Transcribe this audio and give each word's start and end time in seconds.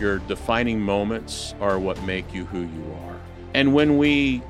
Your 0.00 0.18
defining 0.18 0.80
moments 0.80 1.54
are 1.60 1.78
what 1.78 2.02
make 2.02 2.34
you 2.34 2.44
who 2.44 2.60
you 2.60 2.96
are. 3.06 3.16
And 3.54 3.72
when 3.72 3.96
we 3.96 4.42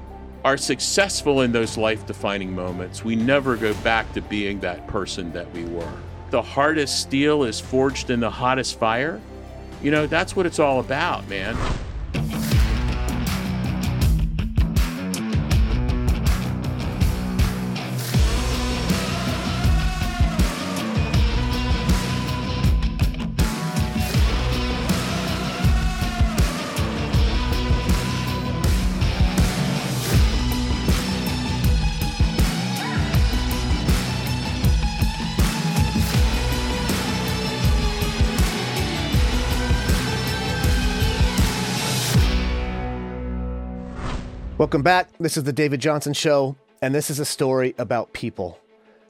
are 0.45 0.57
successful 0.57 1.43
in 1.43 1.53
those 1.53 1.77
life 1.77 2.07
defining 2.07 2.55
moments, 2.55 3.05
we 3.05 3.17
never 3.17 3.57
go 3.57 3.75
back 3.75 4.13
to 4.15 4.21
being 4.23 4.61
that 4.61 4.87
person 4.87 5.33
that 5.33 5.51
we 5.53 5.65
were. 5.65 5.93
The 6.31 6.43
hardest 6.43 7.01
steel 7.01 7.45
is 7.45 7.61
forged 7.61 8.11
in 8.11 8.21
the 8.21 8.31
hottest 8.31 8.79
fire. 8.79 9.21
You 9.83 9.91
know, 9.91 10.07
that's 10.07 10.35
what 10.35 10.47
it's 10.47 10.59
all 10.59 10.81
about, 10.81 11.29
man. 11.29 11.57
Back. 44.87 45.09
This 45.19 45.37
is 45.37 45.43
the 45.43 45.53
David 45.53 45.81
Johnson 45.81 46.13
Show, 46.13 46.55
and 46.81 46.95
this 46.95 47.11
is 47.11 47.19
a 47.19 47.25
story 47.25 47.75
about 47.77 48.13
people. 48.13 48.57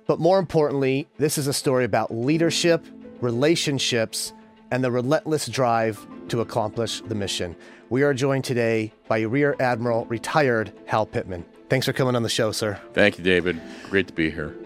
But 0.06 0.18
more 0.18 0.38
importantly, 0.38 1.06
this 1.18 1.36
is 1.36 1.48
a 1.48 1.52
story 1.52 1.84
about 1.84 2.10
leadership, 2.10 2.82
relationships, 3.20 4.32
and 4.70 4.82
the 4.82 4.90
relentless 4.90 5.46
drive 5.46 6.06
to 6.28 6.40
accomplish 6.40 7.02
the 7.02 7.14
mission. 7.14 7.54
We 7.90 8.04
are 8.04 8.14
joined 8.14 8.44
today 8.44 8.94
by 9.06 9.20
Rear 9.20 9.54
Admiral 9.60 10.06
retired 10.06 10.72
Hal 10.86 11.04
Pittman. 11.04 11.44
Thanks 11.68 11.84
for 11.84 11.92
coming 11.92 12.16
on 12.16 12.22
the 12.22 12.30
show, 12.30 12.52
sir. 12.52 12.80
Thank 12.94 13.18
you, 13.18 13.24
David. 13.24 13.60
Great 13.90 14.06
to 14.06 14.14
be 14.14 14.30
here. 14.30 14.56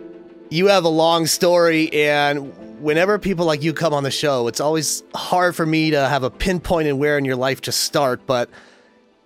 You 0.48 0.68
have 0.68 0.84
a 0.84 0.88
long 0.88 1.26
story, 1.26 1.92
and 1.92 2.80
whenever 2.80 3.18
people 3.18 3.46
like 3.46 3.64
you 3.64 3.72
come 3.72 3.92
on 3.92 4.04
the 4.04 4.12
show, 4.12 4.46
it's 4.46 4.60
always 4.60 5.02
hard 5.16 5.56
for 5.56 5.66
me 5.66 5.90
to 5.90 6.08
have 6.08 6.22
a 6.22 6.30
pinpoint 6.30 6.86
in 6.86 6.98
where 6.98 7.18
in 7.18 7.24
your 7.24 7.34
life 7.34 7.62
to 7.62 7.72
start, 7.72 8.20
but 8.28 8.48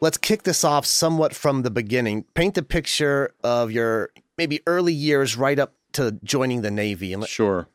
let's 0.05 0.19
kick 0.19 0.42
this 0.42 0.64
off 0.64 0.84
somewhat 0.84 1.34
from 1.34 1.62
the 1.62 1.70
beginning. 1.70 2.24
Paint 2.34 2.55
the 2.55 2.62
picture 2.62 3.34
of 3.42 3.72
your 3.72 4.10
maybe 4.36 4.60
early 4.66 4.92
years 4.92 5.34
right 5.34 5.58
up 5.58 5.72
to 5.92 6.19
joining 6.22 6.60
the 6.60 6.70
Navy. 6.70 7.16
Sure. 7.27 7.69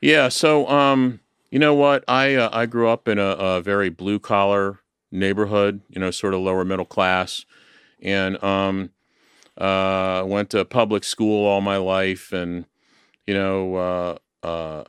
Yeah. 0.00 0.28
So, 0.28 0.68
um, 0.68 1.20
you 1.52 1.60
know 1.60 1.74
what? 1.74 2.02
I 2.08 2.34
uh, 2.34 2.50
I 2.52 2.66
grew 2.66 2.88
up 2.88 3.06
in 3.06 3.20
a, 3.20 3.28
a 3.28 3.60
very 3.62 3.90
blue 3.90 4.18
collar 4.18 4.80
neighborhood. 5.12 5.80
You 5.88 6.00
know, 6.00 6.10
sort 6.10 6.34
of 6.34 6.40
lower 6.40 6.64
middle 6.64 6.84
class, 6.84 7.46
and 8.02 8.42
um, 8.42 8.90
uh, 9.56 10.24
went 10.26 10.50
to 10.50 10.64
public 10.64 11.04
school 11.04 11.46
all 11.46 11.60
my 11.60 11.76
life, 11.76 12.32
and 12.32 12.66
you 13.24 13.34
know, 13.34 13.76
uh, 13.76 14.18
uh, 14.42 14.84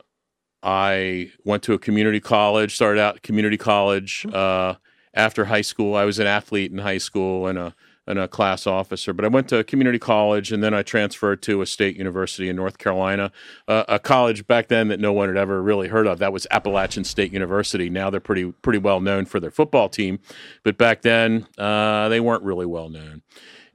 I 0.64 1.30
went 1.44 1.62
to 1.64 1.72
a 1.72 1.78
community 1.78 2.20
college. 2.20 2.74
Started 2.74 3.00
out 3.00 3.22
community 3.22 3.56
college. 3.56 4.26
Uh, 4.26 4.74
after 5.14 5.46
high 5.46 5.60
school. 5.62 5.94
I 5.94 6.04
was 6.04 6.18
an 6.18 6.26
athlete 6.26 6.72
in 6.72 6.78
high 6.78 6.98
school 6.98 7.46
and 7.46 7.58
a 7.58 7.74
and 8.06 8.18
a 8.18 8.26
class 8.26 8.66
officer, 8.66 9.12
but 9.12 9.24
I 9.24 9.28
went 9.28 9.48
to 9.50 9.62
community 9.62 9.98
college 9.98 10.50
and 10.50 10.64
then 10.64 10.74
I 10.74 10.82
transferred 10.82 11.42
to 11.42 11.60
a 11.62 11.66
state 11.66 11.96
university 11.96 12.48
in 12.48 12.56
North 12.56 12.78
Carolina, 12.78 13.30
uh, 13.68 13.84
a 13.88 14.00
college 14.00 14.48
back 14.48 14.66
then 14.66 14.88
that 14.88 14.98
no 14.98 15.12
one 15.12 15.28
had 15.28 15.36
ever 15.36 15.62
really 15.62 15.86
heard 15.86 16.08
of. 16.08 16.18
That 16.18 16.32
was 16.32 16.44
Appalachian 16.50 17.04
State 17.04 17.32
University. 17.32 17.88
Now 17.88 18.10
they're 18.10 18.18
pretty 18.18 18.50
pretty 18.62 18.80
well 18.80 19.00
known 19.00 19.26
for 19.26 19.38
their 19.38 19.50
football 19.50 19.88
team, 19.88 20.18
but 20.64 20.76
back 20.76 21.02
then 21.02 21.46
uh, 21.56 22.08
they 22.08 22.20
weren't 22.20 22.42
really 22.42 22.66
well 22.66 22.88
known. 22.88 23.22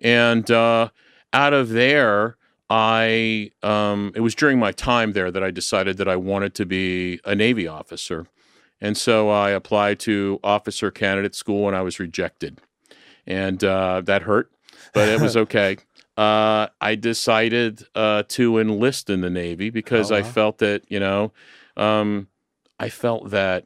And 0.02 0.50
uh, 0.52 0.90
out 1.32 1.54
of 1.54 1.70
there, 1.70 2.38
I 2.70 3.52
um, 3.62 4.12
it 4.16 4.22
was 4.22 4.36
during 4.36 4.60
my 4.60 4.72
time 4.72 5.14
there 5.14 5.32
that 5.32 5.44
I 5.44 5.52
decided 5.52 5.98
that 5.98 6.08
I 6.08 6.16
wanted 6.16 6.56
to 6.56 6.66
be 6.66 7.20
a 7.24 7.36
Navy 7.36 7.68
officer. 7.68 8.26
And 8.82 8.98
so 8.98 9.30
I 9.30 9.52
applied 9.52 10.00
to 10.02 10.40
officer 10.44 10.92
candidate 10.92 11.36
school 11.36 11.68
and 11.68 11.76
I 11.76 11.82
was 11.82 12.00
rejected. 12.00 12.60
And 13.26 13.64
uh, 13.64 14.02
that 14.02 14.24
hurt, 14.24 14.52
but 14.94 15.10
it 15.10 15.20
was 15.20 15.36
okay. 15.46 15.78
uh, 16.18 16.68
I 16.80 16.96
decided 16.96 17.84
uh, 17.96 18.24
to 18.30 18.60
enlist 18.60 19.10
in 19.10 19.22
the 19.22 19.30
Navy 19.30 19.70
because 19.70 20.12
oh, 20.12 20.16
wow. 20.16 20.20
I 20.20 20.24
felt 20.24 20.58
that, 20.60 20.84
you 20.90 21.00
know, 21.00 21.32
um, 21.78 22.28
I 22.80 22.90
felt 22.90 23.32
that 23.32 23.66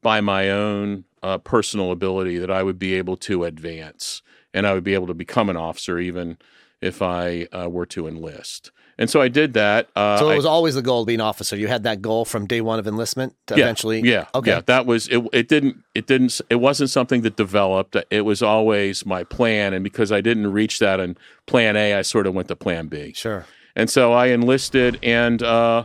by 0.00 0.20
my 0.20 0.50
own 0.50 1.04
uh, 1.22 1.38
personal 1.38 1.92
ability 1.92 2.38
that 2.38 2.50
I 2.50 2.62
would 2.62 2.78
be 2.78 2.94
able 2.94 3.16
to 3.18 3.44
advance 3.44 4.22
and 4.54 4.66
I 4.66 4.74
would 4.74 4.84
be 4.84 4.94
able 4.94 5.06
to 5.08 5.14
become 5.14 5.48
an 5.48 5.56
officer 5.56 5.98
even 5.98 6.38
if 6.80 7.02
I 7.02 7.48
uh, 7.52 7.68
were 7.68 7.86
to 7.86 8.06
enlist. 8.06 8.70
And 8.98 9.08
so 9.08 9.20
I 9.20 9.28
did 9.28 9.52
that. 9.52 9.88
Uh, 9.94 10.18
so 10.18 10.28
it 10.28 10.36
was 10.36 10.44
I, 10.44 10.48
always 10.48 10.74
the 10.74 10.82
goal 10.82 11.04
to 11.04 11.06
be 11.06 11.14
an 11.14 11.20
officer. 11.20 11.56
You 11.56 11.68
had 11.68 11.84
that 11.84 12.02
goal 12.02 12.24
from 12.24 12.46
day 12.46 12.60
one 12.60 12.80
of 12.80 12.86
enlistment 12.88 13.36
to 13.46 13.56
yeah, 13.56 13.64
eventually. 13.64 14.00
Yeah. 14.00 14.26
Okay. 14.34 14.50
Yeah. 14.50 14.60
That 14.66 14.86
was 14.86 15.06
it. 15.08 15.24
It 15.32 15.48
didn't. 15.48 15.76
It 15.94 16.06
didn't. 16.06 16.40
It 16.50 16.56
wasn't 16.56 16.90
something 16.90 17.22
that 17.22 17.36
developed. 17.36 17.96
It 18.10 18.22
was 18.22 18.42
always 18.42 19.06
my 19.06 19.22
plan, 19.22 19.72
and 19.72 19.84
because 19.84 20.10
I 20.10 20.20
didn't 20.20 20.52
reach 20.52 20.80
that 20.80 20.98
in 20.98 21.16
Plan 21.46 21.76
A, 21.76 21.94
I 21.94 22.02
sort 22.02 22.26
of 22.26 22.34
went 22.34 22.48
to 22.48 22.56
Plan 22.56 22.88
B. 22.88 23.12
Sure. 23.14 23.46
And 23.76 23.88
so 23.88 24.12
I 24.12 24.26
enlisted, 24.26 24.98
and 25.04 25.42
uh, 25.44 25.84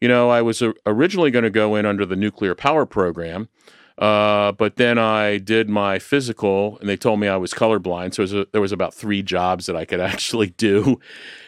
you 0.00 0.08
know, 0.08 0.30
I 0.30 0.40
was 0.40 0.62
originally 0.86 1.30
going 1.30 1.44
to 1.44 1.50
go 1.50 1.76
in 1.76 1.84
under 1.84 2.06
the 2.06 2.16
nuclear 2.16 2.54
power 2.54 2.86
program. 2.86 3.48
Uh, 3.96 4.50
but 4.52 4.74
then 4.76 4.98
I 4.98 5.38
did 5.38 5.68
my 5.68 5.98
physical, 5.98 6.78
and 6.80 6.88
they 6.88 6.96
told 6.96 7.20
me 7.20 7.28
I 7.28 7.36
was 7.36 7.52
colorblind. 7.54 8.14
So 8.14 8.22
was 8.22 8.34
a, 8.34 8.46
there 8.50 8.60
was 8.60 8.72
about 8.72 8.92
three 8.92 9.22
jobs 9.22 9.66
that 9.66 9.76
I 9.76 9.84
could 9.84 10.00
actually 10.12 10.50
do, 10.50 11.00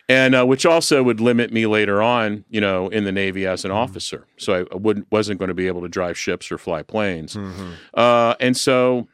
and 0.08 0.34
uh, 0.34 0.46
which 0.46 0.64
also 0.64 1.02
would 1.02 1.20
limit 1.20 1.52
me 1.52 1.66
later 1.66 2.00
on, 2.00 2.44
you 2.48 2.60
know, 2.60 2.88
in 2.88 3.04
the 3.04 3.12
Navy 3.12 3.46
as 3.46 3.64
an 3.64 3.70
mm-hmm. 3.70 3.78
officer. 3.78 4.26
So 4.36 4.66
I 4.70 4.76
wouldn't 4.76 5.10
wasn't 5.10 5.38
going 5.38 5.48
to 5.48 5.54
be 5.54 5.66
able 5.66 5.82
to 5.82 5.88
drive 5.88 6.16
ships 6.16 6.50
or 6.52 6.58
fly 6.58 6.82
planes. 6.82 7.34
Mm-hmm. 7.34 7.72
Uh, 7.94 8.34
and 8.38 8.56
so 8.56 9.08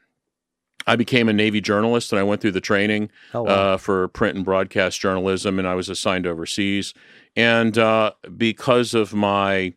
I 0.87 0.97
became 0.97 1.29
a 1.29 1.33
Navy 1.33 1.61
journalist, 1.61 2.13
and 2.13 2.19
I 2.19 2.23
went 2.23 2.41
through 2.41 2.53
the 2.53 2.61
training 2.61 3.11
oh, 3.35 3.43
wow. 3.43 3.51
uh, 3.51 3.77
for 3.77 4.09
print 4.09 4.37
and 4.37 4.45
broadcast 4.45 5.01
journalism, 5.01 5.59
and 5.59 5.67
I 5.67 5.75
was 5.75 5.89
assigned 5.89 6.27
overseas. 6.27 6.93
And 7.37 7.79
uh, 7.79 8.13
because 8.37 8.93
of 8.93 9.15
my 9.15 9.75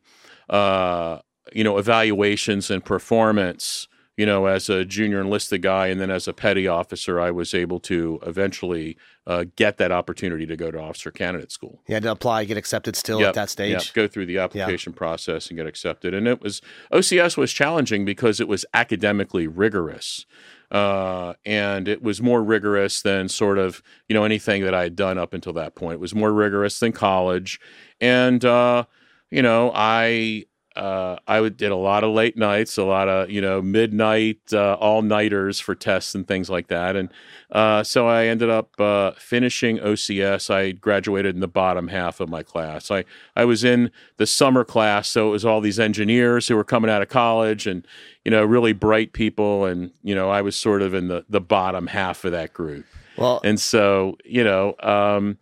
uh, 0.50 1.20
you 1.54 1.64
know 1.64 1.78
evaluations 1.78 2.70
and 2.70 2.84
performance 2.84 3.88
you 4.18 4.26
know, 4.26 4.46
as 4.46 4.70
a 4.70 4.86
junior 4.86 5.20
enlisted 5.20 5.62
guy 5.62 5.88
and 5.88 6.00
then 6.00 6.10
as 6.10 6.28
a 6.28 6.34
petty 6.34 6.68
officer, 6.68 7.20
I 7.20 7.32
was 7.32 7.54
able 7.54 7.80
to 7.82 8.20
eventually 8.26 8.98
uh, 9.28 9.46
get 9.56 9.78
that 9.78 9.92
opportunity 9.92 10.46
to 10.46 10.56
go 10.56 10.72
to 10.72 10.80
officer 10.80 11.12
candidate 11.12 11.52
school. 11.52 11.82
You 11.88 11.96
had 11.96 12.04
to 12.04 12.12
apply, 12.12 12.46
get 12.46 12.58
accepted 12.58 12.96
still 12.96 13.20
yep, 13.20 13.30
at 13.30 13.36
that 13.36 13.50
stage. 13.50 13.72
Yep. 13.72 13.94
Go 13.94 14.08
through 14.08 14.28
the 14.28 14.38
application 14.38 14.94
yep. 14.94 14.98
process 14.98 15.50
and 15.50 15.58
get 15.58 15.68
accepted. 15.68 16.14
And 16.14 16.28
it 16.28 16.42
was 16.42 16.62
OCS 16.94 17.36
was 17.36 17.52
challenging 17.52 18.06
because 18.06 18.40
it 18.40 18.48
was 18.48 18.66
academically 18.74 19.48
rigorous. 19.48 20.26
Uh, 20.72 21.34
and 21.46 21.88
it 21.88 22.02
was 22.02 22.22
more 22.22 22.44
rigorous 22.44 23.02
than 23.02 23.30
sort 23.30 23.58
of 23.58 23.84
you 24.10 24.14
know 24.16 24.24
anything 24.24 24.64
that 24.64 24.74
I 24.74 24.84
had 24.84 24.96
done 24.96 25.18
up 25.18 25.34
until 25.34 25.54
that 25.54 25.76
point. 25.76 25.96
It 25.96 26.00
was 26.00 26.16
more 26.16 26.34
rigorous 26.34 26.80
than 26.80 26.92
college, 26.92 27.60
and 28.02 28.44
uh, 28.44 28.86
you 29.30 29.44
know 29.44 29.72
I 29.76 30.46
uh, 30.76 31.18
I 31.28 31.42
would, 31.42 31.58
did 31.58 31.72
a 31.72 31.76
lot 31.76 32.04
of 32.04 32.14
late 32.14 32.38
nights, 32.38 32.78
a 32.78 32.84
lot 32.84 33.08
of 33.08 33.30
you 33.30 33.42
know 33.42 33.62
midnight 33.62 34.40
uh, 34.54 34.76
all 34.76 35.02
nighters 35.02 35.60
for 35.60 35.76
tests 35.76 36.16
and 36.16 36.28
things 36.28 36.50
like 36.50 36.68
that, 36.68 36.96
and 36.96 37.10
uh, 37.52 37.84
so 37.84 38.08
I 38.08 38.26
ended 38.26 38.50
up 38.50 38.80
uh, 38.80 39.12
finishing 39.12 39.78
OCS. 39.78 40.50
I 40.50 40.72
graduated 40.72 41.36
in 41.36 41.42
the 41.42 41.48
bottom 41.48 41.90
half 41.90 42.20
of 42.20 42.30
my 42.30 42.44
class. 42.44 42.92
I 42.92 43.06
I 43.36 43.46
was 43.46 43.64
in 43.64 43.92
the 44.18 44.28
summer 44.28 44.64
class, 44.64 45.08
so 45.08 45.30
it 45.30 45.32
was 45.32 45.46
all 45.46 45.62
these 45.62 45.80
engineers 45.80 46.48
who 46.48 46.56
were 46.56 46.64
coming 46.64 46.90
out 46.90 47.02
of 47.02 47.10
college, 47.10 47.68
and 47.68 47.86
you 48.24 48.32
know 48.32 48.44
really 48.44 48.74
bright 48.74 49.14
people, 49.14 49.66
and 49.66 49.92
you 50.04 50.16
know 50.16 50.30
I 50.30 50.42
was 50.42 50.56
sort 50.56 50.82
of 50.82 50.94
in 50.94 51.08
the 51.08 51.26
the 51.30 51.42
bottom 51.42 51.88
half 51.88 52.26
of 52.26 52.32
that 52.32 52.54
group. 52.54 52.86
Well, 53.18 53.42
and 53.44 53.60
so 53.60 54.18
you 54.26 54.44
know, 54.44 54.76
um, 54.82 55.38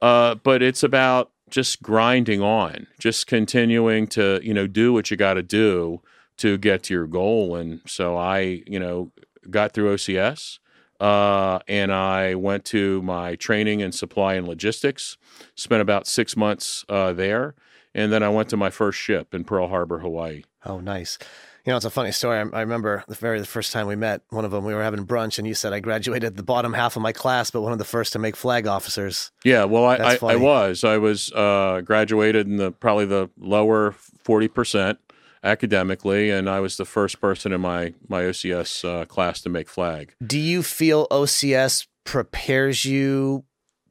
uh, 0.00 0.36
but 0.36 0.62
it's 0.62 0.82
about 0.82 1.31
just 1.52 1.82
grinding 1.82 2.40
on, 2.40 2.88
just 2.98 3.26
continuing 3.26 4.06
to, 4.08 4.40
you 4.42 4.54
know, 4.54 4.66
do 4.66 4.92
what 4.92 5.10
you 5.10 5.16
got 5.16 5.34
to 5.34 5.42
do 5.42 6.00
to 6.38 6.56
get 6.56 6.82
to 6.84 6.94
your 6.94 7.06
goal. 7.06 7.54
And 7.54 7.82
so 7.86 8.16
I, 8.16 8.62
you 8.66 8.80
know, 8.80 9.12
got 9.50 9.72
through 9.72 9.94
OCS 9.94 10.58
uh, 10.98 11.58
and 11.68 11.92
I 11.92 12.34
went 12.34 12.64
to 12.66 13.02
my 13.02 13.36
training 13.36 13.80
in 13.80 13.92
supply 13.92 14.34
and 14.34 14.48
logistics, 14.48 15.18
spent 15.54 15.82
about 15.82 16.06
six 16.06 16.36
months 16.36 16.84
uh, 16.88 17.12
there. 17.12 17.54
And 17.94 18.10
then 18.10 18.22
I 18.22 18.30
went 18.30 18.48
to 18.48 18.56
my 18.56 18.70
first 18.70 18.98
ship 18.98 19.34
in 19.34 19.44
Pearl 19.44 19.68
Harbor, 19.68 19.98
Hawaii. 19.98 20.44
Oh, 20.64 20.80
nice. 20.80 21.18
You 21.64 21.70
know, 21.70 21.76
it's 21.76 21.86
a 21.86 21.90
funny 21.90 22.10
story. 22.10 22.38
I, 22.38 22.40
I, 22.40 22.60
remember 22.60 23.04
the 23.06 23.14
very 23.14 23.38
the 23.38 23.46
first 23.46 23.72
time 23.72 23.86
we 23.86 23.94
met, 23.94 24.22
one 24.30 24.44
of 24.44 24.50
them, 24.50 24.64
we 24.64 24.74
were 24.74 24.82
having 24.82 25.06
brunch, 25.06 25.38
and 25.38 25.46
you 25.46 25.54
said 25.54 25.72
I 25.72 25.78
graduated 25.78 26.36
the 26.36 26.42
bottom 26.42 26.72
half 26.72 26.96
of 26.96 27.02
my 27.02 27.12
class, 27.12 27.52
but 27.52 27.60
one 27.60 27.72
of 27.72 27.78
the 27.78 27.84
first 27.84 28.12
to 28.14 28.18
make 28.18 28.34
flag 28.34 28.66
officers. 28.66 29.30
Yeah, 29.44 29.64
well, 29.64 29.84
I, 29.84 29.96
I, 29.96 30.18
I, 30.22 30.36
was. 30.36 30.82
I 30.82 30.98
was 30.98 31.30
uh, 31.32 31.82
graduated 31.84 32.48
in 32.48 32.56
the 32.56 32.72
probably 32.72 33.06
the 33.06 33.30
lower 33.38 33.94
40%. 34.24 34.96
academically, 35.44 36.30
and 36.30 36.48
I 36.48 36.60
was 36.60 36.76
the 36.76 36.84
first 36.84 37.20
person 37.20 37.52
in 37.52 37.60
my 37.60 37.94
my 38.08 38.22
OCS 38.22 38.84
uh, 38.84 39.04
class 39.06 39.40
to 39.42 39.48
make 39.48 39.68
flag. 39.68 40.14
Do 40.24 40.38
you 40.38 40.62
feel 40.62 41.08
OCS 41.08 41.86
prepares 42.04 42.84
you 42.84 43.44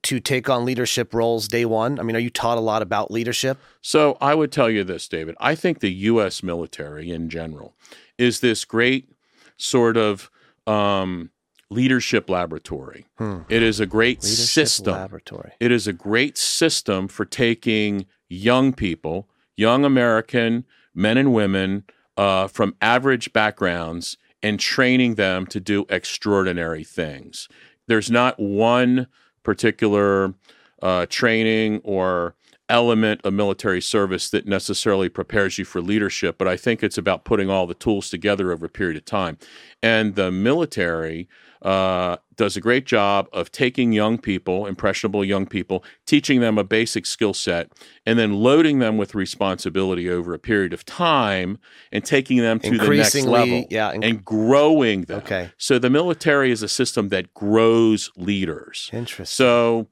to 0.04 0.20
take 0.20 0.50
on 0.50 0.66
leadership 0.66 1.14
roles 1.14 1.48
day 1.48 1.66
one? 1.66 2.00
I 2.00 2.04
mean, 2.04 2.16
are 2.16 2.20
you 2.20 2.30
taught 2.30 2.58
a 2.58 2.62
lot 2.62 2.82
about 2.82 3.12
leadership? 3.12 3.58
So 3.82 4.18
I 4.22 4.34
would 4.36 4.52
tell 4.52 4.70
you 4.70 4.84
this, 4.84 5.08
David. 5.08 5.36
I 5.40 5.56
think 5.56 5.80
the 5.80 5.92
U.S. 5.92 6.42
military 6.44 7.12
in 7.12 7.30
general 7.30 7.76
is 8.18 8.40
this 8.40 8.66
great 8.66 9.10
sort 9.58 9.98
of 9.98 10.30
um, 10.68 11.30
leadership 11.70 12.30
laboratory. 12.30 13.06
Hmm. 13.18 13.40
It 13.50 13.64
is 13.64 13.80
a 13.80 13.86
great 13.86 14.24
Leadership 14.24 14.46
system. 14.68 14.94
laboratory. 14.94 15.54
It 15.60 15.72
is 15.72 15.88
a 15.88 15.94
great 15.94 16.38
system 16.38 17.08
for 17.08 17.26
taking 17.26 18.06
young 18.30 18.74
people, 18.74 19.30
young 19.56 19.86
American 19.86 20.66
men 20.94 21.18
and 21.18 21.34
women 21.34 21.86
uh, 22.18 22.48
from 22.48 22.76
average 22.82 23.32
backgrounds, 23.34 24.18
and 24.44 24.60
training 24.60 25.16
them 25.16 25.46
to 25.48 25.60
do 25.60 25.86
extraordinary 25.90 26.84
things. 26.84 27.48
There's 27.88 28.10
not 28.12 28.40
one 28.40 29.08
particular 29.44 30.34
uh, 30.82 31.06
training 31.10 31.82
or 31.84 32.36
element 32.72 33.22
of 33.24 33.34
military 33.34 33.82
service 33.82 34.30
that 34.30 34.48
necessarily 34.48 35.10
prepares 35.10 35.58
you 35.58 35.66
for 35.66 35.82
leadership, 35.82 36.38
but 36.38 36.48
I 36.48 36.58
think 36.58 36.82
it's 36.82 36.98
about 36.98 37.26
putting 37.26 37.50
all 37.50 37.68
the 37.68 37.74
tools 37.74 38.10
together 38.10 38.52
over 38.52 38.66
a 38.66 38.70
period 38.70 38.98
of 38.98 39.06
time. 39.06 39.38
And 39.84 40.16
the 40.16 40.32
military 40.32 41.28
uh, 41.62 42.18
does 42.36 42.58
a 42.58 42.62
great 42.62 42.86
job 42.86 43.28
of 43.34 43.52
taking 43.52 43.92
young 43.92 44.18
people, 44.18 44.66
impressionable 44.66 45.24
young 45.24 45.46
people, 45.46 45.84
teaching 46.08 46.40
them 46.40 46.58
a 46.58 46.64
basic 46.64 47.06
skill 47.06 47.34
set, 47.34 47.72
and 48.06 48.18
then 48.18 48.34
loading 48.34 48.80
them 48.80 48.98
with 48.98 49.14
responsibility 49.14 50.10
over 50.10 50.34
a 50.34 50.40
period 50.40 50.74
of 50.74 50.84
time 50.86 51.60
and 51.92 52.04
taking 52.04 52.38
them 52.38 52.60
to 52.60 52.78
the 52.78 52.88
next 52.88 53.26
level 53.26 53.66
yeah, 53.70 53.94
inc- 53.94 54.04
and 54.04 54.26
growing 54.26 55.04
them. 55.04 55.20
Okay. 55.20 55.52
So 55.58 55.78
the 55.78 55.90
military 55.90 56.52
is 56.52 56.64
a 56.64 56.70
system 56.70 57.10
that 57.10 57.34
grows 57.36 58.10
leaders. 58.16 58.90
Interesting. 58.92 59.26
So 59.26 59.88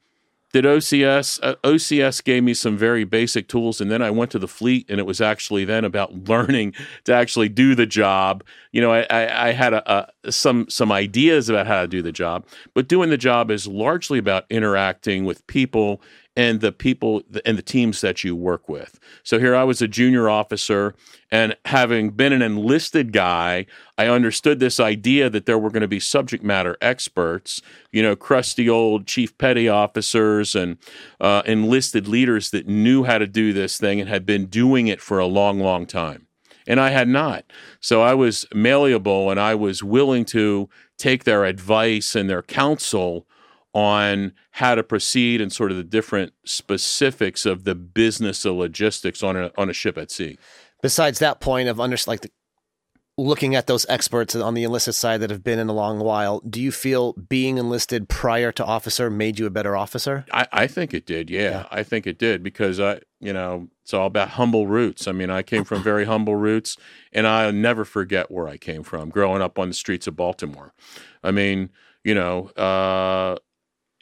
did 0.52 0.66
OCS 0.66 1.40
uh, 1.44 1.56
OCS 1.64 2.24
gave 2.24 2.44
me 2.44 2.54
some 2.54 2.78
very 2.78 3.04
basic 3.04 3.48
tools 3.48 3.80
and 3.80 3.92
then 3.92 4.02
I 4.02 4.10
went 4.10 4.32
to 4.32 4.40
the 4.40 4.48
fleet 4.48 4.86
and 4.90 5.00
it 5.00 5.06
was 5.06 5.22
actually 5.22 5.66
then 5.66 5.86
about 5.86 6.14
learning 6.30 6.74
to 7.06 7.14
actually 7.14 7.50
do 7.50 7.76
the 7.76 7.86
job. 7.86 8.44
You 8.72 8.82
know, 8.82 8.92
I, 8.92 9.06
I, 9.10 9.48
I 9.50 9.52
had 9.52 9.74
a, 9.74 10.12
a, 10.24 10.32
some 10.32 10.70
some 10.70 10.92
ideas 10.92 11.50
about 11.50 11.68
how 11.68 11.82
to 11.82 11.88
do 11.88 12.02
the 12.02 12.12
job, 12.12 12.46
but 12.74 12.88
doing 12.88 13.10
the 13.10 13.18
job 13.18 13.52
is 13.52 13.68
largely 13.68 14.20
about 14.20 14.46
interacting 14.50 15.26
with 15.26 15.46
people 15.48 16.02
and 16.40 16.62
the 16.62 16.72
people 16.72 17.22
and 17.46 17.58
the 17.58 17.62
teams 17.62 18.00
that 18.00 18.24
you 18.24 18.34
work 18.34 18.70
with. 18.70 18.98
So 19.24 19.40
here 19.40 19.54
I 19.54 19.66
was 19.66 19.82
a 19.82 19.90
junior 19.90 20.30
officer, 20.30 20.96
and 21.30 21.58
having 21.66 22.12
been 22.12 22.32
an 22.32 22.42
enlisted 22.42 23.12
guy, 23.12 23.66
I 23.98 24.08
understood 24.08 24.62
this 24.62 24.80
idea 24.80 25.30
that 25.30 25.46
there 25.46 25.60
were 25.60 25.70
going 25.70 25.82
to 25.82 25.88
be 25.90 26.00
subject 26.00 26.42
matter 26.42 26.78
experts, 26.80 27.62
you 27.92 28.02
know, 28.02 28.16
crusty 28.16 28.70
old 28.70 29.06
chief 29.06 29.38
petty 29.38 29.68
officers 29.68 30.56
and 30.56 30.78
uh, 31.20 31.42
enlisted 31.46 32.08
leaders 32.08 32.52
that 32.52 32.70
knew 32.70 33.04
how 33.04 33.18
to 33.18 33.28
do 33.28 33.52
this 33.52 33.78
thing 33.78 34.00
and 34.00 34.08
had 34.08 34.26
been 34.26 34.46
doing 34.46 34.88
it 34.88 35.02
for 35.02 35.20
a 35.20 35.26
long, 35.26 35.60
long 35.60 35.86
time. 35.86 36.26
And 36.66 36.80
I 36.80 36.92
had 36.92 37.10
not. 37.10 37.44
So 37.82 38.02
I 38.02 38.14
was 38.14 38.46
malleable 38.54 39.30
and 39.30 39.42
I 39.42 39.56
was 39.56 39.84
willing 39.84 40.24
to 40.26 40.70
take 40.98 41.26
their 41.26 41.44
advice 41.44 42.16
and 42.16 42.30
their 42.30 42.44
counsel 42.44 43.28
on 43.74 44.34
how 44.52 44.76
to 44.76 44.84
proceed 44.84 45.42
and 45.42 45.54
sort 45.54 45.72
of 45.72 45.78
the 45.78 45.84
different 45.84 46.34
specifics 46.46 47.46
of 47.46 47.64
the 47.64 47.76
business 47.76 48.46
of 48.46 48.56
logistics 48.56 49.22
on 49.22 49.38
a 49.38 49.52
on 49.58 49.70
a 49.70 49.74
ship 49.74 49.98
at 49.98 50.12
sea. 50.12 50.38
Besides 50.82 51.20
that 51.20 51.40
point 51.40 51.70
of 51.70 51.80
under 51.80 51.98
like 52.08 52.22
the, 52.22 52.32
looking 53.20 53.54
at 53.56 53.68
those 53.68 53.86
experts 53.90 54.36
on 54.36 54.54
the 54.54 54.64
enlisted 54.64 54.96
side 54.96 55.20
that 55.20 55.30
have 55.30 55.44
been 55.44 55.60
in 55.60 55.68
a 55.68 55.74
long 55.74 56.00
while, 56.00 56.40
do 56.50 56.62
you 56.62 56.72
feel 56.72 57.14
being 57.14 57.58
enlisted 57.58 58.08
prior 58.08 58.52
to 58.54 58.64
officer 58.64 59.10
made 59.10 59.38
you 59.38 59.46
a 59.46 59.50
better 59.50 59.76
officer? 59.76 60.26
I, 60.32 60.48
I 60.52 60.68
think 60.68 60.94
it 60.94 61.06
did, 61.06 61.30
yeah, 61.30 61.42
Yeah. 61.42 61.66
I 61.70 61.84
think 61.84 62.08
it 62.08 62.18
did 62.18 62.42
because 62.42 62.80
I, 62.80 63.02
you 63.20 63.34
know, 63.34 63.68
it's 63.84 63.94
all 63.94 64.08
about 64.08 64.30
humble 64.30 64.68
roots. 64.68 65.08
I 65.08 65.12
mean, 65.12 65.30
I 65.30 65.44
came 65.44 65.66
from 65.66 65.84
very 65.84 66.06
humble 66.06 66.36
roots, 66.36 66.78
and 67.12 67.28
I'll 67.28 67.52
never 67.52 67.84
forget 67.84 68.32
where 68.32 68.48
I 68.48 68.58
came 68.58 68.84
from. 68.84 69.10
Growing 69.10 69.42
up 69.42 69.60
on 69.60 69.68
the 69.68 69.74
streets 69.74 70.08
of 70.08 70.16
Baltimore, 70.16 70.74
I 71.24 71.32
mean, 71.32 71.72
you 72.04 72.16
know, 72.16 72.48
uh, 72.52 73.38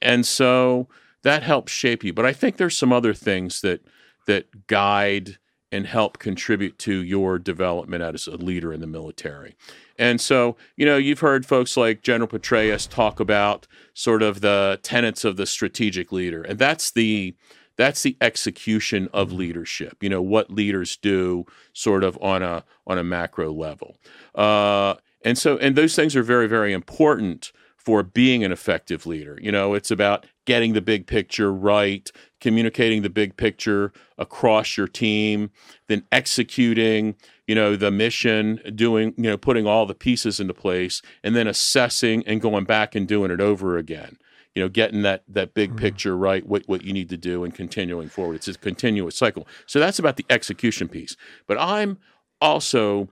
and 0.01 0.25
so 0.25 0.87
that 1.23 1.43
helps 1.43 1.71
shape 1.71 2.03
you. 2.03 2.13
But 2.13 2.25
I 2.25 2.33
think 2.33 2.57
there's 2.57 2.77
some 2.77 2.93
other 2.93 3.13
things 3.13 3.61
that 3.61 3.81
that 4.27 4.67
guide 4.67 5.37
and 5.71 5.85
help 5.85 6.17
contribute 6.17 6.77
to 6.79 7.03
your 7.03 7.37
development 7.37 8.01
as 8.01 8.27
a 8.27 8.37
leader 8.37 8.71
in 8.71 8.79
the 8.79 8.87
military. 8.87 9.55
And 9.97 10.21
so, 10.21 10.55
you 10.77 10.85
know, 10.85 10.97
you've 10.97 11.19
heard 11.19 11.45
folks 11.45 11.75
like 11.75 12.01
General 12.01 12.27
Petraeus 12.27 12.87
talk 12.87 13.19
about 13.19 13.67
sort 13.93 14.21
of 14.21 14.41
the 14.41 14.79
tenets 14.83 15.25
of 15.25 15.35
the 15.35 15.45
strategic 15.45 16.11
leader, 16.11 16.41
and 16.43 16.59
that's 16.59 16.91
the 16.91 17.35
that's 17.75 18.01
the 18.01 18.17
execution 18.21 19.07
of 19.13 19.31
leadership. 19.31 20.01
You 20.01 20.09
know 20.09 20.21
what 20.21 20.51
leaders 20.51 20.97
do, 20.97 21.45
sort 21.73 22.03
of 22.03 22.17
on 22.21 22.43
a 22.43 22.63
on 22.85 22.97
a 22.97 23.03
macro 23.03 23.51
level, 23.51 23.97
uh, 24.35 24.95
and 25.25 25.37
so 25.37 25.57
and 25.57 25.75
those 25.75 25.95
things 25.95 26.15
are 26.15 26.23
very 26.23 26.47
very 26.47 26.73
important 26.73 27.51
for 27.87 28.03
being 28.03 28.43
an 28.43 28.51
effective 28.51 29.05
leader. 29.05 29.39
You 29.41 29.49
know, 29.49 29.73
it's 29.73 29.91
about 29.91 30.25
getting 30.43 30.73
the 30.73 30.81
big 30.81 31.07
picture 31.07 31.53
right, 31.53 32.11
communicating 32.41 33.01
the 33.01 33.09
big 33.09 33.37
picture 33.37 33.93
across 34.17 34.75
your 34.75 34.89
team, 34.89 35.51
then 35.87 36.03
executing, 36.11 37.15
you 37.47 37.55
know, 37.55 37.77
the 37.77 37.89
mission, 37.89 38.59
doing, 38.75 39.13
you 39.15 39.29
know, 39.29 39.37
putting 39.37 39.65
all 39.65 39.85
the 39.85 39.95
pieces 39.95 40.41
into 40.41 40.53
place, 40.53 41.01
and 41.23 41.33
then 41.33 41.47
assessing 41.47 42.27
and 42.27 42.41
going 42.41 42.65
back 42.65 42.93
and 42.93 43.07
doing 43.07 43.31
it 43.31 43.39
over 43.39 43.77
again. 43.77 44.17
You 44.53 44.63
know, 44.63 44.67
getting 44.67 45.03
that 45.03 45.23
that 45.29 45.53
big 45.53 45.77
picture 45.77 46.17
right, 46.17 46.45
what 46.45 46.63
what 46.67 46.83
you 46.83 46.91
need 46.91 47.07
to 47.07 47.17
do, 47.17 47.45
and 47.45 47.55
continuing 47.55 48.09
forward. 48.09 48.35
It's 48.35 48.49
a 48.49 48.55
continuous 48.55 49.15
cycle. 49.15 49.47
So 49.65 49.79
that's 49.79 49.97
about 49.97 50.17
the 50.17 50.25
execution 50.29 50.89
piece. 50.89 51.15
But 51.47 51.57
I'm 51.57 51.99
also 52.41 53.07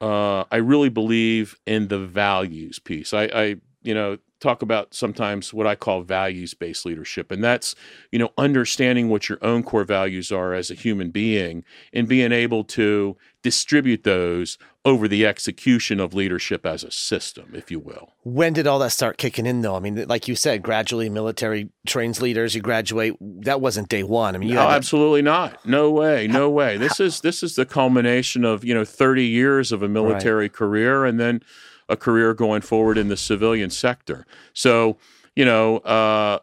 uh, 0.00 0.44
I 0.50 0.56
really 0.56 0.88
believe 0.88 1.56
in 1.66 1.88
the 1.88 1.98
values 1.98 2.78
piece. 2.78 3.14
I, 3.14 3.24
I, 3.24 3.56
you 3.86 3.94
know, 3.94 4.18
talk 4.40 4.62
about 4.62 4.94
sometimes 4.94 5.54
what 5.54 5.66
I 5.66 5.74
call 5.74 6.02
values 6.02 6.52
based 6.54 6.84
leadership. 6.84 7.30
And 7.32 7.42
that's, 7.42 7.74
you 8.12 8.18
know, 8.18 8.30
understanding 8.36 9.08
what 9.08 9.28
your 9.28 9.38
own 9.42 9.62
core 9.62 9.84
values 9.84 10.30
are 10.30 10.52
as 10.52 10.70
a 10.70 10.74
human 10.74 11.10
being 11.10 11.64
and 11.92 12.06
being 12.06 12.32
able 12.32 12.62
to 12.64 13.16
distribute 13.42 14.02
those 14.04 14.58
over 14.84 15.08
the 15.08 15.24
execution 15.26 15.98
of 16.00 16.14
leadership 16.14 16.66
as 16.66 16.84
a 16.84 16.90
system, 16.90 17.52
if 17.54 17.70
you 17.70 17.80
will. 17.80 18.12
When 18.24 18.52
did 18.52 18.66
all 18.66 18.78
that 18.80 18.90
start 18.90 19.18
kicking 19.18 19.46
in, 19.46 19.62
though? 19.62 19.74
I 19.74 19.80
mean, 19.80 20.06
like 20.06 20.28
you 20.28 20.36
said, 20.36 20.62
gradually 20.62 21.08
military 21.08 21.70
trains 21.86 22.20
leaders. 22.20 22.54
You 22.54 22.60
graduate. 22.60 23.16
That 23.20 23.60
wasn't 23.60 23.88
day 23.88 24.02
one. 24.02 24.36
I 24.36 24.38
mean, 24.38 24.48
you 24.48 24.54
No, 24.54 24.68
to- 24.68 24.74
absolutely 24.74 25.22
not. 25.22 25.64
No 25.66 25.90
way. 25.90 26.26
No 26.26 26.50
way. 26.50 26.76
This 26.76 27.00
is 27.00 27.20
this 27.20 27.42
is 27.42 27.56
the 27.56 27.66
culmination 27.66 28.44
of 28.44 28.64
you 28.64 28.74
know 28.74 28.84
thirty 28.84 29.26
years 29.26 29.72
of 29.72 29.82
a 29.82 29.88
military 29.88 30.48
career 30.48 31.04
and 31.04 31.18
then 31.18 31.42
a 31.88 31.96
career 31.96 32.34
going 32.34 32.62
forward 32.62 32.98
in 32.98 33.08
the 33.08 33.16
civilian 33.16 33.70
sector. 33.70 34.26
So 34.52 34.96
you 35.34 35.44
know, 35.44 35.78
uh, 35.78 36.38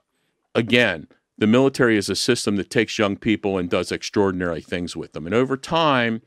again, 0.53 1.07
the 1.37 1.47
military 1.47 1.97
is 1.97 2.09
a 2.09 2.15
system 2.15 2.55
that 2.57 2.69
takes 2.69 2.99
young 2.99 3.17
people 3.17 3.57
and 3.57 3.69
does 3.69 3.91
extraordinary 3.91 4.61
things 4.61 4.95
with 4.95 5.13
them, 5.13 5.25
and 5.25 5.35
over 5.35 5.57
time. 5.57 6.21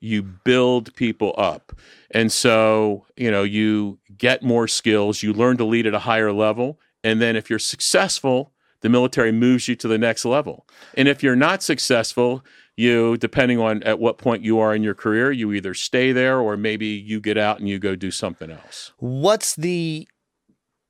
You 0.00 0.22
build 0.22 0.94
people 0.94 1.34
up. 1.36 1.72
And 2.12 2.30
so, 2.30 3.04
you 3.16 3.32
know, 3.32 3.42
you 3.42 3.98
get 4.16 4.44
more 4.44 4.68
skills, 4.68 5.24
you 5.24 5.32
learn 5.32 5.56
to 5.56 5.64
lead 5.64 5.88
at 5.88 5.92
a 5.92 5.98
higher 5.98 6.32
level. 6.32 6.78
And 7.02 7.20
then 7.20 7.34
if 7.34 7.50
you're 7.50 7.58
successful, 7.58 8.52
the 8.80 8.88
military 8.88 9.32
moves 9.32 9.66
you 9.66 9.74
to 9.76 9.88
the 9.88 9.98
next 9.98 10.24
level. 10.24 10.66
And 10.94 11.08
if 11.08 11.22
you're 11.22 11.36
not 11.36 11.62
successful, 11.62 12.44
you, 12.78 13.16
depending 13.16 13.58
on 13.58 13.82
at 13.82 13.98
what 13.98 14.18
point 14.18 14.42
you 14.42 14.58
are 14.60 14.74
in 14.74 14.82
your 14.82 14.94
career, 14.94 15.32
you 15.32 15.52
either 15.52 15.74
stay 15.74 16.12
there 16.12 16.38
or 16.38 16.56
maybe 16.56 16.86
you 16.86 17.20
get 17.20 17.36
out 17.36 17.58
and 17.58 17.68
you 17.68 17.78
go 17.78 17.96
do 17.96 18.10
something 18.10 18.50
else. 18.50 18.92
What's 18.98 19.56
the 19.56 20.08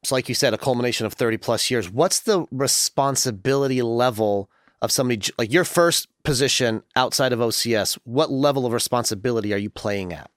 it's 0.03 0.13
like 0.13 0.29
you 0.29 0.35
said, 0.35 0.55
a 0.55 0.59
culmination 0.59 1.07
of 1.07 1.15
30 1.15 1.39
plus 1.39 1.71
years. 1.71 1.91
What's 1.91 2.21
the 2.21 2.47
responsibility 2.53 3.83
level 3.83 4.49
of 4.81 4.93
somebody 4.93 5.33
like 5.39 5.53
your 5.53 5.65
first 5.65 6.07
position 6.23 6.83
outside 6.95 7.33
of 7.33 7.41
OCS? 7.41 7.99
What 8.05 8.31
level 8.31 8.65
of 8.65 8.73
responsibility 8.73 9.53
are 9.53 9.59
you 9.59 9.71
playing 9.71 10.13
at? 10.13 10.31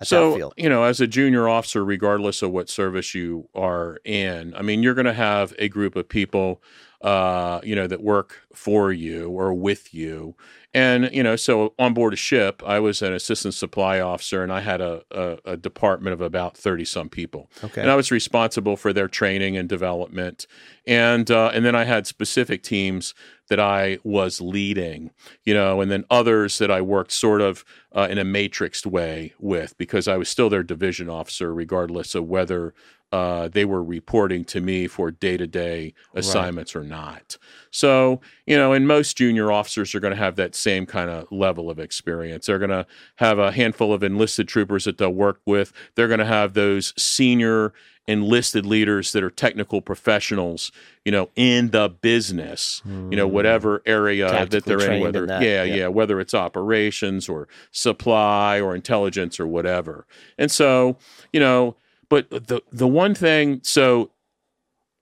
At 0.00 0.08
so, 0.08 0.52
you 0.56 0.68
know, 0.68 0.84
as 0.84 1.00
a 1.00 1.06
junior 1.06 1.48
officer, 1.48 1.84
regardless 1.84 2.42
of 2.42 2.50
what 2.50 2.68
service 2.68 3.14
you 3.14 3.48
are 3.54 3.98
in, 4.04 4.54
I 4.54 4.62
mean, 4.62 4.82
you're 4.82 4.94
going 4.94 5.06
to 5.06 5.12
have 5.12 5.54
a 5.58 5.68
group 5.68 5.96
of 5.96 6.08
people 6.08 6.62
uh, 7.00 7.60
you 7.62 7.76
know, 7.76 7.86
that 7.86 8.02
work 8.02 8.42
for 8.52 8.92
you 8.92 9.30
or 9.30 9.54
with 9.54 9.94
you. 9.94 10.34
And, 10.74 11.08
you 11.12 11.22
know, 11.22 11.34
so 11.36 11.72
on 11.78 11.94
board 11.94 12.12
a 12.12 12.16
ship, 12.16 12.62
I 12.64 12.78
was 12.78 13.00
an 13.00 13.14
assistant 13.14 13.54
supply 13.54 14.00
officer 14.00 14.42
and 14.42 14.52
I 14.52 14.60
had 14.60 14.82
a, 14.82 15.02
a, 15.10 15.38
a 15.52 15.56
department 15.56 16.12
of 16.12 16.20
about 16.20 16.58
30 16.58 16.84
some 16.84 17.08
people. 17.08 17.50
Okay. 17.64 17.80
And 17.80 17.90
I 17.90 17.96
was 17.96 18.10
responsible 18.10 18.76
for 18.76 18.92
their 18.92 19.08
training 19.08 19.56
and 19.56 19.66
development. 19.66 20.46
And, 20.86 21.30
uh, 21.30 21.50
and 21.54 21.64
then 21.64 21.74
I 21.74 21.84
had 21.84 22.06
specific 22.06 22.62
teams 22.62 23.14
that 23.48 23.58
I 23.58 23.98
was 24.04 24.42
leading, 24.42 25.10
you 25.42 25.54
know, 25.54 25.80
and 25.80 25.90
then 25.90 26.04
others 26.10 26.58
that 26.58 26.70
I 26.70 26.82
worked 26.82 27.12
sort 27.12 27.40
of 27.40 27.64
uh, 27.96 28.06
in 28.10 28.18
a 28.18 28.24
matrixed 28.24 28.84
way 28.84 29.32
with 29.38 29.76
because 29.78 30.06
I 30.06 30.18
was 30.18 30.28
still 30.28 30.50
their 30.50 30.62
division 30.62 31.08
officer, 31.08 31.52
regardless 31.52 32.14
of 32.14 32.28
whether 32.28 32.74
uh, 33.10 33.48
they 33.48 33.64
were 33.64 33.82
reporting 33.82 34.44
to 34.44 34.60
me 34.60 34.86
for 34.86 35.10
day 35.10 35.36
to 35.36 35.46
day 35.46 35.94
assignments 36.14 36.74
right. 36.74 36.82
or 36.82 36.84
not. 36.84 37.38
So, 37.70 38.20
you 38.46 38.56
know, 38.56 38.72
and 38.72 38.86
most 38.86 39.16
junior 39.16 39.50
officers 39.50 39.94
are 39.94 40.00
going 40.00 40.12
to 40.12 40.18
have 40.18 40.36
that 40.36 40.54
same 40.54 40.84
kind 40.86 41.10
of 41.10 41.30
level 41.32 41.70
of 41.70 41.78
experience. 41.78 42.46
They're 42.46 42.58
going 42.58 42.70
to 42.70 42.86
have 43.16 43.38
a 43.38 43.52
handful 43.52 43.92
of 43.92 44.02
enlisted 44.02 44.48
troopers 44.48 44.84
that 44.84 44.98
they'll 44.98 45.10
work 45.10 45.40
with. 45.46 45.72
They're 45.94 46.08
going 46.08 46.18
to 46.18 46.26
have 46.26 46.54
those 46.54 46.92
senior 47.00 47.72
enlisted 48.06 48.64
leaders 48.64 49.12
that 49.12 49.22
are 49.22 49.30
technical 49.30 49.82
professionals, 49.82 50.72
you 51.04 51.12
know, 51.12 51.28
in 51.36 51.70
the 51.70 51.90
business, 51.90 52.80
mm. 52.88 53.10
you 53.10 53.16
know, 53.16 53.28
whatever 53.28 53.82
area 53.84 54.26
Tactically 54.28 54.48
that 54.48 54.64
they're 54.64 54.92
in, 54.92 55.02
whether 55.02 55.22
in 55.24 55.28
that, 55.28 55.42
yeah, 55.42 55.62
yeah, 55.62 55.74
yeah, 55.74 55.88
whether 55.88 56.18
it's 56.18 56.32
operations 56.32 57.28
or 57.28 57.48
supply 57.70 58.60
or 58.60 58.74
intelligence 58.74 59.38
or 59.38 59.46
whatever. 59.46 60.06
And 60.38 60.50
so, 60.50 60.96
you 61.34 61.40
know, 61.40 61.76
but 62.08 62.30
the 62.30 62.62
the 62.72 62.88
one 62.88 63.14
thing, 63.14 63.60
so 63.62 64.10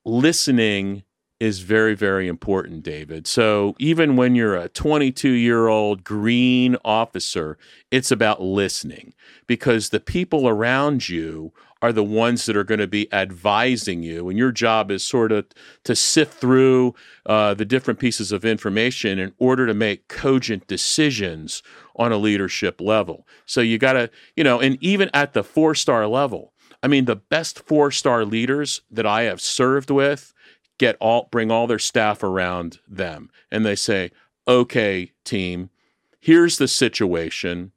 listening 0.04 1.02
is 1.38 1.60
very 1.60 1.94
very 1.94 2.28
important 2.28 2.82
david. 2.82 3.26
So 3.26 3.74
even 3.78 4.16
when 4.16 4.34
you're 4.34 4.56
a 4.56 4.68
22 4.70 5.28
year 5.30 5.68
old 5.68 6.02
green 6.02 6.76
officer 6.84 7.58
it's 7.90 8.10
about 8.10 8.40
listening 8.40 9.12
because 9.46 9.90
the 9.90 10.00
people 10.00 10.48
around 10.48 11.08
you 11.08 11.52
are 11.82 11.92
the 11.92 12.02
ones 12.02 12.46
that 12.46 12.56
are 12.56 12.64
going 12.64 12.80
to 12.80 12.86
be 12.86 13.12
advising 13.12 14.02
you 14.02 14.30
and 14.30 14.38
your 14.38 14.50
job 14.50 14.90
is 14.90 15.04
sort 15.04 15.30
of 15.30 15.44
to 15.84 15.94
sift 15.94 16.40
through 16.40 16.94
uh, 17.26 17.52
the 17.52 17.66
different 17.66 18.00
pieces 18.00 18.32
of 18.32 18.46
information 18.46 19.18
in 19.18 19.34
order 19.38 19.66
to 19.66 19.74
make 19.74 20.08
cogent 20.08 20.66
decisions 20.66 21.62
on 21.96 22.12
a 22.12 22.16
leadership 22.16 22.80
level. 22.80 23.26
So 23.44 23.60
you 23.60 23.76
got 23.76 23.92
to 23.92 24.10
you 24.36 24.44
know 24.44 24.58
and 24.58 24.78
even 24.80 25.10
at 25.12 25.34
the 25.34 25.44
four 25.44 25.74
star 25.74 26.06
level 26.06 26.54
I 26.82 26.88
mean, 26.88 27.04
the 27.06 27.16
best 27.16 27.60
four 27.60 27.90
star 27.90 28.24
leaders 28.24 28.82
that 28.90 29.06
I 29.06 29.22
have 29.22 29.40
served 29.40 29.90
with 29.90 30.32
get 30.78 30.96
all 31.00 31.28
bring 31.30 31.50
all 31.50 31.66
their 31.66 31.78
staff 31.78 32.22
around 32.22 32.78
them 32.86 33.30
and 33.50 33.64
they 33.64 33.76
say, 33.76 34.10
"Okay, 34.46 35.12
team, 35.24 35.70
here's 36.20 36.58
the 36.58 36.68
situation." 36.68 37.72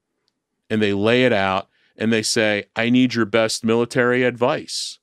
And 0.70 0.82
they 0.82 0.94
lay 0.94 1.26
it 1.26 1.34
out 1.34 1.68
and 1.98 2.14
they 2.14 2.22
say, 2.22 2.66
"I 2.76 2.90
need 2.90 3.16
your 3.16 3.26
best 3.26 3.64
military 3.64 4.24
advice." 4.24 5.00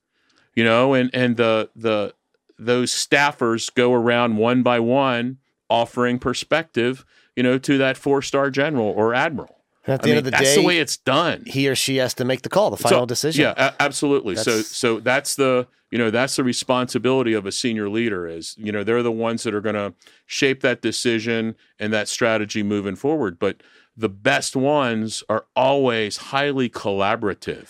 You 0.55 0.65
know, 0.65 0.95
and 0.95 1.11
and 1.13 1.37
the 1.37 1.71
the 1.75 2.15
those 2.59 2.93
staffers 2.93 3.73
go 3.75 3.93
around 3.93 4.37
one 4.37 4.63
by 4.63 4.81
one 4.81 5.39
offering 5.69 6.19
perspective, 6.19 7.05
you 7.35 7.43
know, 7.43 7.59
to 7.59 7.77
that 7.79 7.97
four-star 7.97 8.51
general 8.51 8.89
or 8.89 9.13
admiral. 9.13 9.56
At 9.87 10.03
the 10.03 10.09
I 10.09 10.11
end 10.11 10.17
mean, 10.17 10.19
of 10.19 10.25
the 10.25 10.31
that's 10.33 10.43
day, 10.55 10.61
the 10.61 10.67
way 10.67 10.79
it's 10.79 10.97
done. 10.97 11.45
he 11.47 11.69
or 11.69 11.75
she 11.77 11.97
has 11.97 12.13
to 12.15 12.25
make 12.25 12.43
the 12.43 12.49
call, 12.49 12.71
the 12.71 12.77
final 12.77 13.01
So- 13.03 13.07
decision. 13.07 13.43
Yeah, 13.43 13.55
a- 13.57 13.83
absolutely. 13.83 14.37
So 14.37 14.51
That's- 14.51 14.67
so 14.69 15.01
that's 15.01 15.35
the 15.37 15.67
you 15.91 15.99
know 15.99 16.11
that's 16.11 16.35
the 16.37 16.43
responsibility 16.45 17.33
of 17.33 17.47
a 17.47 17.53
senior 17.53 17.89
leader 17.89 18.27
is 18.27 18.57
you 18.59 18.73
know 18.73 18.83
they're 18.83 19.03
the 19.05 19.13
ones 19.13 19.45
that 19.45 19.55
are 19.55 19.61
going 19.61 19.77
to 19.77 19.95
shape 20.27 20.61
that 20.63 20.83
decision 20.83 21.55
and 21.79 21.93
that 21.93 22.09
strategy 22.09 22.63
moving 22.65 22.97
forward. 22.97 23.39
But 23.39 23.63
the 23.97 24.09
best 24.09 24.57
ones 24.57 25.23
are 25.29 25.47
always 25.55 26.17
highly 26.17 26.69
collaborative 26.69 27.69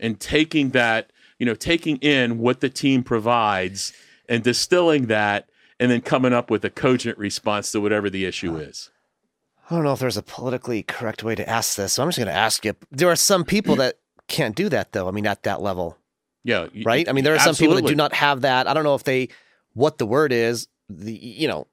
and 0.00 0.18
taking 0.18 0.70
that 0.70 1.12
you 1.38 1.46
know 1.46 1.54
taking 1.54 1.96
in 1.98 2.38
what 2.38 2.60
the 2.60 2.68
team 2.68 3.02
provides 3.04 3.92
and 4.28 4.42
distilling 4.42 5.06
that 5.06 5.48
and 5.78 5.90
then 5.90 6.00
coming 6.00 6.32
up 6.32 6.50
with 6.50 6.64
a 6.64 6.70
cogent 6.70 7.16
response 7.18 7.70
to 7.72 7.80
whatever 7.80 8.10
the 8.10 8.24
issue 8.24 8.56
uh, 8.56 8.60
is. 8.60 8.90
I 9.72 9.76
don't 9.76 9.84
know 9.84 9.92
if 9.94 10.00
there's 10.00 10.18
a 10.18 10.22
politically 10.22 10.82
correct 10.82 11.24
way 11.24 11.34
to 11.34 11.48
ask 11.48 11.76
this, 11.76 11.94
so 11.94 12.02
I'm 12.02 12.08
just 12.08 12.18
going 12.18 12.28
to 12.28 12.34
ask 12.34 12.62
you. 12.64 12.74
There 12.90 13.08
are 13.08 13.16
some 13.16 13.42
people 13.42 13.76
that 13.76 13.98
can't 14.28 14.54
do 14.54 14.68
that, 14.68 14.92
though. 14.92 15.08
I 15.08 15.12
mean, 15.12 15.26
at 15.26 15.44
that 15.44 15.62
level, 15.62 15.96
Yeah, 16.44 16.66
right? 16.84 17.08
I 17.08 17.12
mean, 17.12 17.24
there 17.24 17.34
are 17.34 17.38
some 17.38 17.54
people 17.54 17.76
that 17.76 17.86
do 17.86 17.94
not 17.94 18.12
have 18.12 18.42
that. 18.42 18.68
I 18.68 18.74
don't 18.74 18.84
know 18.84 18.94
if 18.94 19.04
they, 19.04 19.28
what 19.72 19.96
the 19.96 20.04
word 20.04 20.30
is, 20.30 20.68
the 20.90 21.12
you 21.12 21.48
know, 21.48 21.68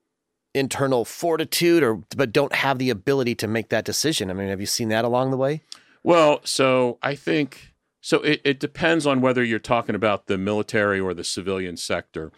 internal 0.53 1.03
fortitude, 1.03 1.83
or 1.83 1.95
but 2.15 2.31
don't 2.31 2.53
have 2.55 2.79
the 2.79 2.89
ability 2.89 3.35
to 3.35 3.47
make 3.47 3.67
that 3.69 3.83
decision. 3.83 4.29
I 4.29 4.33
mean, 4.33 4.47
have 4.47 4.61
you 4.61 4.65
seen 4.65 4.87
that 4.89 5.03
along 5.03 5.31
the 5.31 5.37
way? 5.37 5.61
Well, 6.01 6.39
so 6.45 6.99
I 7.03 7.15
think 7.15 7.73
so. 7.99 8.21
It, 8.21 8.39
it 8.45 8.59
depends 8.61 9.05
on 9.05 9.19
whether 9.19 9.43
you're 9.43 9.59
talking 9.59 9.95
about 9.95 10.27
the 10.27 10.37
military 10.37 11.01
or 11.01 11.13
the 11.13 11.25
civilian 11.25 11.75
sector. 11.75 12.31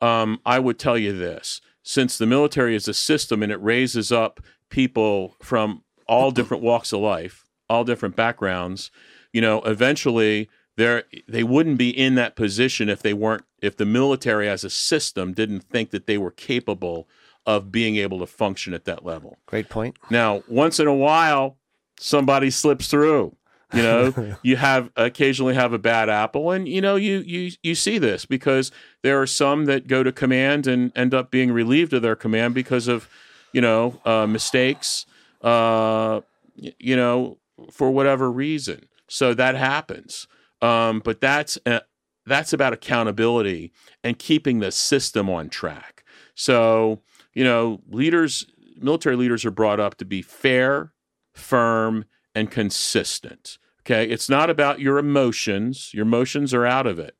Um, 0.00 0.40
I 0.46 0.58
would 0.58 0.78
tell 0.78 0.96
you 0.96 1.16
this: 1.16 1.60
since 1.82 2.16
the 2.16 2.26
military 2.26 2.74
is 2.74 2.88
a 2.88 2.94
system 2.94 3.42
and 3.42 3.52
it 3.52 3.62
raises 3.62 4.10
up 4.10 4.40
people 4.72 5.36
from 5.40 5.84
all 6.08 6.28
uh-huh. 6.28 6.30
different 6.30 6.62
walks 6.64 6.92
of 6.92 7.00
life, 7.00 7.44
all 7.68 7.84
different 7.84 8.16
backgrounds, 8.16 8.90
you 9.32 9.40
know, 9.40 9.60
eventually 9.62 10.48
they 10.76 11.02
they 11.28 11.44
wouldn't 11.44 11.78
be 11.78 11.90
in 11.90 12.16
that 12.16 12.34
position 12.34 12.88
if 12.88 13.02
they 13.02 13.14
weren't 13.14 13.44
if 13.60 13.76
the 13.76 13.86
military 13.86 14.48
as 14.48 14.64
a 14.64 14.70
system 14.70 15.32
didn't 15.32 15.60
think 15.60 15.90
that 15.90 16.06
they 16.06 16.18
were 16.18 16.32
capable 16.32 17.08
of 17.46 17.70
being 17.70 17.96
able 17.96 18.18
to 18.18 18.26
function 18.26 18.74
at 18.74 18.84
that 18.84 19.04
level. 19.04 19.38
Great 19.46 19.68
point. 19.68 19.96
Now, 20.10 20.42
once 20.48 20.80
in 20.80 20.86
a 20.86 20.94
while, 20.94 21.58
somebody 21.98 22.50
slips 22.50 22.88
through. 22.88 23.36
You 23.72 23.82
know, 23.82 24.36
you 24.42 24.56
have 24.56 24.90
occasionally 24.96 25.54
have 25.54 25.72
a 25.72 25.78
bad 25.78 26.08
apple, 26.08 26.50
and 26.50 26.66
you 26.66 26.80
know 26.80 26.96
you 26.96 27.18
you 27.18 27.52
you 27.62 27.74
see 27.74 27.98
this 27.98 28.24
because 28.24 28.70
there 29.02 29.20
are 29.20 29.26
some 29.26 29.66
that 29.66 29.86
go 29.86 30.02
to 30.02 30.12
command 30.12 30.66
and 30.66 30.92
end 30.96 31.14
up 31.14 31.30
being 31.30 31.52
relieved 31.52 31.92
of 31.92 32.02
their 32.02 32.16
command 32.16 32.54
because 32.54 32.88
of 32.88 33.08
you 33.52 33.60
know 33.60 34.00
uh, 34.04 34.26
mistakes, 34.26 35.06
uh, 35.42 36.20
you 36.54 36.96
know, 36.96 37.38
for 37.70 37.90
whatever 37.90 38.30
reason. 38.30 38.86
So 39.08 39.34
that 39.34 39.54
happens, 39.54 40.26
um, 40.60 41.00
but 41.04 41.20
that's 41.20 41.58
uh, 41.66 41.80
that's 42.26 42.52
about 42.52 42.72
accountability 42.72 43.72
and 44.02 44.18
keeping 44.18 44.60
the 44.60 44.72
system 44.72 45.28
on 45.28 45.48
track. 45.48 46.04
So 46.34 47.00
you 47.34 47.44
know, 47.44 47.80
leaders, 47.88 48.46
military 48.76 49.16
leaders 49.16 49.44
are 49.44 49.50
brought 49.50 49.80
up 49.80 49.96
to 49.96 50.04
be 50.04 50.22
fair, 50.22 50.92
firm, 51.34 52.04
and 52.34 52.50
consistent. 52.50 53.58
Okay, 53.80 54.08
it's 54.08 54.28
not 54.28 54.48
about 54.48 54.80
your 54.80 54.98
emotions. 54.98 55.92
Your 55.92 56.04
emotions 56.04 56.54
are 56.54 56.64
out 56.64 56.86
of 56.86 56.98
it. 56.98 57.16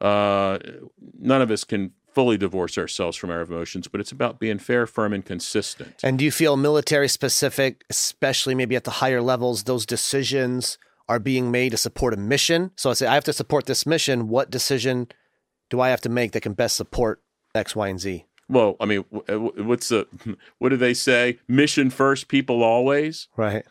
Uh, 0.00 0.58
none 1.18 1.42
of 1.42 1.50
us 1.50 1.64
can 1.64 1.92
fully 2.14 2.36
divorce 2.38 2.78
ourselves 2.78 3.16
from 3.16 3.30
our 3.30 3.40
emotions, 3.42 3.88
but 3.88 4.00
it's 4.00 4.12
about 4.12 4.38
being 4.38 4.58
fair, 4.58 4.86
firm, 4.86 5.12
and 5.12 5.24
consistent. 5.24 5.94
And 6.02 6.18
do 6.18 6.24
you 6.24 6.30
feel 6.30 6.56
military 6.56 7.08
specific, 7.08 7.84
especially 7.90 8.54
maybe 8.54 8.76
at 8.76 8.84
the 8.84 8.92
higher 8.92 9.20
levels, 9.20 9.64
those 9.64 9.84
decisions 9.84 10.78
are 11.08 11.18
being 11.18 11.50
made 11.50 11.70
to 11.72 11.76
support 11.76 12.14
a 12.14 12.16
mission? 12.16 12.70
So 12.76 12.90
I 12.90 12.92
say, 12.94 13.06
I 13.06 13.14
have 13.14 13.24
to 13.24 13.32
support 13.32 13.66
this 13.66 13.84
mission. 13.84 14.28
What 14.28 14.50
decision 14.50 15.08
do 15.70 15.80
I 15.80 15.90
have 15.90 16.00
to 16.02 16.08
make 16.08 16.32
that 16.32 16.40
can 16.42 16.54
best 16.54 16.76
support 16.76 17.20
X, 17.54 17.74
Y, 17.74 17.88
and 17.88 18.00
Z? 18.00 18.24
Well, 18.48 18.76
I 18.78 18.84
mean, 18.84 19.04
what's 19.10 19.88
the 19.88 20.06
what 20.58 20.68
do 20.68 20.76
they 20.76 20.94
say? 20.94 21.38
Mission 21.48 21.90
first, 21.90 22.28
people 22.28 22.62
always. 22.62 23.28
Right. 23.36 23.64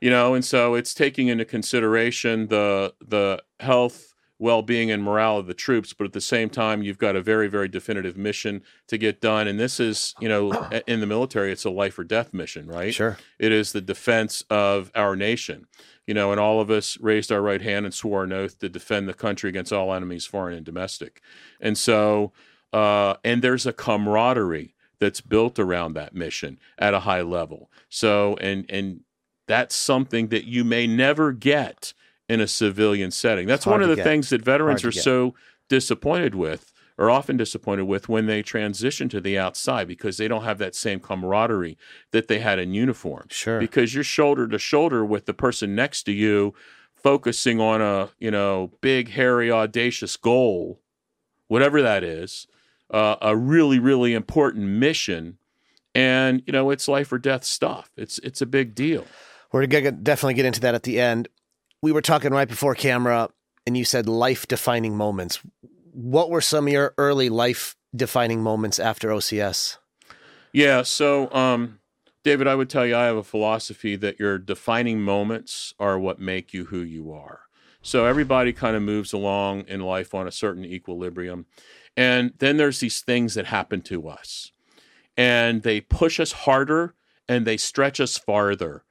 you 0.00 0.10
know 0.10 0.34
and 0.34 0.44
so 0.44 0.74
it's 0.74 0.92
taking 0.92 1.28
into 1.28 1.44
consideration 1.44 2.48
the 2.48 2.92
the 3.00 3.42
health 3.60 4.12
well-being 4.38 4.90
and 4.90 5.02
morale 5.02 5.38
of 5.38 5.46
the 5.46 5.54
troops 5.54 5.92
but 5.92 6.04
at 6.04 6.12
the 6.12 6.20
same 6.20 6.50
time 6.50 6.82
you've 6.82 6.98
got 6.98 7.16
a 7.16 7.22
very 7.22 7.48
very 7.48 7.68
definitive 7.68 8.16
mission 8.16 8.62
to 8.86 8.98
get 8.98 9.20
done 9.20 9.48
and 9.48 9.58
this 9.58 9.80
is 9.80 10.14
you 10.20 10.28
know 10.28 10.52
in 10.86 11.00
the 11.00 11.06
military 11.06 11.50
it's 11.50 11.64
a 11.64 11.70
life 11.70 11.98
or 11.98 12.04
death 12.04 12.34
mission 12.34 12.66
right? 12.66 12.94
Sure. 12.94 13.16
it 13.38 13.52
is 13.52 13.72
the 13.72 13.80
defense 13.80 14.44
of 14.50 14.90
our 14.94 15.16
nation 15.16 15.66
you 16.06 16.14
know 16.14 16.30
and 16.30 16.40
all 16.40 16.60
of 16.60 16.70
us 16.70 16.98
raised 17.00 17.32
our 17.32 17.40
right 17.40 17.62
hand 17.62 17.84
and 17.84 17.94
swore 17.94 18.24
an 18.24 18.32
oath 18.32 18.58
to 18.58 18.68
defend 18.68 19.08
the 19.08 19.14
country 19.14 19.48
against 19.48 19.72
all 19.72 19.92
enemies 19.92 20.26
foreign 20.26 20.54
and 20.54 20.66
domestic. 20.66 21.20
And 21.60 21.76
so 21.76 22.32
uh, 22.72 23.14
and 23.24 23.42
there's 23.42 23.66
a 23.66 23.72
camaraderie 23.72 24.74
that's 24.98 25.20
built 25.20 25.58
around 25.58 25.94
that 25.94 26.14
mission 26.14 26.58
at 26.78 26.94
a 26.94 27.00
high 27.00 27.22
level. 27.22 27.70
So 27.88 28.36
and 28.40 28.66
and 28.68 29.00
that's 29.46 29.74
something 29.74 30.28
that 30.28 30.44
you 30.44 30.64
may 30.64 30.86
never 30.86 31.32
get 31.32 31.94
in 32.28 32.40
a 32.40 32.46
civilian 32.46 33.10
setting. 33.10 33.46
That's 33.46 33.66
one 33.66 33.82
of 33.82 33.88
the 33.88 33.96
get. 33.96 34.04
things 34.04 34.30
that 34.30 34.42
veterans 34.42 34.84
are 34.84 34.90
get. 34.90 35.02
so 35.02 35.34
disappointed 35.68 36.34
with, 36.34 36.72
or 36.98 37.10
often 37.10 37.36
disappointed 37.36 37.84
with, 37.84 38.08
when 38.08 38.26
they 38.26 38.42
transition 38.42 39.08
to 39.10 39.20
the 39.20 39.38
outside 39.38 39.86
because 39.86 40.16
they 40.16 40.28
don't 40.28 40.44
have 40.44 40.58
that 40.58 40.74
same 40.74 40.98
camaraderie 40.98 41.76
that 42.10 42.26
they 42.28 42.38
had 42.38 42.58
in 42.58 42.72
uniform. 42.72 43.26
Sure. 43.30 43.60
Because 43.60 43.94
you're 43.94 44.02
shoulder 44.02 44.48
to 44.48 44.58
shoulder 44.58 45.04
with 45.04 45.26
the 45.26 45.34
person 45.34 45.74
next 45.74 46.04
to 46.04 46.12
you, 46.12 46.54
focusing 46.94 47.60
on 47.60 47.80
a 47.80 48.08
you 48.18 48.30
know 48.30 48.72
big, 48.80 49.10
hairy, 49.10 49.52
audacious 49.52 50.16
goal, 50.16 50.80
whatever 51.48 51.82
that 51.82 52.02
is. 52.02 52.46
uh, 52.90 53.16
a 53.20 53.36
really, 53.36 53.78
really 53.78 54.14
important 54.14 54.64
mission. 54.66 55.38
And, 55.94 56.42
you 56.46 56.52
know, 56.52 56.70
it's 56.70 56.88
life 56.88 57.10
or 57.12 57.18
death 57.18 57.44
stuff. 57.44 57.90
It's, 57.96 58.18
it's 58.18 58.40
a 58.42 58.46
big 58.46 58.74
deal. 58.74 59.06
We're 59.52 59.66
going 59.66 59.84
to 59.84 59.92
definitely 59.92 60.34
get 60.34 60.44
into 60.44 60.60
that 60.60 60.74
at 60.74 60.82
the 60.82 61.00
end. 61.00 61.28
We 61.86 61.92
were 61.92 62.02
talking 62.02 62.32
right 62.32 62.48
before 62.48 62.74
camera, 62.74 63.28
and 63.64 63.76
you 63.76 63.84
said 63.84 64.08
life 64.08 64.48
defining 64.48 64.96
moments. 64.96 65.38
What 65.92 66.30
were 66.30 66.40
some 66.40 66.66
of 66.66 66.72
your 66.72 66.92
early 66.98 67.28
life 67.28 67.76
defining 67.94 68.42
moments 68.42 68.80
after 68.80 69.10
OCS? 69.10 69.76
Yeah. 70.52 70.82
So, 70.82 71.32
um, 71.32 71.78
David, 72.24 72.48
I 72.48 72.56
would 72.56 72.68
tell 72.68 72.84
you 72.84 72.96
I 72.96 73.04
have 73.04 73.16
a 73.16 73.22
philosophy 73.22 73.94
that 73.94 74.18
your 74.18 74.36
defining 74.36 75.00
moments 75.00 75.74
are 75.78 75.96
what 75.96 76.18
make 76.18 76.52
you 76.52 76.64
who 76.64 76.80
you 76.80 77.12
are. 77.12 77.42
So 77.82 78.04
everybody 78.04 78.52
kind 78.52 78.74
of 78.74 78.82
moves 78.82 79.12
along 79.12 79.68
in 79.68 79.78
life 79.80 80.12
on 80.12 80.26
a 80.26 80.32
certain 80.32 80.64
equilibrium. 80.64 81.46
And 81.96 82.32
then 82.38 82.56
there's 82.56 82.80
these 82.80 83.00
things 83.00 83.34
that 83.34 83.46
happen 83.46 83.80
to 83.82 84.08
us, 84.08 84.50
and 85.16 85.62
they 85.62 85.80
push 85.82 86.18
us 86.18 86.32
harder 86.32 86.96
and 87.28 87.46
they 87.46 87.56
stretch 87.56 88.00
us 88.00 88.18
farther 88.18 88.82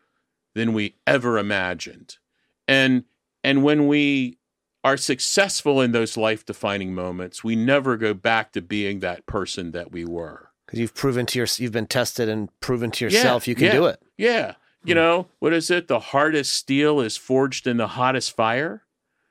than 0.53 0.71
we 0.71 0.95
ever 1.05 1.37
imagined. 1.37 2.19
And 2.67 3.03
and 3.43 3.63
when 3.63 3.87
we 3.87 4.37
are 4.83 4.97
successful 4.97 5.81
in 5.81 5.91
those 5.91 6.15
life 6.15 6.45
defining 6.45 6.93
moments, 6.93 7.43
we 7.43 7.55
never 7.55 7.97
go 7.97 8.13
back 8.13 8.51
to 8.51 8.61
being 8.61 8.99
that 8.99 9.25
person 9.25 9.71
that 9.71 9.91
we 9.91 10.05
were. 10.05 10.51
Because 10.65 10.79
you've 10.79 10.93
proven 10.93 11.25
to 11.27 11.39
your, 11.39 11.47
you've 11.57 11.71
been 11.71 11.87
tested 11.87 12.29
and 12.29 12.49
proven 12.59 12.91
to 12.91 13.05
yourself 13.05 13.47
yeah, 13.47 13.51
you 13.51 13.55
can 13.55 13.65
yeah, 13.65 13.71
do 13.71 13.85
it. 13.85 14.01
Yeah. 14.17 14.53
You 14.83 14.93
hmm. 14.93 14.99
know, 14.99 15.27
what 15.39 15.53
is 15.53 15.71
it? 15.71 15.87
The 15.87 15.99
hardest 15.99 16.53
steel 16.53 17.01
is 17.01 17.17
forged 17.17 17.65
in 17.65 17.77
the 17.77 17.87
hottest 17.87 18.35
fire. 18.35 18.83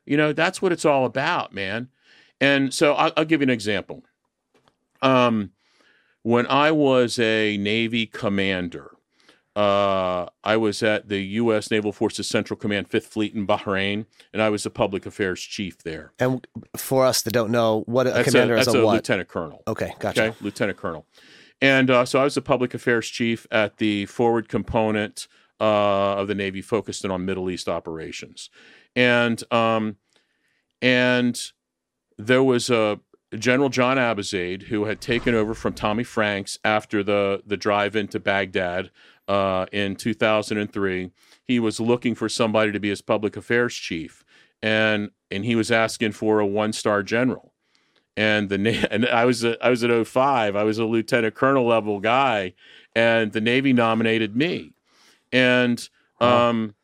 You 0.04 0.16
know, 0.16 0.32
that's 0.32 0.60
what 0.60 0.72
it's 0.72 0.84
all 0.84 1.06
about, 1.06 1.54
man. 1.54 1.88
And 2.40 2.74
so 2.74 2.94
I'll, 2.94 3.12
I'll 3.16 3.24
give 3.24 3.40
you 3.40 3.44
an 3.44 3.50
example. 3.50 4.02
Um, 5.02 5.52
when 6.22 6.46
I 6.48 6.72
was 6.72 7.18
a 7.18 7.56
Navy 7.58 8.06
commander, 8.06 8.96
uh, 9.56 10.26
I 10.42 10.56
was 10.56 10.82
at 10.82 11.08
the 11.08 11.20
U.S. 11.20 11.70
Naval 11.70 11.92
Forces 11.92 12.28
Central 12.28 12.56
Command, 12.56 12.88
Fifth 12.88 13.06
Fleet 13.06 13.34
in 13.34 13.46
Bahrain, 13.46 14.06
and 14.32 14.42
I 14.42 14.50
was 14.50 14.64
the 14.64 14.70
public 14.70 15.06
affairs 15.06 15.40
chief 15.40 15.78
there. 15.82 16.12
And 16.18 16.46
for 16.76 17.06
us 17.06 17.22
that 17.22 17.32
don't 17.32 17.50
know, 17.50 17.82
what 17.86 18.06
a 18.06 18.10
that's 18.10 18.30
commander 18.30 18.54
a, 18.54 18.56
that's 18.56 18.68
is 18.68 18.74
a, 18.74 18.82
a 18.82 18.86
lieutenant 18.86 19.28
colonel. 19.28 19.62
Okay, 19.68 19.94
gotcha. 20.00 20.24
Okay, 20.24 20.36
lieutenant 20.40 20.78
colonel. 20.78 21.06
And 21.60 21.88
uh, 21.88 22.04
so 22.04 22.20
I 22.20 22.24
was 22.24 22.34
the 22.34 22.42
public 22.42 22.74
affairs 22.74 23.08
chief 23.08 23.46
at 23.50 23.76
the 23.76 24.06
forward 24.06 24.48
component 24.48 25.28
uh, 25.60 26.16
of 26.16 26.26
the 26.26 26.34
Navy, 26.34 26.60
focused 26.60 27.04
on 27.04 27.24
Middle 27.24 27.48
East 27.48 27.68
operations, 27.68 28.50
and 28.96 29.42
um, 29.52 29.98
and 30.82 31.40
there 32.18 32.42
was 32.42 32.70
a 32.70 32.98
General 33.38 33.68
John 33.68 33.96
Abizaid 33.96 34.64
who 34.64 34.84
had 34.84 35.00
taken 35.00 35.34
over 35.34 35.54
from 35.54 35.74
Tommy 35.74 36.04
Franks 36.04 36.58
after 36.64 37.02
the 37.02 37.42
the 37.46 37.56
drive 37.56 37.96
into 37.96 38.20
Baghdad 38.20 38.90
uh, 39.28 39.66
in 39.72 39.96
2003. 39.96 41.10
He 41.44 41.60
was 41.60 41.80
looking 41.80 42.14
for 42.14 42.28
somebody 42.28 42.72
to 42.72 42.80
be 42.80 42.88
his 42.88 43.02
public 43.02 43.36
affairs 43.36 43.74
chief, 43.74 44.24
and 44.62 45.10
and 45.30 45.44
he 45.44 45.56
was 45.56 45.70
asking 45.70 46.12
for 46.12 46.40
a 46.40 46.46
one 46.46 46.72
star 46.72 47.02
general. 47.02 47.52
And 48.16 48.48
the 48.48 48.88
and 48.90 49.06
I 49.06 49.24
was 49.24 49.44
a, 49.44 49.62
I 49.64 49.70
was 49.70 49.84
at 49.84 50.06
05. 50.06 50.56
I 50.56 50.62
was 50.62 50.78
a 50.78 50.84
lieutenant 50.84 51.34
colonel 51.34 51.66
level 51.66 52.00
guy, 52.00 52.54
and 52.94 53.32
the 53.32 53.40
Navy 53.40 53.72
nominated 53.72 54.36
me. 54.36 54.72
And 55.32 55.86
um, 56.20 56.74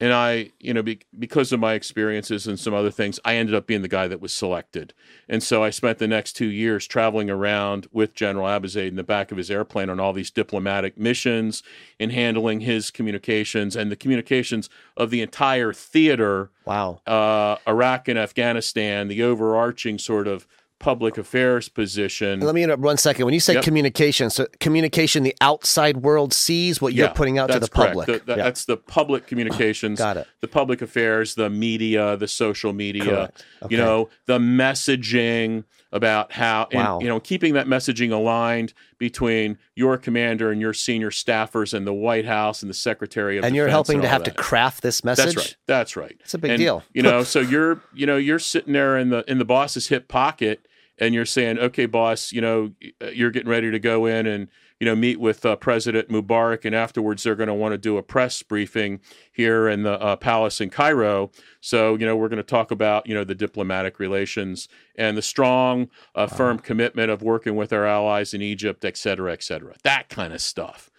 and 0.00 0.14
I, 0.14 0.50
you 0.58 0.72
know, 0.72 0.82
be, 0.82 1.00
because 1.18 1.52
of 1.52 1.60
my 1.60 1.74
experiences 1.74 2.46
and 2.46 2.58
some 2.58 2.72
other 2.72 2.90
things, 2.90 3.20
I 3.22 3.36
ended 3.36 3.54
up 3.54 3.66
being 3.66 3.82
the 3.82 3.88
guy 3.88 4.08
that 4.08 4.20
was 4.20 4.32
selected. 4.32 4.94
And 5.28 5.42
so 5.42 5.62
I 5.62 5.68
spent 5.68 5.98
the 5.98 6.08
next 6.08 6.32
two 6.32 6.46
years 6.46 6.86
traveling 6.86 7.28
around 7.28 7.86
with 7.92 8.14
General 8.14 8.46
Abizaid 8.46 8.88
in 8.88 8.96
the 8.96 9.04
back 9.04 9.30
of 9.30 9.36
his 9.36 9.50
airplane 9.50 9.90
on 9.90 10.00
all 10.00 10.14
these 10.14 10.30
diplomatic 10.30 10.96
missions 10.96 11.62
and 12.00 12.12
handling 12.12 12.60
his 12.60 12.90
communications 12.90 13.76
and 13.76 13.92
the 13.92 13.96
communications 13.96 14.70
of 14.96 15.10
the 15.10 15.20
entire 15.20 15.74
theater. 15.74 16.50
Wow. 16.64 17.02
Uh, 17.06 17.56
Iraq 17.68 18.08
and 18.08 18.18
Afghanistan, 18.18 19.08
the 19.08 19.22
overarching 19.22 19.98
sort 19.98 20.26
of 20.26 20.46
public 20.80 21.18
affairs 21.18 21.68
position. 21.68 22.40
Let 22.40 22.54
me 22.54 22.64
interrupt 22.64 22.82
one 22.82 22.96
second. 22.96 23.26
When 23.26 23.34
you 23.34 23.38
say 23.38 23.54
yep. 23.54 23.62
communication, 23.62 24.30
so 24.30 24.46
communication, 24.58 25.22
the 25.22 25.36
outside 25.40 25.98
world 25.98 26.32
sees 26.32 26.80
what 26.80 26.94
yeah, 26.94 27.04
you're 27.04 27.14
putting 27.14 27.38
out 27.38 27.50
to 27.50 27.60
the 27.60 27.68
correct. 27.68 27.94
public. 27.94 28.06
The, 28.06 28.18
the, 28.24 28.36
yeah. 28.38 28.44
That's 28.44 28.64
the 28.64 28.76
public 28.76 29.28
communications. 29.28 29.98
Got 29.98 30.16
it. 30.16 30.26
The 30.40 30.48
public 30.48 30.82
affairs, 30.82 31.36
the 31.36 31.50
media, 31.50 32.16
the 32.16 32.26
social 32.26 32.72
media. 32.72 33.30
Okay. 33.62 33.74
You 33.74 33.76
know, 33.76 34.08
the 34.26 34.38
messaging 34.38 35.64
about 35.92 36.32
how, 36.32 36.68
and, 36.70 36.80
wow. 36.80 37.00
you 37.00 37.08
know, 37.08 37.20
keeping 37.20 37.54
that 37.54 37.66
messaging 37.66 38.12
aligned 38.12 38.72
between 38.98 39.58
your 39.74 39.98
commander 39.98 40.50
and 40.50 40.60
your 40.60 40.72
senior 40.72 41.10
staffers 41.10 41.74
and 41.74 41.86
the 41.86 41.92
White 41.92 42.24
House 42.24 42.62
and 42.62 42.70
the 42.70 42.74
Secretary 42.74 43.36
of 43.36 43.44
and 43.44 43.52
Defense 43.52 43.56
you're 43.56 43.68
helping 43.68 43.96
and 43.96 44.02
to 44.02 44.08
have 44.08 44.24
that. 44.24 44.30
to 44.30 44.36
craft 44.36 44.82
this 44.82 45.04
message. 45.04 45.34
That's 45.34 45.36
right. 45.36 45.56
That's 45.66 45.96
right. 45.96 46.16
It's 46.20 46.34
a 46.34 46.38
big 46.38 46.52
and, 46.52 46.58
deal. 46.58 46.84
you 46.94 47.02
know, 47.02 47.22
so 47.24 47.40
you're, 47.40 47.82
you 47.92 48.06
know, 48.06 48.16
you're 48.16 48.38
sitting 48.38 48.72
there 48.72 48.96
in 48.96 49.10
the 49.10 49.30
in 49.30 49.38
the 49.38 49.44
boss's 49.44 49.88
hip 49.88 50.08
pocket 50.08 50.66
and 51.00 51.14
you're 51.14 51.24
saying, 51.24 51.58
okay, 51.58 51.86
boss, 51.86 52.30
you 52.30 52.42
know, 52.42 52.72
you're 53.12 53.30
getting 53.30 53.48
ready 53.48 53.70
to 53.70 53.78
go 53.78 54.04
in 54.04 54.26
and 54.26 54.48
you 54.78 54.86
know 54.86 54.94
meet 54.94 55.18
with 55.20 55.44
uh, 55.44 55.56
President 55.56 56.08
Mubarak, 56.08 56.64
and 56.64 56.74
afterwards 56.74 57.22
they're 57.22 57.34
going 57.34 57.48
to 57.48 57.54
want 57.54 57.72
to 57.72 57.78
do 57.78 57.96
a 57.96 58.02
press 58.02 58.42
briefing 58.42 59.00
here 59.32 59.68
in 59.68 59.82
the 59.82 60.00
uh, 60.00 60.16
palace 60.16 60.60
in 60.60 60.70
Cairo. 60.70 61.30
So 61.60 61.96
you 61.96 62.06
know 62.06 62.16
we're 62.16 62.28
going 62.28 62.36
to 62.38 62.42
talk 62.42 62.70
about 62.70 63.06
you 63.06 63.14
know 63.14 63.24
the 63.24 63.34
diplomatic 63.34 63.98
relations 63.98 64.68
and 64.96 65.16
the 65.16 65.22
strong, 65.22 65.88
uh, 66.14 66.26
wow. 66.30 66.36
firm 66.36 66.58
commitment 66.58 67.10
of 67.10 67.22
working 67.22 67.56
with 67.56 67.72
our 67.72 67.86
allies 67.86 68.32
in 68.32 68.42
Egypt, 68.42 68.84
et 68.84 68.96
cetera, 68.96 69.32
et 69.32 69.42
cetera. 69.42 69.74
That 69.82 70.08
kind 70.08 70.32
of 70.32 70.40
stuff, 70.40 70.90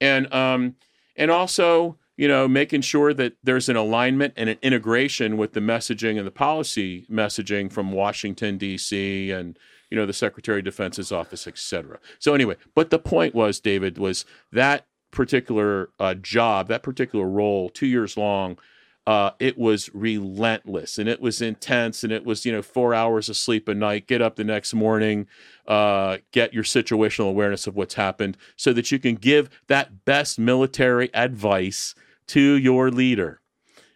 and 0.00 0.32
um, 0.32 0.76
and 1.16 1.30
also 1.30 1.98
you 2.16 2.26
know, 2.26 2.48
making 2.48 2.80
sure 2.80 3.12
that 3.14 3.34
there's 3.42 3.68
an 3.68 3.76
alignment 3.76 4.34
and 4.36 4.48
an 4.48 4.58
integration 4.62 5.36
with 5.36 5.52
the 5.52 5.60
messaging 5.60 6.16
and 6.16 6.26
the 6.26 6.30
policy 6.30 7.06
messaging 7.10 7.70
from 7.70 7.92
Washington 7.92 8.56
D.C. 8.56 9.30
and 9.30 9.58
you 9.90 9.96
know 9.96 10.06
the 10.06 10.12
Secretary 10.12 10.60
of 10.60 10.64
Defense's 10.64 11.12
office, 11.12 11.46
et 11.46 11.58
cetera. 11.58 11.98
So 12.18 12.34
anyway, 12.34 12.56
but 12.74 12.90
the 12.90 12.98
point 12.98 13.34
was, 13.34 13.60
David, 13.60 13.98
was 13.98 14.24
that 14.52 14.86
particular 15.10 15.90
uh, 16.00 16.14
job, 16.14 16.68
that 16.68 16.82
particular 16.82 17.26
role, 17.26 17.68
two 17.70 17.86
years 17.86 18.16
long. 18.16 18.58
Uh, 19.06 19.30
it 19.38 19.56
was 19.56 19.88
relentless 19.94 20.98
and 20.98 21.08
it 21.08 21.20
was 21.20 21.40
intense 21.40 22.02
and 22.02 22.12
it 22.12 22.24
was 22.24 22.44
you 22.44 22.50
know 22.50 22.60
four 22.60 22.92
hours 22.92 23.28
of 23.28 23.36
sleep 23.36 23.68
a 23.68 23.74
night 23.74 24.08
get 24.08 24.20
up 24.20 24.34
the 24.34 24.42
next 24.42 24.74
morning 24.74 25.28
uh, 25.68 26.18
get 26.32 26.52
your 26.52 26.64
situational 26.64 27.28
awareness 27.28 27.68
of 27.68 27.76
what's 27.76 27.94
happened 27.94 28.36
so 28.56 28.72
that 28.72 28.90
you 28.90 28.98
can 28.98 29.14
give 29.14 29.48
that 29.68 30.04
best 30.04 30.40
military 30.40 31.08
advice 31.14 31.94
to 32.26 32.40
your 32.40 32.90
leader 32.90 33.40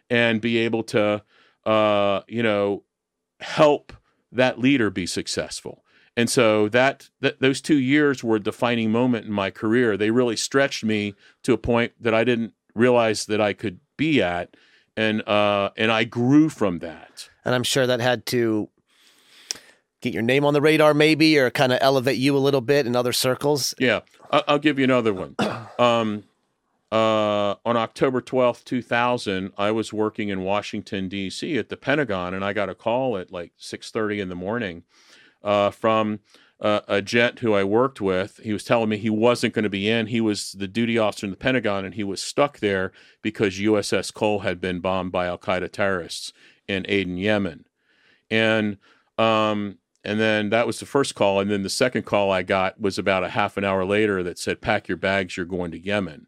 and 0.09 0.40
be 0.40 0.59
able 0.59 0.83
to, 0.83 1.23
uh, 1.64 2.20
you 2.27 2.42
know, 2.42 2.83
help 3.40 3.92
that 4.33 4.59
leader 4.59 4.90
be 4.90 5.07
successful. 5.07 5.85
And 6.16 6.29
so 6.29 6.68
that, 6.70 7.09
that 7.20 7.40
those 7.40 7.61
two 7.61 7.79
years 7.79 8.23
were 8.23 8.37
a 8.37 8.40
defining 8.40 8.90
moment 8.90 9.27
in 9.27 9.33
my 9.33 9.51
career. 9.51 9.96
They 9.96 10.11
really 10.11 10.37
stretched 10.37 10.85
me 10.85 11.14
to 11.44 11.53
a 11.53 11.59
point 11.59 11.92
that 12.01 12.12
I 12.12 12.25
didn't 12.25 12.53
realize 12.75 13.27
that 13.27 13.40
I 13.40 13.53
could 13.53 13.81
be 13.96 14.20
at, 14.20 14.57
and 15.00 15.26
uh, 15.26 15.70
and 15.78 15.90
I 15.90 16.04
grew 16.04 16.50
from 16.50 16.80
that. 16.80 17.30
And 17.44 17.54
I'm 17.54 17.62
sure 17.62 17.86
that 17.86 18.00
had 18.00 18.26
to 18.26 18.68
get 20.02 20.12
your 20.12 20.22
name 20.22 20.44
on 20.44 20.52
the 20.52 20.60
radar, 20.60 20.92
maybe, 20.92 21.38
or 21.38 21.50
kind 21.50 21.72
of 21.72 21.78
elevate 21.80 22.18
you 22.18 22.36
a 22.36 22.38
little 22.38 22.60
bit 22.60 22.86
in 22.86 22.94
other 22.94 23.12
circles. 23.12 23.74
Yeah, 23.78 24.00
I'll 24.30 24.58
give 24.58 24.78
you 24.78 24.84
another 24.84 25.12
one. 25.12 25.36
Um, 25.78 26.24
uh, 26.92 27.54
on 27.64 27.78
October 27.78 28.20
12th, 28.20 28.64
2000, 28.64 29.52
I 29.56 29.70
was 29.70 29.94
working 29.94 30.28
in 30.28 30.42
Washington, 30.42 31.08
D.C. 31.08 31.56
at 31.56 31.70
the 31.70 31.76
Pentagon, 31.78 32.34
and 32.34 32.44
I 32.44 32.52
got 32.52 32.68
a 32.68 32.74
call 32.74 33.16
at 33.16 33.32
like 33.32 33.52
6.30 33.58 34.20
in 34.20 34.28
the 34.28 34.34
morning 34.34 34.82
uh, 35.42 35.70
from 35.70 36.20
uh, 36.61 36.81
a 36.88 37.01
gent 37.01 37.38
who 37.38 37.55
I 37.55 37.64
worked 37.64 38.01
with. 38.01 38.40
He 38.42 38.53
was 38.53 38.64
telling 38.64 38.88
me 38.90 38.99
he 38.99 39.11
wasn't 39.11 39.55
going 39.55 39.62
to 39.62 39.70
be 39.70 39.88
in. 39.88 40.07
He 40.07 40.20
was 40.20 40.53
the 40.53 40.68
duty 40.68 40.99
officer 40.99 41.27
in 41.27 41.31
the 41.31 41.37
Pentagon, 41.37 41.85
and 41.85 41.94
he 41.94 42.05
was 42.05 42.23
stuck 42.23 42.59
there 42.59 42.92
because 43.23 43.59
USS 43.59 44.12
Cole 44.12 44.40
had 44.40 44.61
been 44.61 44.81
bombed 44.81 45.12
by 45.12 45.27
al-Qaeda 45.27 45.73
terrorists 45.73 46.33
in 46.68 46.85
Aden, 46.88 47.16
Yemen. 47.16 47.66
And 48.31 48.77
um, 49.18 49.79
and 50.05 50.18
then 50.18 50.51
that 50.51 50.66
was 50.66 50.81
the 50.81 50.87
first 50.87 51.14
call. 51.14 51.40
And 51.40 51.51
then 51.51 51.62
the 51.62 51.68
second 51.70 52.05
call 52.05 52.31
I 52.31 52.42
got 52.42 52.81
was 52.81 52.99
about 52.99 53.25
a 53.25 53.31
half 53.31 53.57
an 53.57 53.64
hour 53.64 53.85
later 53.85 54.23
that 54.23 54.38
said, 54.38 54.62
pack 54.62 54.88
your 54.88 54.96
bags, 54.96 55.37
you're 55.37 55.44
going 55.44 55.70
to 55.73 55.79
Yemen. 55.79 56.27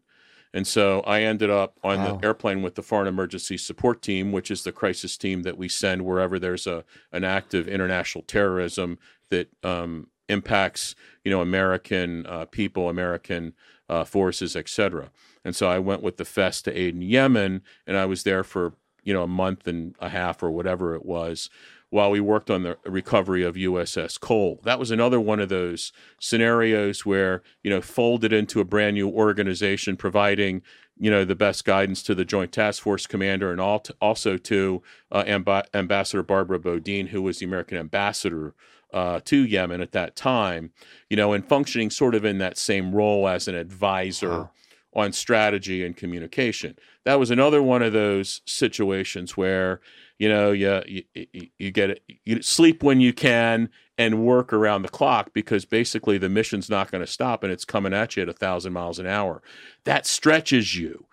And 0.53 0.67
so 0.67 1.01
I 1.01 1.21
ended 1.21 1.49
up 1.49 1.79
on 1.83 1.97
wow. 1.97 2.17
the 2.17 2.25
airplane 2.25 2.61
with 2.61 2.75
the 2.75 2.83
Foreign 2.83 3.07
Emergency 3.07 3.57
Support 3.57 4.03
Team, 4.03 4.31
which 4.31 4.51
is 4.51 4.63
the 4.63 4.71
crisis 4.71 5.17
team 5.17 5.41
that 5.41 5.57
we 5.57 5.67
send 5.67 6.05
wherever 6.05 6.37
there's 6.37 6.67
a 6.67 6.85
an 7.11 7.23
act 7.23 7.55
of 7.55 7.67
international 7.67 8.23
terrorism 8.25 8.99
that 9.31 9.49
um, 9.63 10.07
impacts 10.29 10.95
you 11.23 11.31
know 11.31 11.41
American 11.41 12.25
uh, 12.25 12.45
people, 12.45 12.89
American 12.89 13.53
uh, 13.89 14.03
forces, 14.03 14.55
etc. 14.55 15.11
And 15.45 15.55
so 15.55 15.67
I 15.67 15.79
went 15.79 16.01
with 16.01 16.17
the 16.17 16.25
FEST 16.25 16.65
to 16.65 16.77
Aden 16.77 17.01
Yemen, 17.01 17.61
and 17.85 17.97
I 17.97 18.05
was 18.05 18.23
there 18.23 18.43
for 18.43 18.73
you 19.03 19.13
know 19.13 19.23
a 19.23 19.27
month 19.27 19.67
and 19.67 19.95
a 19.99 20.09
half 20.09 20.41
or 20.43 20.51
whatever 20.51 20.95
it 20.95 21.05
was 21.05 21.49
while 21.93 22.09
we 22.09 22.19
worked 22.19 22.49
on 22.49 22.63
the 22.63 22.75
recovery 22.85 23.43
of 23.43 23.53
USS 23.53 24.19
Cole. 24.19 24.59
That 24.63 24.79
was 24.79 24.89
another 24.89 25.19
one 25.19 25.39
of 25.39 25.49
those 25.49 25.93
scenarios 26.19 27.05
where, 27.05 27.43
you 27.61 27.69
know, 27.69 27.81
folded 27.81 28.33
into 28.33 28.59
a 28.59 28.65
brand 28.65 28.95
new 28.95 29.07
organization, 29.07 29.95
providing, 29.95 30.63
you 30.97 31.11
know, 31.11 31.23
the 31.23 31.35
best 31.35 31.65
guidance 31.65 32.01
to 32.03 32.15
the 32.15 32.25
Joint 32.25 32.51
Task 32.51 32.81
Force 32.81 33.05
commander 33.05 33.51
and 33.51 33.61
also 33.61 34.37
to 34.37 34.81
uh, 35.11 35.23
Amb- 35.25 35.67
Ambassador 35.71 36.23
Barbara 36.23 36.57
Bodine, 36.57 37.09
who 37.09 37.21
was 37.21 37.37
the 37.37 37.45
American 37.45 37.77
ambassador 37.77 38.55
uh, 38.93 39.19
to 39.25 39.45
Yemen 39.45 39.81
at 39.81 39.91
that 39.91 40.15
time, 40.15 40.71
you 41.09 41.17
know, 41.17 41.33
and 41.33 41.45
functioning 41.45 41.89
sort 41.89 42.15
of 42.15 42.23
in 42.23 42.37
that 42.37 42.57
same 42.57 42.93
role 42.93 43.27
as 43.27 43.47
an 43.47 43.55
advisor. 43.55 44.29
Wow 44.29 44.49
on 44.95 45.11
strategy 45.11 45.83
and 45.83 45.97
communication. 45.97 46.77
That 47.05 47.19
was 47.19 47.31
another 47.31 47.61
one 47.61 47.81
of 47.81 47.93
those 47.93 48.41
situations 48.45 49.35
where 49.35 49.81
you 50.19 50.29
know 50.29 50.51
you 50.51 50.81
you, 50.85 51.47
you 51.57 51.71
get 51.71 51.89
it 51.89 52.03
you 52.23 52.41
sleep 52.41 52.83
when 52.83 53.01
you 53.01 53.13
can 53.13 53.69
and 53.97 54.25
work 54.25 54.53
around 54.53 54.83
the 54.83 54.89
clock 54.89 55.31
because 55.33 55.65
basically 55.65 56.17
the 56.17 56.29
mission's 56.29 56.69
not 56.69 56.91
going 56.91 57.03
to 57.03 57.11
stop 57.11 57.43
and 57.43 57.51
it's 57.51 57.65
coming 57.65 57.93
at 57.93 58.15
you 58.15 58.23
at 58.23 58.29
a 58.29 58.33
thousand 58.33 58.73
miles 58.73 58.99
an 58.99 59.07
hour 59.07 59.41
that 59.83 60.05
stretches 60.05 60.75
you 60.75 61.05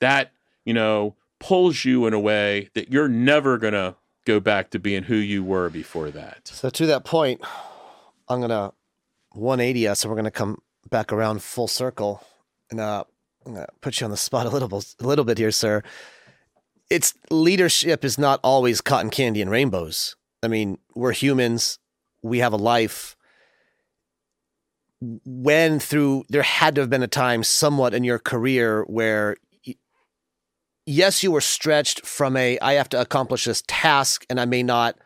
that 0.00 0.32
you 0.64 0.74
know 0.74 1.14
pulls 1.38 1.84
you 1.84 2.06
in 2.06 2.12
a 2.12 2.20
way 2.20 2.68
that 2.74 2.90
you're 2.90 3.08
never 3.08 3.58
going 3.58 3.72
to 3.72 3.94
go 4.28 4.40
back 4.40 4.70
to 4.70 4.78
being 4.78 5.04
who 5.04 5.16
you 5.16 5.42
were 5.42 5.70
before 5.70 6.10
that 6.10 6.46
so 6.46 6.68
to 6.70 6.86
that 6.86 7.04
point 7.04 7.40
i'm 8.28 8.40
to 8.50 8.72
180 9.32 9.88
us 9.88 10.04
and 10.04 10.10
we're 10.10 10.16
to 10.24 10.30
come 10.30 10.60
back 10.90 11.12
around 11.12 11.42
full 11.42 11.68
circle 11.68 12.22
and 12.70 12.80
uh, 12.80 13.04
i'm 13.46 13.54
to 13.54 13.66
put 13.80 14.00
you 14.00 14.04
on 14.04 14.10
the 14.10 14.16
spot 14.16 14.46
a 14.46 14.50
little, 14.50 14.82
a 15.00 15.06
little 15.06 15.24
bit 15.24 15.38
here 15.38 15.50
sir 15.50 15.82
it's 16.90 17.14
leadership 17.30 18.04
is 18.04 18.18
not 18.18 18.40
always 18.42 18.80
cotton 18.80 19.10
candy 19.10 19.42
and 19.42 19.50
rainbows. 19.50 20.16
I 20.42 20.48
mean, 20.48 20.78
we're 20.94 21.12
humans. 21.12 21.78
We 22.22 22.38
have 22.38 22.52
a 22.52 22.56
life. 22.56 23.16
When 25.00 25.78
through 25.78 26.24
there 26.28 26.42
had 26.42 26.74
to 26.74 26.80
have 26.80 26.90
been 26.90 27.02
a 27.02 27.08
time 27.08 27.44
somewhat 27.44 27.94
in 27.94 28.04
your 28.04 28.18
career 28.18 28.82
where 28.84 29.36
yes, 30.88 31.22
you 31.22 31.30
were 31.30 31.40
stretched 31.40 32.04
from 32.06 32.36
a 32.36 32.58
I 32.60 32.74
have 32.74 32.88
to 32.90 33.00
accomplish 33.00 33.44
this 33.44 33.62
task 33.66 34.24
and 34.30 34.40
I 34.40 34.46
may 34.46 34.62
not 34.62 34.96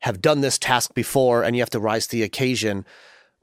have 0.00 0.22
done 0.22 0.40
this 0.40 0.58
task 0.58 0.94
before 0.94 1.42
and 1.42 1.54
you 1.54 1.62
have 1.62 1.70
to 1.70 1.80
rise 1.80 2.06
to 2.06 2.16
the 2.16 2.22
occasion. 2.22 2.86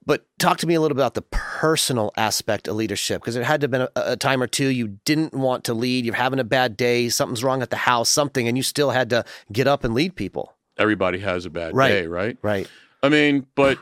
But 0.06 0.26
talk 0.40 0.58
to 0.60 0.68
me 0.68 0.74
a 0.74 0.82
little 0.82 0.96
bit 0.96 1.02
about 1.02 1.16
the 1.16 1.22
personal 1.22 2.14
aspect 2.16 2.68
of 2.68 2.76
leadership 2.76 3.22
because 3.22 3.36
it 3.36 3.44
had 3.44 3.62
to 3.62 3.66
have 3.66 3.72
been 3.72 3.82
a, 3.82 3.90
a, 3.96 4.16
time 4.16 4.42
or 4.42 4.48
two 4.48 4.68
you 4.68 5.00
didn't 5.04 5.34
want 5.34 5.66
to 5.66 5.74
lead. 5.74 6.06
You're 6.06 6.16
having 6.16 6.40
a 6.40 6.46
bad 6.46 6.78
day, 6.78 7.10
something's 7.10 7.44
wrong 7.44 7.62
at 7.62 7.70
the 7.70 7.76
house, 7.76 8.10
something, 8.10 8.48
and 8.48 8.56
you 8.56 8.64
still 8.64 8.92
had 8.92 9.10
to 9.10 9.26
get 9.52 9.68
up 9.68 9.84
and 9.84 9.94
lead 9.94 10.16
people. 10.16 10.56
Everybody 10.78 11.20
has 11.20 11.46
a 11.46 11.50
bad 11.50 11.76
right. 11.76 11.90
day, 11.90 12.08
right? 12.08 12.38
Right. 12.42 12.68
I 13.04 13.10
mean, 13.10 13.48
but 13.54 13.78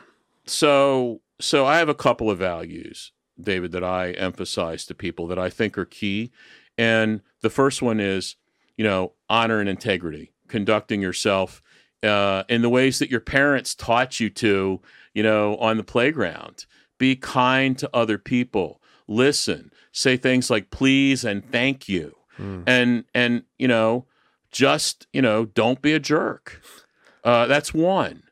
so 0.46 1.22
so 1.40 1.66
I 1.66 1.78
have 1.78 1.90
a 1.90 1.96
couple 1.96 2.32
of 2.32 2.40
values, 2.40 3.12
David, 3.40 3.72
that 3.74 3.84
I 3.84 4.12
emphasize 4.12 4.86
to 4.88 4.96
people 4.96 5.28
that 5.28 5.38
I 5.38 5.50
think 5.50 5.78
are 5.78 5.86
key. 5.86 6.32
And 6.78 7.22
the 7.42 7.50
first 7.50 7.82
one 7.82 8.00
is, 8.00 8.36
you 8.78 8.84
know, 8.84 9.14
honor 9.30 9.60
and 9.60 9.70
integrity, 9.70 10.32
conducting 10.48 11.02
yourself 11.02 11.62
uh, 12.04 12.44
in 12.50 12.62
the 12.62 12.70
ways 12.70 13.00
that 13.00 13.10
your 13.10 13.20
parents 13.20 13.74
taught 13.74 14.20
you 14.20 14.30
to 14.30 14.82
you 15.16 15.24
know, 15.24 15.56
on 15.58 15.78
the 15.78 15.84
playground. 15.84 16.68
Be 17.00 17.16
kind 17.16 17.76
to 17.80 17.90
other 17.92 18.20
people. 18.20 18.80
Listen. 19.08 19.72
Say 19.92 20.18
things 20.18 20.50
like 20.50 20.70
please 20.70 21.24
and 21.24 21.50
thank 21.52 21.90
you. 21.90 22.16
Mm. 22.38 22.64
And 22.68 23.06
and 23.16 23.44
you 23.58 23.68
know, 23.68 24.06
just, 24.52 25.08
you 25.14 25.22
know, 25.22 25.46
don't 25.46 25.82
be 25.82 25.94
a 25.94 26.00
jerk. 26.00 26.62
Uh, 27.24 27.48
that's 27.48 27.74
one. 27.74 28.24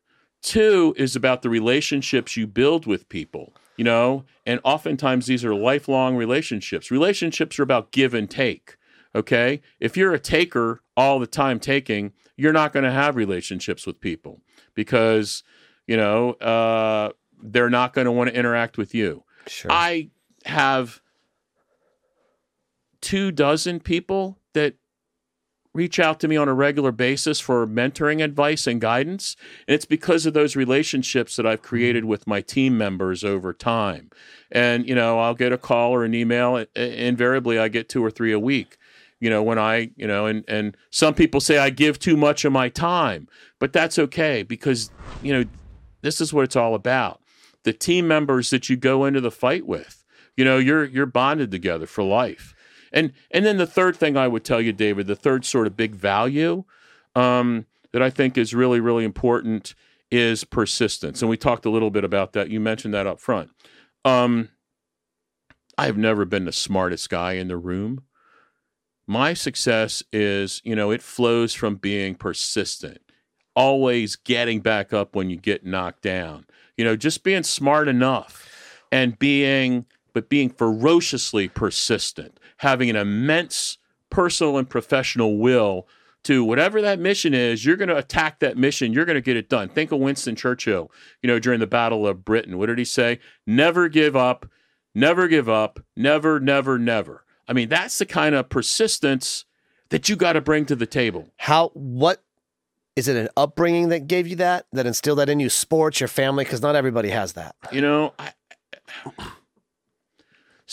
Two 0.41 0.93
is 0.97 1.15
about 1.15 1.41
the 1.41 1.49
relationships 1.49 2.35
you 2.35 2.45
build 2.45 2.85
with 2.85 3.07
people, 3.07 3.53
you 3.77 3.83
know, 3.83 4.25
and 4.45 4.59
oftentimes 4.63 5.25
these 5.25 5.43
are 5.43 5.55
lifelong 5.55 6.15
relationships. 6.15 6.91
Relationships 6.91 7.57
are 7.59 7.63
about 7.63 7.91
give 7.91 8.13
and 8.13 8.29
take. 8.29 8.77
Okay. 9.15 9.61
If 9.79 9.95
you're 9.95 10.13
a 10.13 10.19
taker 10.19 10.81
all 10.97 11.19
the 11.19 11.27
time 11.27 11.59
taking, 11.59 12.13
you're 12.35 12.53
not 12.53 12.73
going 12.73 12.83
to 12.83 12.91
have 12.91 13.15
relationships 13.15 13.85
with 13.85 13.99
people 13.99 14.41
because 14.73 15.43
you 15.87 15.97
know, 15.97 16.31
uh, 16.33 17.11
they're 17.41 17.69
not 17.69 17.93
going 17.93 18.05
to 18.05 18.11
want 18.11 18.29
to 18.29 18.35
interact 18.35 18.77
with 18.77 18.95
you. 18.95 19.23
Sure. 19.47 19.71
I 19.71 20.09
have 20.45 21.01
two 23.01 23.31
dozen 23.31 23.79
people 23.79 24.39
that 24.53 24.75
reach 25.73 25.99
out 25.99 26.19
to 26.19 26.27
me 26.27 26.37
on 26.37 26.47
a 26.47 26.53
regular 26.53 26.91
basis 26.91 27.39
for 27.39 27.65
mentoring 27.65 28.23
advice 28.23 28.67
and 28.67 28.79
guidance. 28.79 29.35
And 29.67 29.75
it's 29.75 29.85
because 29.85 30.25
of 30.25 30.33
those 30.33 30.55
relationships 30.55 31.35
that 31.35 31.47
I've 31.47 31.61
created 31.61 32.05
with 32.05 32.27
my 32.27 32.41
team 32.41 32.77
members 32.77 33.23
over 33.23 33.53
time. 33.53 34.11
And, 34.51 34.87
you 34.87 34.93
know, 34.93 35.19
I'll 35.19 35.33
get 35.33 35.51
a 35.51 35.57
call 35.57 35.91
or 35.91 36.03
an 36.03 36.13
email. 36.13 36.63
Invariably, 36.75 37.57
I 37.57 37.69
get 37.69 37.89
two 37.89 38.05
or 38.05 38.11
three 38.11 38.31
a 38.31 38.39
week. 38.39 38.77
You 39.19 39.29
know, 39.29 39.41
when 39.41 39.57
I, 39.57 39.91
you 39.95 40.05
know, 40.05 40.25
and, 40.25 40.43
and 40.47 40.75
some 40.89 41.13
people 41.13 41.39
say 41.39 41.57
I 41.57 41.69
give 41.69 41.97
too 41.97 42.17
much 42.17 42.43
of 42.43 42.51
my 42.51 42.67
time, 42.67 43.29
but 43.57 43.71
that's 43.71 43.97
okay 43.97 44.43
because, 44.43 44.91
you 45.21 45.31
know, 45.33 45.45
this 46.01 46.19
is 46.19 46.33
what 46.33 46.43
it's 46.43 46.57
all 46.57 46.75
about. 46.75 47.21
The 47.63 47.71
team 47.71 48.05
members 48.05 48.49
that 48.49 48.69
you 48.69 48.75
go 48.75 49.05
into 49.05 49.21
the 49.21 49.31
fight 49.31 49.65
with, 49.65 50.03
you 50.35 50.43
know, 50.43 50.57
you're 50.57 50.83
you're 50.83 51.05
bonded 51.05 51.51
together 51.51 51.85
for 51.85 52.03
life. 52.03 52.53
And 52.93 53.11
and 53.31 53.45
then 53.45 53.57
the 53.57 53.67
third 53.67 53.95
thing 53.95 54.15
I 54.15 54.27
would 54.27 54.43
tell 54.43 54.61
you, 54.61 54.71
David, 54.71 55.07
the 55.07 55.15
third 55.15 55.45
sort 55.45 55.67
of 55.67 55.75
big 55.75 55.95
value 55.95 56.63
um, 57.15 57.65
that 57.91 58.01
I 58.01 58.09
think 58.09 58.37
is 58.37 58.53
really 58.53 58.79
really 58.79 59.03
important 59.03 59.75
is 60.11 60.43
persistence. 60.43 61.21
And 61.21 61.29
we 61.29 61.37
talked 61.37 61.65
a 61.65 61.69
little 61.71 61.89
bit 61.89 62.03
about 62.03 62.33
that. 62.33 62.49
You 62.49 62.59
mentioned 62.59 62.93
that 62.93 63.07
up 63.07 63.19
front. 63.19 63.49
Um, 64.05 64.49
I've 65.77 65.97
never 65.97 66.23
been 66.23 66.45
the 66.45 66.51
smartest 66.51 67.09
guy 67.09 67.33
in 67.33 67.47
the 67.47 67.57
room. 67.57 68.03
My 69.07 69.33
success 69.33 70.03
is, 70.13 70.61
you 70.63 70.75
know, 70.75 70.91
it 70.91 71.01
flows 71.01 71.53
from 71.53 71.75
being 71.75 72.13
persistent 72.13 72.99
always 73.55 74.15
getting 74.15 74.59
back 74.59 74.93
up 74.93 75.15
when 75.15 75.29
you 75.29 75.37
get 75.37 75.65
knocked 75.65 76.01
down. 76.01 76.45
You 76.77 76.85
know, 76.85 76.95
just 76.95 77.23
being 77.23 77.43
smart 77.43 77.87
enough 77.87 78.47
and 78.91 79.17
being, 79.17 79.85
but 80.13 80.29
being 80.29 80.49
ferociously 80.49 81.47
persistent, 81.47 82.39
having 82.57 82.89
an 82.89 82.95
immense 82.95 83.77
personal 84.09 84.57
and 84.57 84.69
professional 84.69 85.37
will 85.37 85.87
to 86.23 86.43
whatever 86.43 86.81
that 86.81 86.99
mission 86.99 87.33
is, 87.33 87.65
you're 87.65 87.75
going 87.75 87.89
to 87.89 87.97
attack 87.97 88.39
that 88.39 88.57
mission. 88.57 88.93
You're 88.93 89.05
going 89.05 89.15
to 89.15 89.21
get 89.21 89.35
it 89.35 89.49
done. 89.49 89.67
Think 89.67 89.91
of 89.91 89.99
Winston 89.99 90.35
Churchill, 90.35 90.89
you 91.21 91.27
know, 91.27 91.39
during 91.39 91.59
the 91.59 91.67
Battle 91.67 92.07
of 92.07 92.23
Britain. 92.23 92.57
What 92.57 92.67
did 92.67 92.77
he 92.77 92.85
say? 92.85 93.19
Never 93.45 93.89
give 93.89 94.15
up, 94.15 94.49
never 94.95 95.27
give 95.27 95.49
up, 95.49 95.79
never, 95.97 96.39
never, 96.39 96.79
never. 96.79 97.25
I 97.47 97.53
mean, 97.53 97.67
that's 97.67 97.97
the 97.97 98.05
kind 98.05 98.35
of 98.35 98.47
persistence 98.47 99.43
that 99.89 100.07
you 100.07 100.15
got 100.15 100.33
to 100.33 100.41
bring 100.41 100.65
to 100.67 100.75
the 100.77 100.85
table. 100.85 101.29
How, 101.35 101.69
what 101.73 102.23
is 102.95 103.07
it 103.07 103.17
an 103.17 103.29
upbringing 103.35 103.89
that 103.89 104.07
gave 104.07 104.27
you 104.27 104.35
that 104.37 104.65
that 104.71 104.85
instilled 104.85 105.19
that 105.19 105.29
in 105.29 105.39
you 105.39 105.49
sports 105.49 105.99
your 105.99 106.07
family 106.07 106.43
because 106.43 106.61
not 106.61 106.75
everybody 106.75 107.09
has 107.09 107.33
that 107.33 107.55
you 107.71 107.81
know 107.81 108.13
I, 108.19 108.31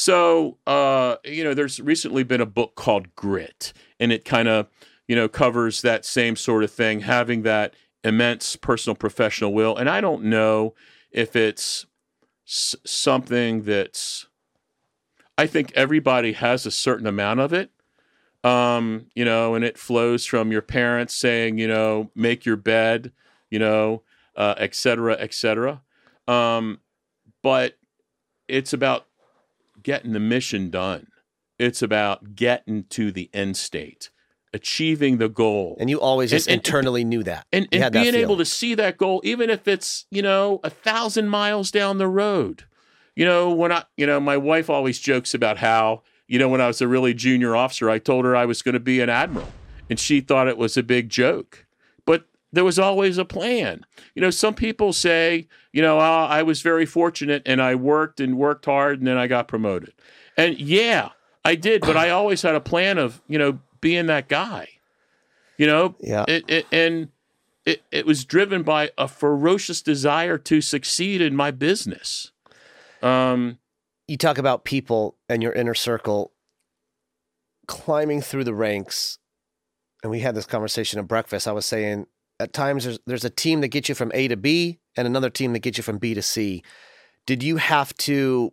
so 0.00 0.56
uh, 0.66 1.16
you 1.24 1.44
know 1.44 1.52
there's 1.52 1.78
recently 1.78 2.22
been 2.22 2.40
a 2.40 2.46
book 2.46 2.74
called 2.74 3.14
grit 3.14 3.74
and 4.00 4.10
it 4.12 4.24
kind 4.24 4.48
of 4.48 4.66
you 5.06 5.14
know 5.14 5.28
covers 5.28 5.82
that 5.82 6.06
same 6.06 6.36
sort 6.36 6.64
of 6.64 6.70
thing 6.70 7.00
having 7.00 7.42
that 7.42 7.74
immense 8.02 8.56
personal 8.56 8.96
professional 8.96 9.52
will 9.52 9.76
and 9.76 9.90
i 9.90 10.00
don't 10.00 10.22
know 10.22 10.74
if 11.10 11.36
it's 11.36 11.84
s- 12.48 12.74
something 12.86 13.62
that's 13.64 14.26
i 15.36 15.46
think 15.46 15.70
everybody 15.74 16.32
has 16.32 16.64
a 16.64 16.70
certain 16.70 17.06
amount 17.06 17.40
of 17.40 17.52
it 17.52 17.70
um, 18.42 19.04
you 19.14 19.26
know, 19.26 19.54
and 19.54 19.62
it 19.66 19.76
flows 19.76 20.24
from 20.24 20.50
your 20.50 20.62
parents 20.62 21.14
saying, 21.14 21.58
you 21.58 21.68
know, 21.68 22.10
make 22.14 22.46
your 22.46 22.56
bed, 22.56 23.12
you 23.50 23.58
know, 23.58 24.02
uh, 24.34 24.54
et 24.56 24.74
cetera, 24.74 25.14
et 25.20 25.34
cetera. 25.34 25.82
Um, 26.26 26.80
but 27.42 27.76
it's 28.48 28.72
about 28.72 29.04
getting 29.82 30.12
the 30.12 30.20
mission 30.20 30.70
done. 30.70 31.08
It's 31.58 31.82
about 31.82 32.34
getting 32.34 32.84
to 32.90 33.12
the 33.12 33.28
end 33.34 33.56
state, 33.56 34.10
achieving 34.54 35.18
the 35.18 35.28
goal. 35.28 35.76
And 35.78 35.90
you 35.90 36.00
always 36.00 36.30
just 36.30 36.48
and, 36.48 36.54
internally 36.54 37.02
and, 37.02 37.10
knew 37.10 37.22
that. 37.24 37.46
And, 37.52 37.68
and 37.70 37.92
being 37.92 38.14
able 38.14 38.38
to 38.38 38.44
see 38.44 38.74
that 38.76 38.96
goal, 38.96 39.20
even 39.24 39.50
if 39.50 39.68
it's, 39.68 40.06
you 40.10 40.22
know, 40.22 40.60
a 40.64 40.70
thousand 40.70 41.28
miles 41.28 41.70
down 41.70 41.98
the 41.98 42.08
road. 42.08 42.64
You 43.14 43.26
know, 43.26 43.52
when 43.52 43.72
I, 43.72 43.84
you 43.96 44.06
know, 44.06 44.20
my 44.20 44.38
wife 44.38 44.70
always 44.70 44.98
jokes 44.98 45.34
about 45.34 45.58
how, 45.58 46.02
you 46.26 46.38
know, 46.38 46.48
when 46.48 46.60
I 46.60 46.68
was 46.68 46.80
a 46.80 46.88
really 46.88 47.12
junior 47.12 47.54
officer, 47.54 47.90
I 47.90 47.98
told 47.98 48.24
her 48.24 48.34
I 48.34 48.46
was 48.46 48.62
going 48.62 48.72
to 48.72 48.80
be 48.80 49.00
an 49.00 49.10
admiral, 49.10 49.48
and 49.90 49.98
she 49.98 50.20
thought 50.20 50.48
it 50.48 50.56
was 50.56 50.76
a 50.76 50.82
big 50.82 51.10
joke. 51.10 51.66
There 52.52 52.64
was 52.64 52.78
always 52.78 53.16
a 53.18 53.24
plan. 53.24 53.86
You 54.14 54.22
know, 54.22 54.30
some 54.30 54.54
people 54.54 54.92
say, 54.92 55.46
you 55.72 55.82
know, 55.82 55.98
oh, 55.98 56.26
I 56.28 56.42
was 56.42 56.62
very 56.62 56.86
fortunate 56.86 57.42
and 57.46 57.62
I 57.62 57.74
worked 57.76 58.18
and 58.20 58.36
worked 58.36 58.64
hard 58.64 58.98
and 58.98 59.06
then 59.06 59.16
I 59.16 59.26
got 59.28 59.46
promoted. 59.48 59.92
And 60.36 60.58
yeah, 60.60 61.10
I 61.44 61.54
did, 61.54 61.82
but 61.82 61.96
I 61.96 62.10
always 62.10 62.42
had 62.42 62.54
a 62.56 62.60
plan 62.60 62.98
of, 62.98 63.22
you 63.28 63.38
know, 63.38 63.60
being 63.80 64.06
that 64.06 64.28
guy. 64.28 64.68
You 65.56 65.66
know, 65.66 65.94
Yeah. 66.00 66.24
it, 66.26 66.44
it, 66.48 66.66
and 66.72 67.08
it, 67.64 67.82
it 67.92 68.06
was 68.06 68.24
driven 68.24 68.62
by 68.62 68.90
a 68.98 69.06
ferocious 69.06 69.80
desire 69.82 70.38
to 70.38 70.60
succeed 70.60 71.20
in 71.20 71.36
my 71.36 71.50
business. 71.50 72.32
Um, 73.02 73.58
you 74.08 74.16
talk 74.16 74.38
about 74.38 74.64
people 74.64 75.16
and 75.28 75.42
your 75.42 75.52
inner 75.52 75.74
circle 75.74 76.32
climbing 77.68 78.20
through 78.20 78.42
the 78.42 78.54
ranks 78.54 79.18
and 80.02 80.10
we 80.10 80.18
had 80.20 80.34
this 80.34 80.46
conversation 80.46 80.98
at 80.98 81.06
breakfast 81.06 81.46
i 81.46 81.52
was 81.52 81.64
saying 81.64 82.04
at 82.40 82.52
times 82.52 82.84
there's, 82.84 82.98
there's 83.06 83.24
a 83.24 83.30
team 83.30 83.60
that 83.60 83.68
gets 83.68 83.88
you 83.88 83.94
from 83.94 84.10
a 84.14 84.26
to 84.28 84.36
b 84.36 84.78
and 84.96 85.06
another 85.06 85.30
team 85.30 85.52
that 85.52 85.60
gets 85.60 85.78
you 85.78 85.84
from 85.84 85.98
b 85.98 86.14
to 86.14 86.22
c 86.22 86.62
did 87.26 87.42
you 87.42 87.56
have 87.58 87.94
to 87.94 88.52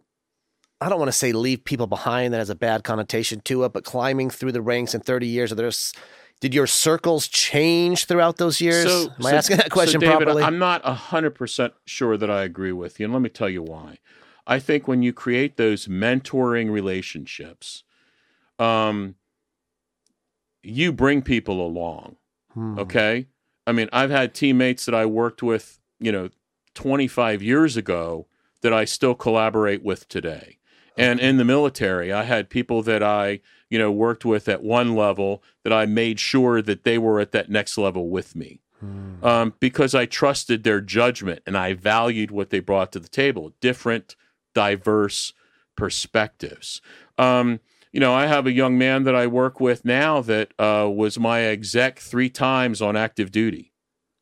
i 0.82 0.90
don't 0.90 1.00
want 1.00 1.08
to 1.10 1.18
say 1.18 1.32
leave 1.32 1.64
people 1.64 1.88
behind 1.88 2.34
that 2.34 2.38
has 2.40 2.50
a 2.50 2.56
bad 2.56 2.84
connotation 2.84 3.40
to 3.42 3.64
it 3.64 3.74
but 3.74 3.84
climbing 3.84 4.30
through 4.30 4.52
the 4.52 4.62
ranks 4.62 4.94
in 4.94 5.02
30 5.02 5.26
years 5.28 5.52
are 5.52 5.56
there's 5.56 5.94
did 6.40 6.54
your 6.54 6.68
circles 6.68 7.28
change 7.28 8.06
throughout 8.06 8.38
those 8.38 8.62
years 8.62 8.84
So, 8.86 9.10
am 9.20 9.26
i 9.26 9.32
so- 9.32 9.38
asking 9.38 9.58
that 9.58 9.72
question 9.72 10.02
so 10.02 10.08
David, 10.08 10.18
properly 10.26 10.44
I'm 10.44 10.60
not 10.60 10.84
hundred 10.86 11.32
percent 11.32 11.74
sure 11.86 12.18
that 12.18 12.30
I 12.30 12.44
agree 12.44 12.72
with 12.74 13.00
you, 13.00 13.06
and 13.06 13.14
let 13.14 13.22
me 13.24 13.30
tell 13.30 13.50
you 13.50 13.64
why. 13.64 13.98
I 14.46 14.60
think 14.60 14.88
when 14.88 15.02
you 15.04 15.12
create 15.12 15.58
those 15.58 15.88
mentoring 15.88 16.72
relationships, 16.72 17.84
um, 18.60 19.16
you 20.64 20.94
bring 20.94 21.22
people 21.22 21.66
along. 21.66 22.16
Hmm. 22.54 22.80
Okay, 22.80 23.28
I 23.68 23.72
mean, 23.74 23.90
I've 23.94 24.10
had 24.10 24.34
teammates 24.34 24.86
that 24.86 24.96
I 24.96 25.06
worked 25.06 25.44
with, 25.44 25.80
you 26.00 26.12
know, 26.12 26.30
25 26.74 27.44
years 27.44 27.78
ago 27.78 28.28
that 28.62 28.74
I 28.74 28.86
still 28.86 29.14
collaborate 29.14 29.84
with 29.84 30.08
today. 30.08 30.58
And 31.00 31.20
in 31.20 31.38
the 31.38 31.46
military, 31.46 32.12
I 32.12 32.24
had 32.24 32.50
people 32.50 32.82
that 32.82 33.04
I, 33.04 33.42
you 33.70 33.78
know, 33.78 33.92
worked 33.92 34.26
with 34.26 34.50
at 34.50 34.64
one 34.64 34.96
level 34.96 35.44
that 35.64 35.72
I 35.72 35.86
made 35.86 36.20
sure 36.20 36.60
that 36.64 36.86
they 36.86 36.98
were 36.98 37.20
at 37.20 37.34
that 37.34 37.52
next 37.52 37.78
level 37.78 38.10
with 38.10 38.36
me 38.36 38.62
Hmm. 38.80 39.24
um, 39.24 39.54
because 39.60 39.96
I 39.96 40.06
trusted 40.06 40.64
their 40.64 40.82
judgment 40.82 41.42
and 41.48 41.58
I 41.58 41.74
valued 41.74 42.30
what 42.30 42.52
they 42.52 42.60
brought 42.60 42.92
to 42.92 43.00
the 43.00 43.08
table 43.08 43.54
different, 43.60 44.16
diverse 44.54 45.34
perspectives. 45.76 46.82
Um, 47.18 47.60
you 47.92 48.00
know, 48.00 48.14
I 48.14 48.28
have 48.28 48.46
a 48.48 48.52
young 48.52 48.78
man 48.78 49.04
that 49.04 49.16
I 49.16 49.28
work 49.28 49.60
with 49.60 49.86
now 49.86 50.22
that 50.22 50.54
uh, 50.60 50.90
was 50.94 51.18
my 51.18 51.42
exec 51.42 52.00
three 52.00 52.30
times 52.30 52.82
on 52.82 52.96
active 52.96 53.32
duty. 53.32 53.74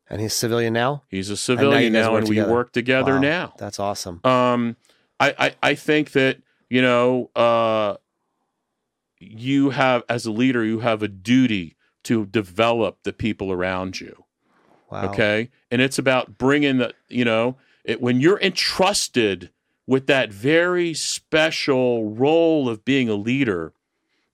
and 0.10 0.22
he's 0.22 0.34
civilian 0.34 0.74
now 0.74 1.04
He's 1.10 1.30
a 1.30 1.38
civilian 1.38 1.94
guys 1.94 2.04
now, 2.04 2.12
work 2.14 2.22
and 2.22 2.30
we 2.30 2.42
work 2.44 2.72
together 2.72 3.14
Wow. 3.16 3.20
now. 3.22 3.54
that's 3.58 3.80
awesome 3.80 4.22
Um, 4.24 4.76
I, 5.20 5.34
I, 5.40 5.56
I 5.72 5.76
think 5.76 6.12
that 6.12 6.38
you 6.70 6.82
know, 6.82 7.30
uh, 7.36 7.96
you 9.20 9.70
have 9.72 10.04
as 10.10 10.26
a 10.26 10.32
leader, 10.32 10.64
you 10.64 10.80
have 10.80 11.02
a 11.04 11.08
duty 11.08 11.76
to 12.04 12.26
develop 12.26 13.00
the 13.04 13.14
people 13.14 13.52
around 13.52 14.00
you. 14.00 14.26
wow 14.92 15.10
Okay. 15.10 15.50
And 15.72 15.82
it's 15.82 15.98
about 15.98 16.38
bringing 16.38 16.78
the, 16.78 16.94
you 17.08 17.26
know, 17.26 17.58
it, 17.84 18.02
when 18.02 18.20
you're 18.20 18.40
entrusted 18.42 19.50
with 19.88 20.08
that 20.08 20.32
very 20.32 20.94
special 20.94 22.10
role 22.10 22.68
of 22.68 22.84
being 22.86 23.10
a 23.10 23.16
leader, 23.16 23.74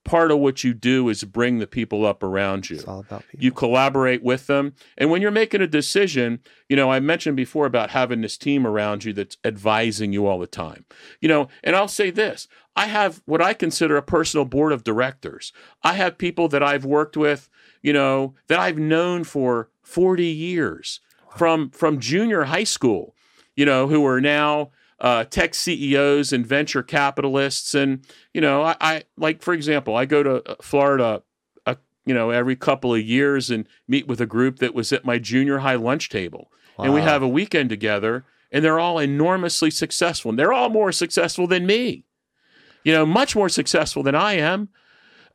part 0.04 0.30
of 0.30 0.38
what 0.38 0.64
you 0.64 0.74
do 0.74 1.08
is 1.08 1.22
bring 1.24 1.58
the 1.58 1.66
people 1.66 2.04
up 2.04 2.22
around 2.22 2.68
you. 2.68 2.76
it's 2.76 2.84
all 2.84 3.00
about 3.00 3.22
people 3.28 3.44
You 3.44 3.52
collaborate 3.52 4.22
with 4.22 4.46
them. 4.46 4.74
And 4.98 5.10
when 5.10 5.22
you're 5.22 5.30
making 5.30 5.60
a 5.60 5.66
decision, 5.66 6.40
you 6.68 6.76
know, 6.76 6.90
I 6.90 7.00
mentioned 7.00 7.36
before 7.36 7.66
about 7.66 7.90
having 7.90 8.20
this 8.20 8.36
team 8.36 8.66
around 8.66 9.04
you 9.04 9.12
that's 9.12 9.36
advising 9.44 10.12
you 10.12 10.26
all 10.26 10.38
the 10.38 10.46
time. 10.46 10.84
You 11.20 11.28
know, 11.28 11.48
and 11.62 11.76
I'll 11.76 11.88
say 11.88 12.10
this 12.10 12.48
I 12.74 12.86
have 12.86 13.22
what 13.26 13.42
I 13.42 13.54
consider 13.54 13.96
a 13.96 14.02
personal 14.02 14.44
board 14.44 14.72
of 14.72 14.84
directors. 14.84 15.52
I 15.82 15.94
have 15.94 16.18
people 16.18 16.48
that 16.48 16.62
I've 16.62 16.84
worked 16.84 17.16
with, 17.16 17.48
you 17.82 17.92
know, 17.92 18.34
that 18.48 18.58
I've 18.58 18.78
known 18.78 19.24
for 19.24 19.68
40 19.82 20.24
years 20.24 21.00
from 21.36 21.70
from 21.70 22.00
junior 22.00 22.44
high 22.44 22.64
school, 22.64 23.14
you 23.54 23.64
know, 23.64 23.86
who 23.86 24.04
are 24.06 24.20
now 24.20 24.70
uh, 25.02 25.24
tech 25.24 25.54
CEOs 25.54 26.32
and 26.32 26.46
venture 26.46 26.82
capitalists. 26.82 27.74
And, 27.74 28.06
you 28.32 28.40
know, 28.40 28.62
I, 28.62 28.76
I 28.80 29.02
like, 29.16 29.42
for 29.42 29.52
example, 29.52 29.96
I 29.96 30.06
go 30.06 30.22
to 30.22 30.50
uh, 30.50 30.54
Florida 30.62 31.22
uh, 31.66 31.74
you 32.06 32.14
know, 32.14 32.30
every 32.30 32.56
couple 32.56 32.94
of 32.94 33.02
years 33.02 33.50
and 33.50 33.68
meet 33.86 34.06
with 34.06 34.20
a 34.20 34.26
group 34.26 34.60
that 34.60 34.74
was 34.74 34.92
at 34.92 35.04
my 35.04 35.18
junior 35.18 35.58
high 35.58 35.74
lunch 35.74 36.08
table. 36.08 36.50
And 36.78 36.94
we 36.94 37.00
have 37.02 37.22
a 37.22 37.28
weekend 37.28 37.70
together, 37.70 38.24
and 38.50 38.64
they're 38.64 38.80
all 38.80 38.98
enormously 38.98 39.70
successful. 39.70 40.30
And 40.30 40.38
they're 40.38 40.52
all 40.52 40.68
more 40.68 40.90
successful 40.90 41.46
than 41.46 41.64
me, 41.64 42.06
you 42.82 42.92
know, 42.92 43.06
much 43.06 43.36
more 43.36 43.48
successful 43.48 44.02
than 44.02 44.16
I 44.16 44.32
am. 44.32 44.68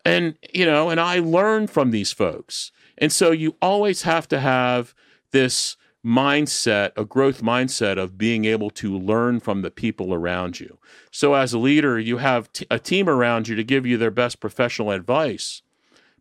And, 0.03 0.35
you 0.53 0.65
know, 0.65 0.89
and 0.89 0.99
I 0.99 1.19
learn 1.19 1.67
from 1.67 1.91
these 1.91 2.11
folks. 2.11 2.71
And 2.97 3.13
so 3.13 3.31
you 3.31 3.55
always 3.61 4.01
have 4.01 4.27
to 4.29 4.39
have 4.39 4.93
this 5.31 5.77
mindset, 6.07 6.91
a 6.95 7.03
growth 7.03 7.41
mindset 7.41 7.97
of 7.97 8.17
being 8.17 8.45
able 8.45 8.69
to 8.69 8.97
learn 8.97 9.41
from 9.41 9.61
the 9.61 9.71
people 9.71 10.13
around 10.13 10.59
you. 10.59 10.77
So 11.11 11.33
as 11.33 11.53
a 11.53 11.59
leader, 11.59 11.99
you 11.99 12.17
have 12.17 12.51
t- 12.53 12.65
a 12.71 12.79
team 12.79 13.09
around 13.09 13.47
you 13.47 13.55
to 13.55 13.63
give 13.63 13.85
you 13.85 13.97
their 13.97 14.11
best 14.11 14.39
professional 14.39 14.91
advice 14.91 15.61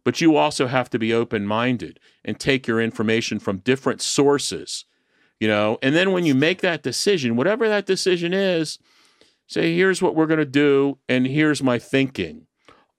but 0.07 0.20
you 0.20 0.37
also 0.37 0.68
have 0.68 0.88
to 0.88 1.01
be 1.01 1.12
open 1.12 1.44
minded 1.44 1.99
and 2.25 2.38
take 2.38 2.68
your 2.68 2.81
information 2.81 3.40
from 3.40 3.57
different 3.59 4.01
sources, 4.01 4.85
you 5.40 5.49
know. 5.49 5.79
And 5.83 5.96
then 5.96 6.12
when 6.12 6.25
you 6.25 6.33
make 6.33 6.61
that 6.61 6.85
decision, 6.85 7.35
whatever 7.35 7.68
that 7.68 7.87
decision 7.87 8.33
is, 8.33 8.79
say, 9.49 9.75
here's 9.75 10.01
what 10.01 10.14
we're 10.14 10.29
going 10.29 10.38
to 10.38 10.44
do, 10.44 10.99
and 11.09 11.27
here's 11.27 11.61
my 11.61 11.81
thinking. 11.81 12.46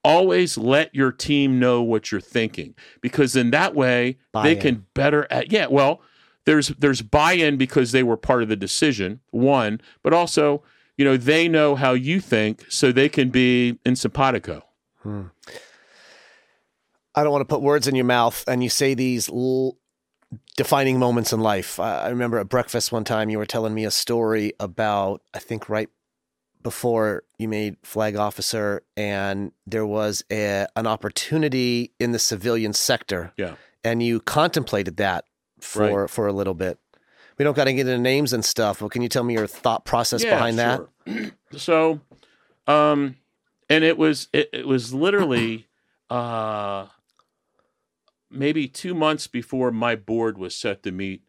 Always 0.04 0.58
let 0.58 0.94
your 0.94 1.10
team 1.10 1.58
know 1.58 1.80
what 1.80 2.12
you're 2.12 2.20
thinking 2.20 2.74
because 3.00 3.34
in 3.34 3.52
that 3.52 3.74
way 3.74 4.18
they 4.34 4.54
Buy-in. 4.54 4.60
can 4.60 4.86
better 4.92 5.26
at 5.30 5.50
yeah 5.50 5.66
well 5.68 6.02
there's 6.48 6.68
there's 6.68 7.02
buy-in 7.02 7.56
because 7.56 7.92
they 7.92 8.02
were 8.02 8.16
part 8.16 8.42
of 8.42 8.48
the 8.48 8.56
decision 8.56 9.20
one 9.30 9.80
but 10.02 10.14
also 10.14 10.62
you 10.98 11.04
know 11.04 11.16
they 11.16 11.48
know 11.48 11.74
how 11.76 11.92
you 11.92 12.20
think 12.20 12.64
so 12.68 12.92
they 12.92 13.08
can 13.08 13.30
be 13.30 13.78
in 13.86 13.96
simpatico. 13.96 14.64
Hmm. 15.02 15.26
I 17.14 17.22
don't 17.22 17.32
want 17.32 17.48
to 17.48 17.52
put 17.52 17.62
words 17.62 17.88
in 17.88 17.94
your 17.94 18.04
mouth, 18.04 18.44
and 18.46 18.62
you 18.62 18.68
say 18.68 18.94
these 18.94 19.28
l- 19.28 19.76
defining 20.56 20.98
moments 20.98 21.32
in 21.32 21.40
life. 21.40 21.80
I, 21.80 22.00
I 22.00 22.08
remember 22.08 22.38
at 22.38 22.48
breakfast 22.48 22.92
one 22.92 23.04
time 23.04 23.30
you 23.30 23.38
were 23.38 23.46
telling 23.46 23.74
me 23.74 23.84
a 23.84 23.90
story 23.90 24.52
about, 24.60 25.22
I 25.32 25.38
think, 25.38 25.68
right 25.68 25.88
before 26.62 27.22
you 27.38 27.48
made 27.48 27.76
flag 27.82 28.16
officer, 28.16 28.82
and 28.96 29.52
there 29.66 29.86
was 29.86 30.24
a, 30.30 30.66
an 30.76 30.86
opportunity 30.86 31.92
in 31.98 32.12
the 32.12 32.18
civilian 32.18 32.72
sector, 32.72 33.32
yeah. 33.36 33.54
And 33.84 34.02
you 34.02 34.20
contemplated 34.20 34.96
that 34.96 35.24
for 35.60 36.08
for 36.08 36.26
a 36.26 36.32
little 36.32 36.54
bit. 36.54 36.78
We 37.38 37.44
don't 37.44 37.54
got 37.54 37.64
to 37.64 37.72
get 37.72 37.86
into 37.86 38.02
names 38.02 38.32
and 38.32 38.44
stuff, 38.44 38.80
but 38.80 38.90
can 38.90 39.00
you 39.02 39.08
tell 39.08 39.22
me 39.22 39.34
your 39.34 39.46
thought 39.46 39.84
process 39.84 40.24
behind 40.24 40.58
that? 40.58 40.80
that? 41.06 41.32
so, 41.56 42.00
um, 42.66 43.16
and 43.70 43.84
it 43.84 43.96
was 43.96 44.28
it, 44.32 44.50
it 44.52 44.66
was 44.66 44.92
literally 44.92 45.68
uh, 46.10 46.86
maybe 48.30 48.66
two 48.66 48.94
months 48.94 49.26
before 49.26 49.70
my 49.70 49.94
board 49.94 50.36
was 50.36 50.54
set 50.54 50.82
to 50.82 50.90
meet 50.90 51.22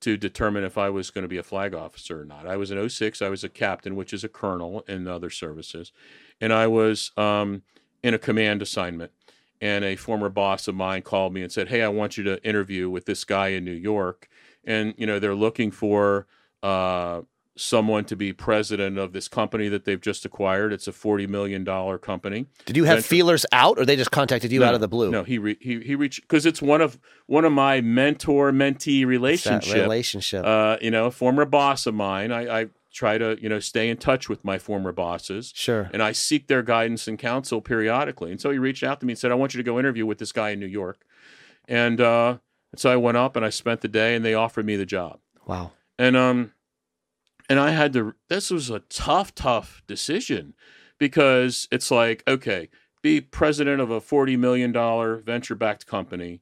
to 0.00 0.16
determine 0.16 0.62
if 0.62 0.76
I 0.76 0.90
was 0.90 1.10
going 1.10 1.22
to 1.22 1.28
be 1.28 1.38
a 1.38 1.42
flag 1.42 1.74
officer 1.74 2.20
or 2.20 2.24
not. 2.24 2.46
I 2.46 2.56
was 2.56 2.70
in 2.70 2.88
06, 2.88 3.22
I 3.22 3.28
was 3.28 3.42
a 3.42 3.48
captain, 3.48 3.96
which 3.96 4.12
is 4.12 4.22
a 4.22 4.28
colonel 4.28 4.84
in 4.86 5.08
other 5.08 5.30
services, 5.30 5.90
and 6.40 6.52
I 6.52 6.66
was 6.66 7.12
um, 7.16 7.62
in 8.02 8.14
a 8.14 8.18
command 8.18 8.62
assignment. 8.62 9.12
And 9.60 9.84
a 9.84 9.96
former 9.96 10.28
boss 10.28 10.68
of 10.68 10.74
mine 10.74 11.02
called 11.02 11.32
me 11.32 11.42
and 11.42 11.50
said, 11.50 11.68
"Hey, 11.68 11.82
I 11.82 11.88
want 11.88 12.16
you 12.18 12.24
to 12.24 12.42
interview 12.46 12.90
with 12.90 13.06
this 13.06 13.24
guy 13.24 13.48
in 13.48 13.64
New 13.64 13.72
York." 13.72 14.28
And 14.64 14.94
you 14.98 15.06
know 15.06 15.18
they're 15.18 15.34
looking 15.34 15.70
for 15.70 16.26
uh, 16.62 17.22
someone 17.58 18.04
to 18.04 18.14
be 18.16 18.34
president 18.34 18.98
of 18.98 19.14
this 19.14 19.28
company 19.28 19.68
that 19.68 19.84
they've 19.86 20.00
just 20.00 20.24
acquired. 20.26 20.72
It's 20.74 20.86
a 20.86 20.92
forty 20.92 21.26
million 21.26 21.64
dollar 21.64 21.96
company. 21.96 22.46
Did 22.66 22.76
you 22.76 22.84
have 22.84 22.96
Venture- 22.96 23.08
feelers 23.08 23.46
out, 23.52 23.78
or 23.78 23.86
they 23.86 23.96
just 23.96 24.10
contacted 24.10 24.52
you 24.52 24.60
No, 24.60 24.66
out 24.66 24.74
of 24.74 24.80
the 24.80 24.88
blue? 24.88 25.10
No, 25.10 25.22
he 25.24 25.38
re- 25.38 25.56
he 25.60 25.80
he 25.80 25.94
reached 25.94 26.20
because 26.22 26.44
it's 26.44 26.60
one 26.60 26.80
of 26.82 26.98
one 27.26 27.44
of 27.46 27.52
my 27.52 27.80
mentor 27.80 28.52
mentee 28.52 29.06
relationship. 29.06 29.74
relationship. 29.82 30.44
Uh, 30.44 30.76
you 30.82 30.90
know, 30.90 31.10
former 31.10 31.44
boss 31.46 31.86
of 31.86 31.94
mine. 31.94 32.30
I, 32.32 32.60
I 32.62 32.66
try 32.96 33.18
to 33.18 33.36
you 33.40 33.48
know 33.48 33.60
stay 33.60 33.88
in 33.90 33.98
touch 33.98 34.28
with 34.28 34.44
my 34.44 34.58
former 34.58 34.90
bosses, 34.92 35.52
sure. 35.54 35.90
and 35.92 36.02
I 36.02 36.12
seek 36.12 36.48
their 36.48 36.62
guidance 36.62 37.06
and 37.06 37.18
counsel 37.18 37.60
periodically. 37.60 38.30
And 38.32 38.40
so 38.40 38.50
he 38.50 38.58
reached 38.58 38.82
out 38.82 39.00
to 39.00 39.06
me 39.06 39.12
and 39.12 39.18
said, 39.18 39.30
"I 39.30 39.34
want 39.34 39.54
you 39.54 39.58
to 39.58 39.64
go 39.64 39.78
interview 39.78 40.06
with 40.06 40.18
this 40.18 40.32
guy 40.32 40.50
in 40.50 40.60
New 40.60 40.66
York," 40.66 41.04
and 41.68 42.00
uh, 42.00 42.38
so 42.74 42.90
I 42.90 42.96
went 42.96 43.16
up 43.16 43.36
and 43.36 43.44
I 43.44 43.50
spent 43.50 43.82
the 43.82 43.88
day, 43.88 44.14
and 44.16 44.24
they 44.24 44.34
offered 44.34 44.66
me 44.66 44.76
the 44.76 44.86
job 44.86 45.20
Wow. 45.46 45.72
and 45.98 46.16
um 46.16 46.52
and 47.48 47.60
i 47.60 47.70
had 47.70 47.92
to 47.92 48.14
this 48.28 48.50
was 48.50 48.68
a 48.70 48.80
tough 48.88 49.32
tough 49.34 49.80
decision 49.86 50.54
because 50.98 51.68
it's 51.70 51.90
like 51.92 52.24
okay 52.26 52.68
be 53.02 53.20
president 53.20 53.80
of 53.80 53.90
a 53.90 54.00
40 54.00 54.36
million 54.36 54.72
dollar 54.72 55.18
venture 55.18 55.54
backed 55.54 55.86
company 55.86 56.40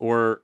or 0.00 0.42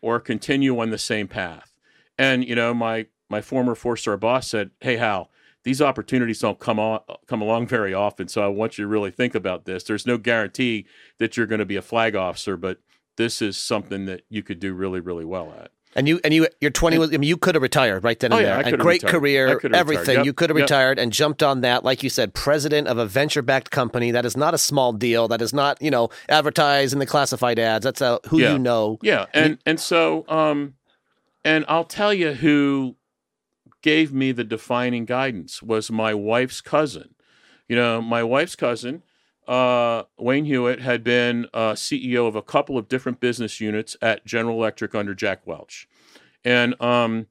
or 0.00 0.20
continue 0.20 0.78
on 0.78 0.90
the 0.90 0.98
same 0.98 1.26
path 1.26 1.74
and 2.16 2.46
you 2.48 2.54
know 2.54 2.72
my 2.72 3.06
my 3.28 3.40
former 3.40 3.74
four 3.74 3.96
star 3.96 4.16
boss 4.16 4.48
said 4.48 4.70
hey 4.80 4.96
hal 4.96 5.30
these 5.64 5.82
opportunities 5.82 6.38
don't 6.40 6.58
come 6.58 6.78
on 6.78 7.00
come 7.26 7.40
along 7.42 7.66
very 7.66 7.92
often 7.92 8.28
so 8.28 8.42
i 8.42 8.46
want 8.48 8.78
you 8.78 8.84
to 8.84 8.88
really 8.88 9.10
think 9.10 9.34
about 9.34 9.64
this 9.64 9.84
there's 9.84 10.06
no 10.06 10.16
guarantee 10.18 10.86
that 11.18 11.36
you're 11.36 11.46
going 11.46 11.58
to 11.58 11.64
be 11.66 11.76
a 11.76 11.82
flag 11.82 12.14
officer 12.16 12.56
but 12.56 12.78
this 13.16 13.42
is 13.42 13.56
something 13.56 14.06
that 14.06 14.22
you 14.28 14.44
could 14.44 14.60
do 14.60 14.72
really, 14.74 15.00
really 15.00 15.24
well 15.24 15.52
at. 15.60 15.72
And 15.96 16.06
you 16.06 16.20
and 16.22 16.32
you 16.32 16.46
you're 16.60 16.70
20 16.70 16.98
was, 16.98 17.08
I 17.12 17.16
mean 17.16 17.24
you 17.28 17.36
could 17.36 17.56
have 17.56 17.62
retired 17.62 18.04
right 18.04 18.16
then 18.20 18.30
and 18.30 18.38
Oh, 18.40 18.40
yeah, 18.40 18.50
there. 18.50 18.54
I 18.54 18.58
and 18.60 18.64
could 18.66 18.78
have 18.78 18.84
great 18.84 19.02
retired. 19.02 19.20
Career, 19.20 19.60
everything. 19.74 20.16
Yep. 20.18 20.24
You 20.24 20.32
could 20.32 20.50
have 20.50 20.56
Yep. 20.56 20.62
retired 20.62 20.98
and 21.00 21.12
jumped 21.12 21.42
on 21.42 21.62
that 21.62 21.82
like 21.82 22.04
you 22.04 22.10
said 22.10 22.32
president 22.32 22.86
of 22.86 22.96
a 22.96 23.06
venture-backed 23.06 23.72
company 23.72 24.12
that 24.12 24.24
is 24.24 24.36
not 24.36 24.54
a 24.54 24.58
small 24.58 24.92
deal. 24.92 25.26
That 25.26 25.42
is 25.42 25.52
not, 25.52 25.82
you 25.82 25.90
know, 25.90 26.10
advertised 26.28 26.92
in 26.92 27.00
the 27.00 27.06
classified 27.06 27.58
ads. 27.58 27.82
That's 27.82 28.00
a, 28.00 28.20
who 28.28 28.38
Yeah. 28.38 28.52
you 28.52 28.60
know. 28.60 28.98
Yeah, 29.02 29.26
and 29.34 29.58
and 29.66 29.80
so 29.80 30.24
um, 30.28 30.74
and 31.44 31.64
I'll 31.66 31.82
tell 31.82 32.14
you 32.14 32.34
who 32.34 32.94
gave 33.82 34.12
me 34.12 34.32
the 34.32 34.44
defining 34.44 35.04
guidance 35.04 35.62
was 35.62 35.90
my 35.90 36.14
wife's 36.14 36.60
cousin. 36.60 37.14
You 37.68 37.76
know, 37.76 38.00
my 38.00 38.22
wife's 38.22 38.56
cousin, 38.56 39.02
uh, 39.46 40.04
Wayne 40.18 40.46
Hewitt, 40.46 40.80
had 40.80 41.04
been 41.04 41.46
uh, 41.52 41.72
CEO 41.72 42.26
of 42.26 42.34
a 42.34 42.42
couple 42.42 42.78
of 42.78 42.88
different 42.88 43.20
business 43.20 43.60
units 43.60 43.96
at 44.00 44.24
General 44.24 44.56
Electric 44.56 44.94
under 44.94 45.14
Jack 45.14 45.46
Welch, 45.46 45.88
and 46.44 46.80
um, 46.80 47.26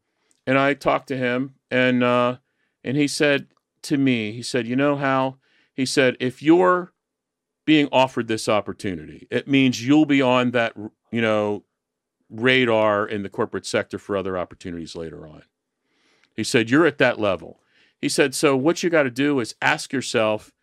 and 0.45 0.57
I 0.57 0.73
talked 0.73 1.07
to 1.07 1.17
him, 1.17 1.55
and 1.71 2.03
uh, 2.03 2.37
and 2.83 2.97
he 2.97 3.07
said 3.07 3.47
to 3.83 3.97
me, 3.97 4.31
he 4.31 4.41
said, 4.41 4.67
you 4.67 4.75
know 4.75 4.97
Hal, 4.97 5.39
he 5.73 5.85
said, 5.85 6.17
if 6.19 6.41
you're 6.41 6.93
being 7.65 7.87
offered 7.91 8.27
this 8.27 8.49
opportunity, 8.49 9.27
it 9.29 9.47
means 9.47 9.85
you'll 9.85 10.05
be 10.05 10.21
on 10.21 10.51
that, 10.51 10.73
you 11.11 11.21
know, 11.21 11.63
radar 12.29 13.07
in 13.07 13.23
the 13.23 13.29
corporate 13.29 13.65
sector 13.65 13.97
for 13.97 14.17
other 14.17 14.37
opportunities 14.37 14.95
later 14.95 15.27
on. 15.27 15.43
He 16.37 16.43
said, 16.45 16.69
You're 16.69 16.85
at 16.85 16.99
that 16.99 17.19
level. 17.19 17.59
He 17.99 18.07
said, 18.07 18.33
So 18.33 18.55
what 18.55 18.83
you 18.83 18.89
got 18.89 19.03
to 19.03 19.11
do 19.11 19.39
is 19.41 19.55
ask 19.61 19.91
yourself 19.91 20.53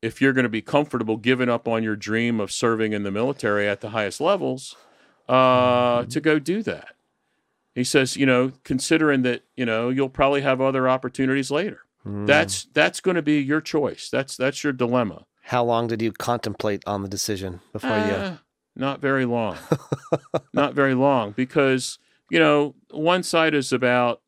if 0.00 0.22
you're 0.22 0.32
going 0.32 0.44
to 0.44 0.48
be 0.50 0.62
comfortable 0.62 1.16
giving 1.16 1.48
up 1.48 1.66
on 1.68 1.82
your 1.82 1.96
dream 1.96 2.40
of 2.40 2.52
serving 2.52 2.92
in 2.92 3.02
the 3.02 3.10
military 3.10 3.68
at 3.68 3.80
the 3.80 3.90
highest 3.90 4.20
levels 4.20 4.76
uh, 5.28 6.04
to 6.04 6.20
go 6.20 6.38
do 6.38 6.62
that. 6.62 6.94
He 7.74 7.84
says, 7.84 8.16
you 8.16 8.26
know, 8.26 8.52
considering 8.62 9.22
that, 9.22 9.42
you 9.56 9.66
know, 9.66 9.88
you'll 9.88 10.08
probably 10.08 10.42
have 10.42 10.60
other 10.60 10.88
opportunities 10.88 11.50
later. 11.50 11.80
Hmm. 12.04 12.26
That's 12.26 12.66
that's 12.72 13.00
going 13.00 13.16
to 13.16 13.22
be 13.22 13.40
your 13.40 13.60
choice. 13.60 14.08
That's 14.10 14.36
that's 14.36 14.62
your 14.62 14.72
dilemma. 14.72 15.26
How 15.42 15.64
long 15.64 15.88
did 15.88 16.00
you 16.00 16.12
contemplate 16.12 16.82
on 16.86 17.02
the 17.02 17.08
decision 17.08 17.60
before 17.72 17.90
you 17.90 17.96
Uh, 17.96 18.36
not 18.76 19.00
very 19.00 19.24
long. 19.24 19.56
not 20.52 20.74
very 20.74 20.94
long 20.94 21.32
because, 21.32 21.98
you 22.30 22.38
know, 22.38 22.74
one 22.90 23.22
side 23.22 23.54
is 23.54 23.72
about, 23.72 24.20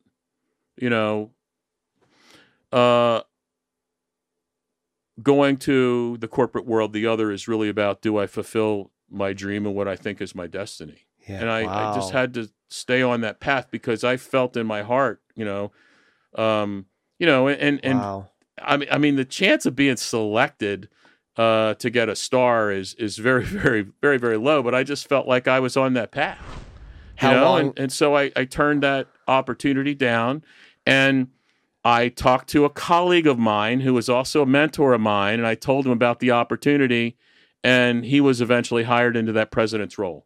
you 0.77 0.89
know, 0.89 1.31
uh, 2.71 3.21
going 5.21 5.57
to 5.57 6.17
the 6.19 6.27
corporate 6.27 6.65
world. 6.65 6.93
The 6.93 7.07
other 7.07 7.31
is 7.31 7.47
really 7.47 7.69
about 7.69 8.01
do 8.01 8.17
I 8.17 8.27
fulfill 8.27 8.91
my 9.09 9.33
dream 9.33 9.65
and 9.65 9.75
what 9.75 9.87
I 9.87 9.95
think 9.95 10.21
is 10.21 10.35
my 10.35 10.47
destiny. 10.47 11.05
Yeah, 11.27 11.41
and 11.41 11.49
I, 11.51 11.91
I 11.91 11.93
just 11.93 12.11
had 12.11 12.33
to 12.35 12.49
stay 12.69 13.01
on 13.01 13.21
that 13.21 13.39
path 13.39 13.67
because 13.71 14.03
I 14.03 14.17
felt 14.17 14.55
in 14.55 14.67
my 14.67 14.81
heart, 14.83 15.21
you 15.35 15.45
know, 15.45 15.71
um, 16.35 16.85
you 17.19 17.25
know, 17.25 17.47
and 17.47 17.79
and 17.83 17.99
wow. 17.99 18.29
I 18.59 18.77
mean, 18.77 18.89
I 18.91 18.97
mean, 18.97 19.15
the 19.17 19.25
chance 19.25 19.65
of 19.65 19.75
being 19.75 19.97
selected 19.97 20.89
uh, 21.35 21.75
to 21.75 21.89
get 21.89 22.09
a 22.09 22.15
star 22.15 22.71
is 22.71 22.93
is 22.95 23.17
very, 23.17 23.43
very, 23.45 23.81
very, 24.01 24.17
very 24.17 24.37
low. 24.37 24.61
But 24.63 24.73
I 24.75 24.83
just 24.83 25.07
felt 25.07 25.27
like 25.27 25.47
I 25.47 25.59
was 25.59 25.75
on 25.77 25.93
that 25.93 26.11
path. 26.11 26.39
you 27.21 27.27
How 27.27 27.33
know? 27.33 27.43
long- 27.43 27.59
And, 27.61 27.79
and 27.79 27.91
so 27.91 28.15
I, 28.15 28.31
I 28.35 28.45
turned 28.45 28.83
that 28.83 29.07
opportunity 29.27 29.93
down, 29.93 30.43
and 30.87 31.27
I 31.85 32.09
talked 32.09 32.49
to 32.49 32.65
a 32.65 32.69
colleague 32.69 33.27
of 33.27 33.37
mine 33.37 33.81
who 33.81 33.93
was 33.93 34.09
also 34.09 34.41
a 34.41 34.45
mentor 34.45 34.93
of 34.93 35.01
mine, 35.01 35.35
and 35.39 35.47
I 35.47 35.55
told 35.55 35.85
him 35.85 35.91
about 35.91 36.19
the 36.19 36.31
opportunity, 36.31 37.15
and 37.63 38.03
he 38.05 38.19
was 38.19 38.41
eventually 38.41 38.83
hired 38.83 39.15
into 39.15 39.31
that 39.33 39.51
president's 39.51 39.97
role. 39.97 40.25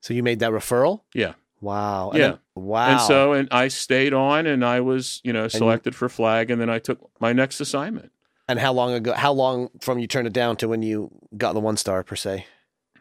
So 0.00 0.14
you 0.14 0.22
made 0.22 0.40
that 0.40 0.50
referral? 0.50 1.02
Yeah. 1.14 1.34
Wow. 1.60 2.10
And 2.10 2.18
Yeah. 2.18 2.28
then- 2.28 2.38
wow. 2.56 2.90
And 2.90 3.00
so, 3.00 3.32
and 3.32 3.48
I 3.50 3.68
stayed 3.68 4.12
on, 4.12 4.46
and 4.46 4.64
I 4.64 4.80
was, 4.80 5.20
you 5.22 5.32
know, 5.32 5.46
selected 5.48 5.94
for 5.94 6.08
flag, 6.08 6.50
and 6.50 6.60
then 6.60 6.68
I 6.68 6.78
took 6.80 6.98
my 7.20 7.32
next 7.32 7.60
assignment. 7.60 8.10
and 8.48 8.58
how 8.58 8.72
long 8.72 8.92
ago? 8.92 9.12
How 9.12 9.32
long 9.32 9.68
from 9.80 9.98
you 10.00 10.06
turned 10.08 10.26
it 10.26 10.32
down 10.32 10.56
to 10.56 10.68
when 10.68 10.82
you 10.82 11.10
got 11.38 11.52
the 11.54 11.60
one 11.60 11.76
star 11.76 12.02
per 12.02 12.16
se? 12.16 12.44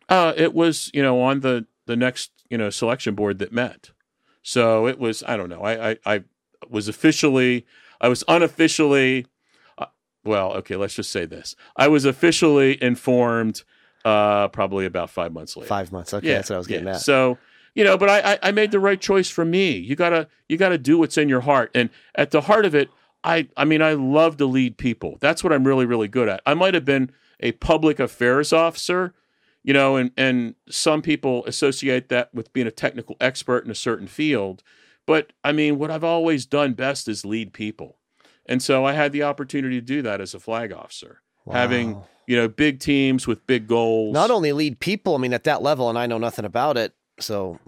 Uh, 0.08 0.32
it 0.38 0.54
was, 0.54 0.92
you 0.94 1.02
know, 1.02 1.20
on 1.22 1.40
the 1.42 1.66
the 1.88 1.96
next, 1.96 2.32
you 2.50 2.58
know, 2.58 2.70
selection 2.70 3.16
board 3.16 3.40
that 3.40 3.52
met. 3.52 3.90
So 4.44 4.88
it 4.88 4.98
was, 5.00 5.24
I 5.28 5.36
don't 5.36 5.50
know. 5.50 5.62
I 5.64 5.90
I, 5.92 5.98
I 6.06 6.24
was 6.72 6.88
officially, 6.88 7.66
I 8.00 8.08
was 8.08 8.24
unofficially, 8.28 9.28
uh, 9.78 9.88
well, 10.24 10.54
okay, 10.54 10.76
let's 10.76 10.96
just 10.96 11.12
say 11.12 11.26
this. 11.26 11.56
I 11.76 11.88
was 11.88 12.06
officially 12.06 12.82
informed, 12.82 13.64
uh, 14.06 14.48
probably 14.48 14.86
about 14.86 15.10
five 15.10 15.34
months 15.34 15.56
later. 15.56 15.68
Five 15.68 15.92
months. 15.92 16.14
Okay, 16.14 16.30
that's 16.34 16.50
what 16.50 16.56
I 16.56 16.60
was 16.60 16.68
getting 16.68 16.88
yeah. 16.88 16.96
at. 16.96 17.02
So 17.02 17.38
you 17.76 17.84
know, 17.84 17.98
but 17.98 18.10
I, 18.10 18.34
I 18.34 18.40
I 18.44 18.52
made 18.52 18.72
the 18.72 18.80
right 18.80 19.00
choice 19.00 19.30
for 19.30 19.46
me. 19.46 19.72
You 19.72 19.96
gotta 19.96 20.28
you 20.50 20.58
gotta 20.58 20.78
do 20.78 20.98
what's 20.98 21.18
in 21.18 21.30
your 21.30 21.42
heart, 21.42 21.72
and 21.74 21.90
at 22.16 22.32
the 22.32 22.42
heart 22.42 22.66
of 22.66 22.76
it, 22.76 22.90
I 23.24 23.48
I 23.56 23.66
mean 23.66 23.82
I 23.82 23.94
love 23.94 24.38
to 24.38 24.46
lead 24.46 24.78
people. 24.78 25.18
That's 25.22 25.44
what 25.44 25.54
I'm 25.54 25.66
really 25.66 25.86
really 25.86 26.08
good 26.08 26.28
at. 26.28 26.42
I 26.46 26.54
might 26.54 26.74
have 26.74 26.86
been 26.86 27.12
a 27.40 27.54
public 27.54 28.00
affairs 28.00 28.52
officer, 28.52 29.14
you 29.64 29.74
know, 29.74 29.96
and 29.96 30.12
and 30.18 30.56
some 30.70 31.02
people 31.02 31.46
associate 31.46 32.10
that 32.10 32.34
with 32.34 32.52
being 32.54 32.68
a 32.68 32.72
technical 32.72 33.16
expert 33.22 33.64
in 33.64 33.72
a 33.72 33.76
certain 33.76 34.08
field, 34.08 34.64
but 35.12 35.24
I 35.44 35.52
mean 35.52 35.78
what 35.80 35.90
I've 35.92 36.04
always 36.16 36.46
done 36.46 36.74
best 36.74 37.08
is 37.08 37.26
lead 37.26 37.52
people, 37.54 37.98
and 38.46 38.62
so 38.64 38.86
I 38.86 38.94
had 38.94 39.12
the 39.12 39.24
opportunity 39.24 39.78
to 39.80 39.86
do 39.96 40.02
that 40.04 40.22
as 40.22 40.34
a 40.34 40.40
flag 40.40 40.72
officer, 40.72 41.22
having 41.52 41.88
you 42.28 42.36
know 42.38 42.48
big 42.48 42.80
teams 42.80 43.28
with 43.28 43.46
big 43.48 43.68
goals. 43.68 44.14
not 44.14 44.32
only 44.32 44.52
lead 44.54 44.80
people. 44.80 45.16
I 45.16 45.18
mean, 45.18 45.34
at 45.34 45.44
that 45.46 45.62
level, 45.62 45.90
and 45.90 45.98
I 45.98 46.06
know 46.08 46.18
nothing 46.18 46.46
about 46.46 46.78
it. 46.78 46.94
So 47.20 47.60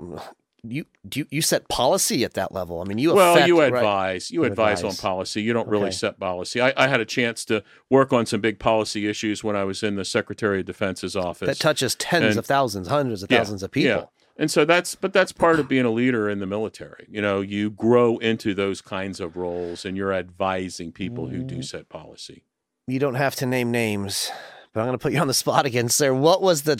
you 0.65 0.85
do 1.07 1.19
you, 1.21 1.25
you 1.29 1.41
set 1.41 1.67
policy 1.67 2.23
at 2.23 2.33
that 2.35 2.53
level. 2.53 2.79
I 2.81 2.85
mean, 2.85 2.97
you 2.97 3.13
well, 3.13 3.33
affect, 3.35 3.47
you 3.49 3.59
right? 3.59 3.73
advise. 3.73 4.31
You 4.31 4.41
You 4.41 4.45
advise, 4.45 4.79
advise. 4.79 4.99
on 4.99 5.01
policy. 5.01 5.41
You 5.41 5.51
don't 5.51 5.67
really 5.67 5.87
Okay. 5.87 5.91
set 6.03 6.19
policy. 6.19 6.61
I, 6.61 6.73
I 6.77 6.87
had 6.87 7.01
a 7.01 7.05
chance 7.05 7.43
to 7.45 7.63
work 7.89 8.13
on 8.13 8.25
some 8.25 8.39
big 8.39 8.57
policy 8.59 9.07
issues 9.09 9.43
when 9.43 9.55
I 9.57 9.65
was 9.65 9.83
in 9.83 9.95
the 9.95 10.05
Secretary 10.05 10.61
of 10.61 10.65
Defense's 10.65 11.15
office. 11.17 11.47
that 11.49 11.59
touches 11.59 11.95
tens 11.95 12.23
And- 12.25 12.39
of 12.39 12.45
thousands, 12.45 12.87
hundreds 12.87 13.21
of 13.23 13.29
Yeah, 13.31 13.39
thousands 13.39 13.61
of 13.63 13.71
people. 13.71 13.89
Yeah. 13.89 14.05
And 14.35 14.49
so 14.49 14.65
that's, 14.65 14.95
but 14.95 15.13
that's 15.13 15.31
part 15.31 15.59
of 15.59 15.67
being 15.67 15.85
a 15.85 15.91
leader 15.91 16.27
in 16.29 16.39
the 16.39 16.47
military. 16.47 17.05
You 17.09 17.21
know, 17.21 17.41
you 17.41 17.69
grow 17.69 18.17
into 18.17 18.53
those 18.55 18.81
kinds 18.81 19.19
of 19.19 19.37
roles, 19.37 19.85
and 19.85 19.95
you're 19.95 20.13
advising 20.13 20.91
people 20.91 21.27
who 21.27 21.43
Mm. 21.43 21.47
do 21.47 21.61
set 21.61 21.87
policy. 21.87 22.43
You 22.87 22.97
don't 22.99 23.13
have 23.15 23.35
to 23.35 23.45
name 23.45 23.69
names, 23.71 24.31
but 24.73 24.79
I'm 24.81 24.87
going 24.87 24.97
to 24.97 25.01
put 25.01 25.13
you 25.13 25.19
on 25.19 25.27
the 25.27 25.33
spot 25.35 25.65
again, 25.67 25.87
sir. 25.87 26.13
What 26.13 26.41
was 26.41 26.63
the 26.63 26.79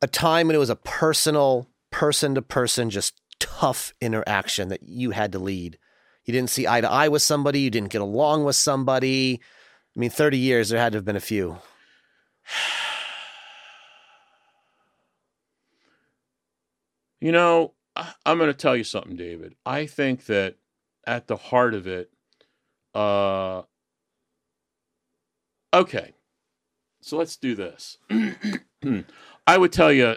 a 0.00 0.06
time 0.06 0.46
when 0.46 0.56
it 0.56 0.60
was 0.60 0.70
a 0.70 0.76
personal, 0.76 1.68
person 1.90 2.34
to 2.36 2.42
person, 2.42 2.90
just 2.90 3.20
tough 3.40 3.92
interaction 4.00 4.68
that 4.68 4.84
you 4.84 5.10
had 5.10 5.32
to 5.32 5.38
lead? 5.40 5.78
You 6.24 6.32
didn't 6.32 6.50
see 6.50 6.68
eye 6.68 6.80
to 6.80 6.88
eye 6.90 7.08
with 7.08 7.22
somebody. 7.22 7.58
You 7.60 7.70
didn't 7.70 7.90
get 7.90 8.00
along 8.00 8.44
with 8.44 8.54
somebody. 8.56 9.40
I 9.96 9.98
mean, 9.98 10.10
30 10.10 10.38
years, 10.38 10.68
there 10.68 10.78
had 10.80 10.92
to 10.92 10.98
have 10.98 11.04
been 11.04 11.16
a 11.16 11.20
few. 11.20 11.58
You 17.22 17.30
know, 17.30 17.74
I'm 18.26 18.36
going 18.36 18.50
to 18.50 18.52
tell 18.52 18.76
you 18.76 18.82
something, 18.82 19.14
David. 19.14 19.54
I 19.64 19.86
think 19.86 20.26
that 20.26 20.56
at 21.06 21.28
the 21.28 21.36
heart 21.36 21.72
of 21.72 21.86
it, 21.86 22.10
uh, 22.96 23.62
okay, 25.72 26.14
so 27.00 27.16
let's 27.16 27.36
do 27.36 27.54
this. 27.54 27.98
I 29.46 29.56
would 29.56 29.72
tell 29.72 29.92
you 29.92 30.16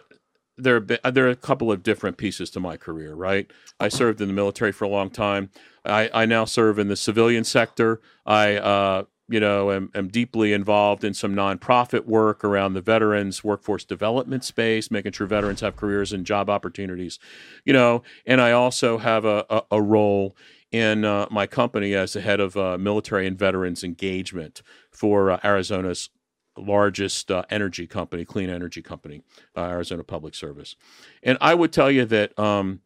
there 0.58 0.74
have 0.74 0.88
been, 0.88 0.98
there 1.14 1.28
are 1.28 1.30
a 1.30 1.36
couple 1.36 1.72
of 1.72 1.84
different 1.84 2.18
pieces 2.18 2.50
to 2.52 2.60
my 2.60 2.76
career, 2.76 3.14
right? 3.14 3.52
I 3.80 3.88
served 3.90 4.20
in 4.20 4.28
the 4.28 4.34
military 4.34 4.72
for 4.72 4.86
a 4.86 4.90
long 4.90 5.12
time. 5.12 5.52
I, 5.86 6.10
I 6.12 6.26
now 6.26 6.46
serve 6.46 6.80
in 6.80 6.88
the 6.88 6.96
civilian 6.96 7.44
sector. 7.44 8.02
I, 8.26 8.56
uh, 8.56 9.04
you 9.28 9.40
know, 9.40 9.72
am, 9.72 9.90
am 9.96 10.08
deeply 10.08 10.54
involved 10.54 11.04
in 11.04 11.14
some 11.14 11.34
nonprofit 11.34 12.06
work 12.06 12.44
around 12.44 12.74
the 12.74 12.82
veterans 12.82 13.44
workforce 13.44 13.84
development 13.84 14.44
space, 14.44 14.92
making 14.92 15.14
sure 15.14 15.26
veterans 15.26 15.62
have 15.62 15.76
careers 15.76 16.14
and 16.14 16.26
job 16.26 16.50
opportunities, 16.50 17.18
you 17.64 17.74
know, 17.74 18.04
and 18.26 18.40
I 18.40 18.52
also 18.52 18.98
have 19.00 19.26
a, 19.26 19.46
a, 19.50 19.64
a 19.72 19.82
role 19.82 20.36
in 20.72 21.06
uh, 21.06 21.26
my 21.32 21.48
company 21.48 21.94
as 21.94 22.14
the 22.14 22.22
head 22.22 22.40
of 22.40 22.58
uh, 22.58 22.78
military 22.78 23.26
and 23.26 23.38
veterans 23.38 23.84
engagement 23.84 24.62
for 24.92 25.32
uh, 25.32 25.40
Arizona's 25.44 26.10
largest 26.58 27.32
uh, 27.32 27.44
energy 27.50 27.88
company, 27.88 28.26
clean 28.26 28.50
energy 28.50 28.82
company, 28.82 29.22
uh, 29.56 29.62
Arizona 29.62 30.04
Public 30.04 30.36
Service. 30.36 30.76
And 31.24 31.38
I 31.42 31.54
would 31.54 31.72
tell 31.72 31.92
you 31.92 32.06
that 32.06 32.38
um, 32.38 32.82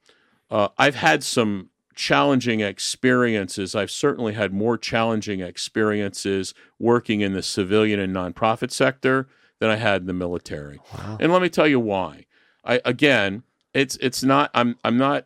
uh, 0.49 0.69
I've 0.77 0.95
had 0.95 1.23
some 1.23 1.69
challenging 1.99 2.61
experiences. 2.61 3.75
I've 3.75 3.91
certainly 3.91 4.31
had 4.33 4.53
more 4.53 4.77
challenging 4.77 5.41
experiences 5.41 6.53
working 6.79 7.19
in 7.19 7.33
the 7.33 7.43
civilian 7.43 7.99
and 7.99 8.15
nonprofit 8.15 8.71
sector 8.71 9.27
than 9.59 9.69
I 9.69 9.75
had 9.75 10.01
in 10.01 10.07
the 10.07 10.13
military. 10.13 10.79
Wow. 10.93 11.17
And 11.19 11.29
let 11.33 11.41
me 11.41 11.49
tell 11.49 11.67
you 11.67 11.77
why. 11.81 12.25
I 12.63 12.79
again, 12.85 13.43
it's 13.73 13.97
it's 13.97 14.23
not 14.23 14.49
I'm 14.53 14.77
I'm 14.85 14.97
not 14.97 15.25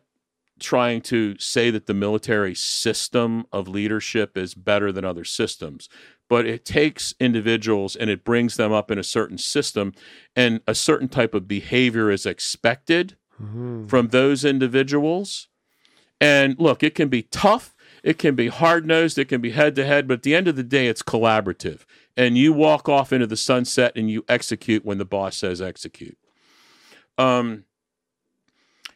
trying 0.58 1.00
to 1.02 1.38
say 1.38 1.70
that 1.70 1.86
the 1.86 1.94
military 1.94 2.56
system 2.56 3.46
of 3.52 3.68
leadership 3.68 4.36
is 4.36 4.54
better 4.56 4.90
than 4.90 5.04
other 5.04 5.24
systems, 5.24 5.88
but 6.28 6.44
it 6.44 6.64
takes 6.64 7.14
individuals 7.20 7.94
and 7.94 8.10
it 8.10 8.24
brings 8.24 8.56
them 8.56 8.72
up 8.72 8.90
in 8.90 8.98
a 8.98 9.04
certain 9.04 9.38
system, 9.38 9.92
and 10.34 10.60
a 10.66 10.74
certain 10.74 11.08
type 11.08 11.34
of 11.34 11.46
behavior 11.46 12.10
is 12.10 12.26
expected 12.26 13.16
Mm-hmm. 13.42 13.88
from 13.88 14.08
those 14.10 14.44
individuals. 14.44 15.48
And 16.24 16.58
look, 16.58 16.82
it 16.82 16.94
can 16.94 17.08
be 17.08 17.22
tough, 17.22 17.74
it 18.02 18.16
can 18.18 18.34
be 18.34 18.48
hard 18.48 18.86
nosed, 18.86 19.18
it 19.18 19.28
can 19.28 19.40
be 19.42 19.50
head 19.50 19.74
to 19.76 19.84
head, 19.84 20.08
but 20.08 20.14
at 20.14 20.22
the 20.22 20.34
end 20.34 20.48
of 20.48 20.56
the 20.56 20.62
day, 20.62 20.86
it's 20.88 21.02
collaborative. 21.02 21.80
And 22.16 22.38
you 22.38 22.52
walk 22.52 22.88
off 22.88 23.12
into 23.12 23.26
the 23.26 23.36
sunset 23.36 23.92
and 23.94 24.10
you 24.10 24.24
execute 24.28 24.84
when 24.86 24.98
the 24.98 25.04
boss 25.04 25.36
says 25.36 25.60
execute. 25.60 26.16
Um, 27.18 27.64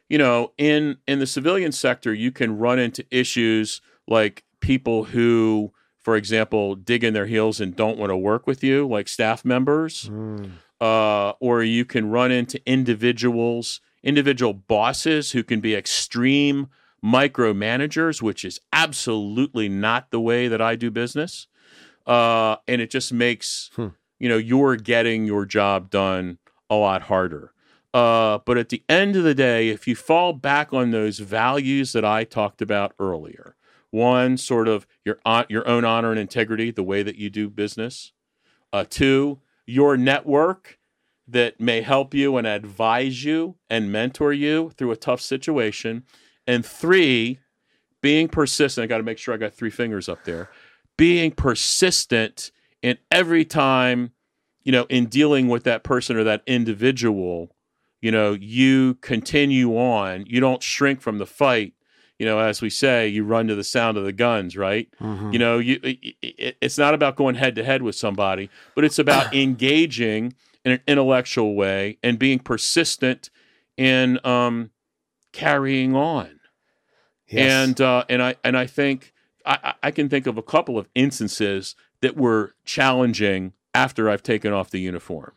you 0.09 0.16
know, 0.18 0.53
in 0.57 0.97
in 1.07 1.18
the 1.18 1.26
civilian 1.26 1.72
sector, 1.72 2.14
you 2.14 2.31
can 2.33 2.57
run 2.59 2.79
into 2.79 3.05
issues 3.11 3.83
like 4.07 4.45
people 4.61 5.05
who, 5.05 5.72
for 6.01 6.16
example, 6.16 6.74
dig 6.76 7.05
in 7.05 7.12
their 7.12 7.26
heels 7.26 7.61
and 7.61 7.76
don't 7.76 7.99
want 7.99 8.11
to 8.11 8.16
work 8.16 8.47
with 8.47 8.64
you, 8.64 8.89
like 8.89 9.07
staff 9.09 9.45
members, 9.45 10.09
Mm. 10.09 10.51
uh, 10.81 11.33
or 11.41 11.62
you 11.62 11.85
can 11.85 12.09
run 12.09 12.33
into 12.33 12.59
individuals, 12.64 13.81
individual 14.03 14.55
bosses 14.55 15.33
who 15.33 15.43
can 15.45 15.61
be 15.61 15.74
extreme 15.74 16.68
micromanagers, 17.05 18.20
which 18.22 18.44
is 18.44 18.61
absolutely 18.72 19.68
not 19.68 20.11
the 20.11 20.20
way 20.20 20.49
that 20.49 20.61
I 20.61 20.76
do 20.76 20.90
business. 20.90 21.46
Uh, 22.07 22.57
and 22.66 22.80
it 22.80 22.90
just 22.90 23.12
makes 23.12 23.70
Hmm. 23.76 23.88
you 24.18 24.28
know 24.28 24.36
you're 24.38 24.76
getting 24.76 25.26
your 25.26 25.44
job 25.44 25.90
done 25.90 26.38
a 26.70 26.74
lot 26.74 27.03
harder. 27.03 27.53
Uh, 27.94 28.38
but 28.44 28.59
at 28.59 28.68
the 28.68 28.82
end 28.88 29.16
of 29.16 29.24
the 29.24 29.34
day, 29.34 29.68
if 29.70 29.88
you 29.88 29.96
fall 29.96 30.32
back 30.32 30.72
on 30.72 30.90
those 30.90 31.18
values 31.18 31.92
that 31.92 32.05
I 32.05 32.24
talked 32.24 32.61
about 32.61 32.92
earlier, 32.99 33.57
one 33.90 34.36
sort 34.36 34.68
of 34.68 34.86
your 35.05 35.18
your 35.49 35.66
own 35.68 35.84
honor 35.84 36.11
and 36.11 36.20
integrity, 36.20 36.70
the 36.70 36.82
way 36.82 37.03
that 37.03 37.16
you 37.16 37.30
do 37.30 37.49
business. 37.49 38.12
Uh, 38.72 38.84
two, 38.88 39.40
your 39.66 39.96
network 39.96 40.78
that 41.26 41.61
may 41.61 41.82
help 41.82 42.14
you 42.14 42.36
and 42.36 42.46
advise 42.46 43.24
you 43.24 43.57
and 43.68 43.92
mentor 43.92 44.32
you 44.32 44.70
through 44.76 44.90
a 44.90 44.96
tough 44.96 45.20
situation. 45.20 46.05
And 46.49 46.66
three, 46.66 47.38
being 48.01 48.26
persistent. 48.28 48.82
I 48.82 48.86
got 48.86 48.96
to 48.99 49.03
make 49.05 49.18
sure 49.18 49.34
I 49.34 49.36
got 49.36 49.55
three 49.55 49.70
fingers 49.70 50.09
up 50.09 50.24
there. 50.24 50.51
Being 50.96 51.30
persistent 51.30 52.51
in 52.82 52.99
every 53.12 53.44
time, 53.44 54.12
you 54.64 54.72
know, 54.72 54.84
in 54.88 55.07
dealing 55.07 55.49
with 55.49 55.64
that 55.64 55.84
person 55.84 56.16
or 56.16 56.24
that 56.24 56.42
individual, 56.46 57.55
you 58.01 58.11
know, 58.11 58.32
you 58.32 58.94
continue 59.03 59.76
on. 59.76 60.24
You 60.26 60.40
don't 60.40 60.62
shrink 60.62 61.01
from 61.01 61.18
the 61.18 61.26
fight. 61.26 61.74
You 62.18 62.26
know, 62.26 62.38
as 62.40 62.61
we 62.62 62.70
say, 62.70 63.07
you 63.07 63.22
run 63.24 63.46
to 63.46 63.55
the 63.55 63.62
sound 63.62 63.96
of 63.96 64.05
the 64.05 64.12
guns, 64.12 64.57
right? 64.57 64.88
Mhm. 65.01 65.32
You 65.32 65.38
know, 65.38 65.59
you 65.59 65.78
it, 65.82 66.57
it's 66.61 66.76
not 66.78 66.94
about 66.94 67.14
going 67.14 67.36
head 67.36 67.55
to 67.57 67.64
head 67.64 67.82
with 67.82 67.94
somebody, 67.94 68.51
but 68.74 68.84
it's 68.84 68.99
about 68.99 69.32
engaging 69.34 70.34
in 70.64 70.72
an 70.72 70.80
intellectual 70.88 71.55
way 71.55 71.99
and 72.03 72.18
being 72.18 72.38
persistent 72.40 73.30
in 73.76 74.18
um, 74.26 74.70
carrying 75.32 75.94
on. 75.94 76.38
Yes. 77.29 77.68
And 77.68 77.81
uh, 77.81 78.05
and 78.09 78.22
I 78.22 78.37
and 78.43 78.57
I 78.57 78.66
think 78.66 79.12
I, 79.45 79.74
I 79.83 79.91
can 79.91 80.09
think 80.09 80.26
of 80.26 80.39
a 80.39 80.43
couple 80.43 80.79
of 80.79 80.89
instances 80.95 81.74
that 82.01 82.16
were 82.16 82.55
challenging 82.64 83.53
after 83.74 84.09
I've 84.09 84.22
taken 84.22 84.53
off 84.53 84.70
the 84.70 84.81
uniform, 84.81 85.33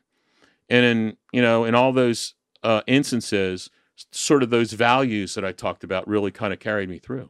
and 0.70 0.86
in 0.86 1.18
you 1.32 1.42
know 1.42 1.66
in 1.66 1.76
all 1.76 1.92
those 1.92 2.34
uh, 2.64 2.82
instances, 2.88 3.70
sort 4.12 4.44
of 4.44 4.50
those 4.50 4.74
values 4.74 5.36
that 5.36 5.44
I 5.44 5.52
talked 5.52 5.84
about 5.84 6.08
really 6.08 6.32
kind 6.32 6.54
of 6.54 6.60
carried 6.60 6.90
me 6.90 7.00
through. 7.00 7.30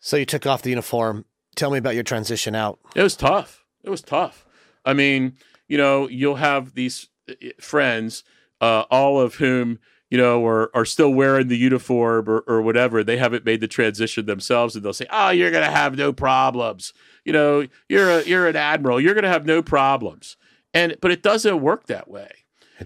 so 0.00 0.16
you 0.16 0.26
took 0.26 0.46
off 0.46 0.62
the 0.62 0.70
uniform. 0.70 1.24
Tell 1.54 1.70
me 1.70 1.78
about 1.78 1.94
your 1.94 2.02
transition 2.02 2.56
out. 2.56 2.80
It 2.96 3.02
was 3.02 3.14
tough. 3.14 3.64
It 3.84 3.90
was 3.90 4.02
tough. 4.02 4.44
I 4.84 4.92
mean, 4.92 5.36
you 5.68 5.78
know, 5.78 6.08
you'll 6.08 6.36
have 6.36 6.74
these 6.74 7.08
uh, 7.28 7.34
friends, 7.60 8.24
uh, 8.60 8.84
all 8.90 9.20
of 9.20 9.36
whom 9.36 9.78
you 10.14 10.18
know 10.20 10.46
are 10.46 10.70
are 10.76 10.84
still 10.84 11.12
wearing 11.12 11.48
the 11.48 11.56
uniform 11.56 12.28
or, 12.28 12.44
or 12.46 12.62
whatever. 12.62 13.02
They 13.02 13.16
haven't 13.16 13.44
made 13.44 13.60
the 13.60 13.66
transition 13.66 14.26
themselves, 14.26 14.76
and 14.76 14.84
they'll 14.84 14.92
say, 14.92 15.08
"Oh, 15.10 15.30
you're 15.30 15.50
gonna 15.50 15.72
have 15.72 15.96
no 15.96 16.12
problems." 16.12 16.92
You 17.24 17.32
know, 17.32 17.66
you're 17.88 18.08
a 18.08 18.22
you're 18.22 18.46
an 18.46 18.54
admiral. 18.54 19.00
You're 19.00 19.14
gonna 19.14 19.26
have 19.26 19.44
no 19.44 19.60
problems. 19.60 20.36
And 20.72 20.96
but 21.00 21.10
it 21.10 21.20
doesn't 21.20 21.60
work 21.60 21.86
that 21.88 22.06
way 22.06 22.30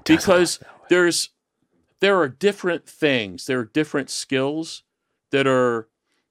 because 0.07 0.57
that 0.57 0.69
way. 0.69 0.87
there's 0.89 1.29
there 2.01 2.19
are 2.19 2.29
different 2.31 2.89
things 2.89 3.45
there 3.45 3.59
are 3.59 3.65
different 3.67 4.09
skills 4.09 4.85
that 5.31 5.47
are 5.47 5.87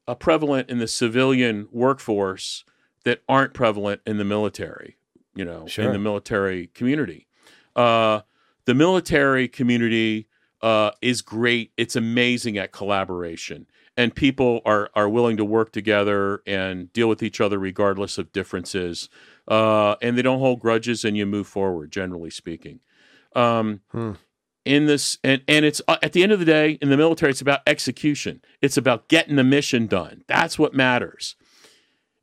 uh, 0.08 0.16
prevalent 0.16 0.68
in 0.68 0.80
the 0.80 0.88
civilian 0.88 1.68
workforce 1.72 2.64
that 3.06 3.22
aren't 3.30 3.54
prevalent 3.54 4.02
in 4.08 4.18
the 4.18 4.26
military 4.26 4.98
you 5.36 5.46
know 5.46 5.68
Sure. 5.68 5.86
in 5.86 5.92
the 5.94 6.00
military 6.00 6.68
community 6.68 7.28
uh, 7.76 8.22
the 8.66 8.74
military 8.74 9.48
community 9.48 10.28
uh, 10.62 10.92
is 11.02 11.22
great. 11.22 11.72
It's 11.78 11.96
amazing 11.96 12.58
at 12.58 12.72
collaboration. 12.72 13.68
And 13.96 14.14
people 14.14 14.62
are 14.66 14.90
are 14.96 15.10
willing 15.10 15.38
to 15.38 15.46
work 15.46 15.72
together 15.72 16.42
and 16.46 16.92
deal 16.94 17.10
with 17.10 17.24
each 17.24 17.42
other 17.42 17.58
regardless 17.58 18.18
of 18.18 18.32
differences 18.32 19.10
uh, 19.48 19.96
and 20.02 20.18
they 20.18 20.22
don't 20.22 20.40
hold 20.40 20.60
grudges 20.60 21.06
and 21.06 21.16
you 21.18 21.26
move 21.26 21.48
forward 21.48 21.92
generally 21.92 22.30
speaking. 22.30 22.80
Um, 23.36 23.82
Hmm. 23.92 24.12
in 24.66 24.86
this 24.86 25.18
and, 25.24 25.42
and 25.48 25.64
it's 25.66 25.82
uh, 25.88 25.98
at 26.04 26.14
the 26.14 26.22
end 26.24 26.32
of 26.32 26.40
the 26.40 26.46
day 26.46 26.78
in 26.82 26.90
the 26.90 26.98
military 26.98 27.32
it's 27.32 27.42
about 27.42 27.62
execution. 27.66 28.42
It's 28.62 28.78
about 28.78 29.08
getting 29.08 29.36
the 29.36 29.44
mission 29.44 29.88
done. 29.88 30.24
That's 30.28 30.60
what 30.60 30.74
matters. 30.74 31.36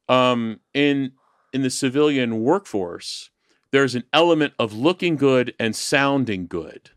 Um, 0.09 0.61
in 0.75 1.13
in 1.53 1.63
the 1.63 1.71
civilian 1.71 2.41
workforce 2.41 3.31
there's 3.71 3.95
an 3.97 4.05
element 4.13 4.53
of 4.59 4.73
looking 4.73 5.17
good 5.17 5.55
and 5.59 5.75
sounding 5.75 6.47
good 6.47 6.91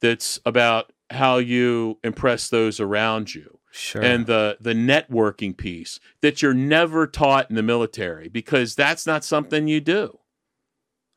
that's 0.00 0.40
about 0.44 0.92
how 1.10 1.38
you 1.38 1.98
impress 2.04 2.48
those 2.48 2.80
around 2.80 3.34
you. 3.34 3.54
Sure. 3.70 4.02
and 4.02 4.26
the 4.26 4.56
the 4.60 4.72
networking 4.72 5.54
piece 5.54 6.00
that 6.22 6.40
you're 6.40 6.54
never 6.54 7.06
taught 7.06 7.50
in 7.50 7.54
the 7.54 7.62
military 7.62 8.28
because 8.28 8.74
that's 8.74 9.06
not 9.06 9.24
something 9.24 9.68
you 9.68 9.80
do. 9.80 10.18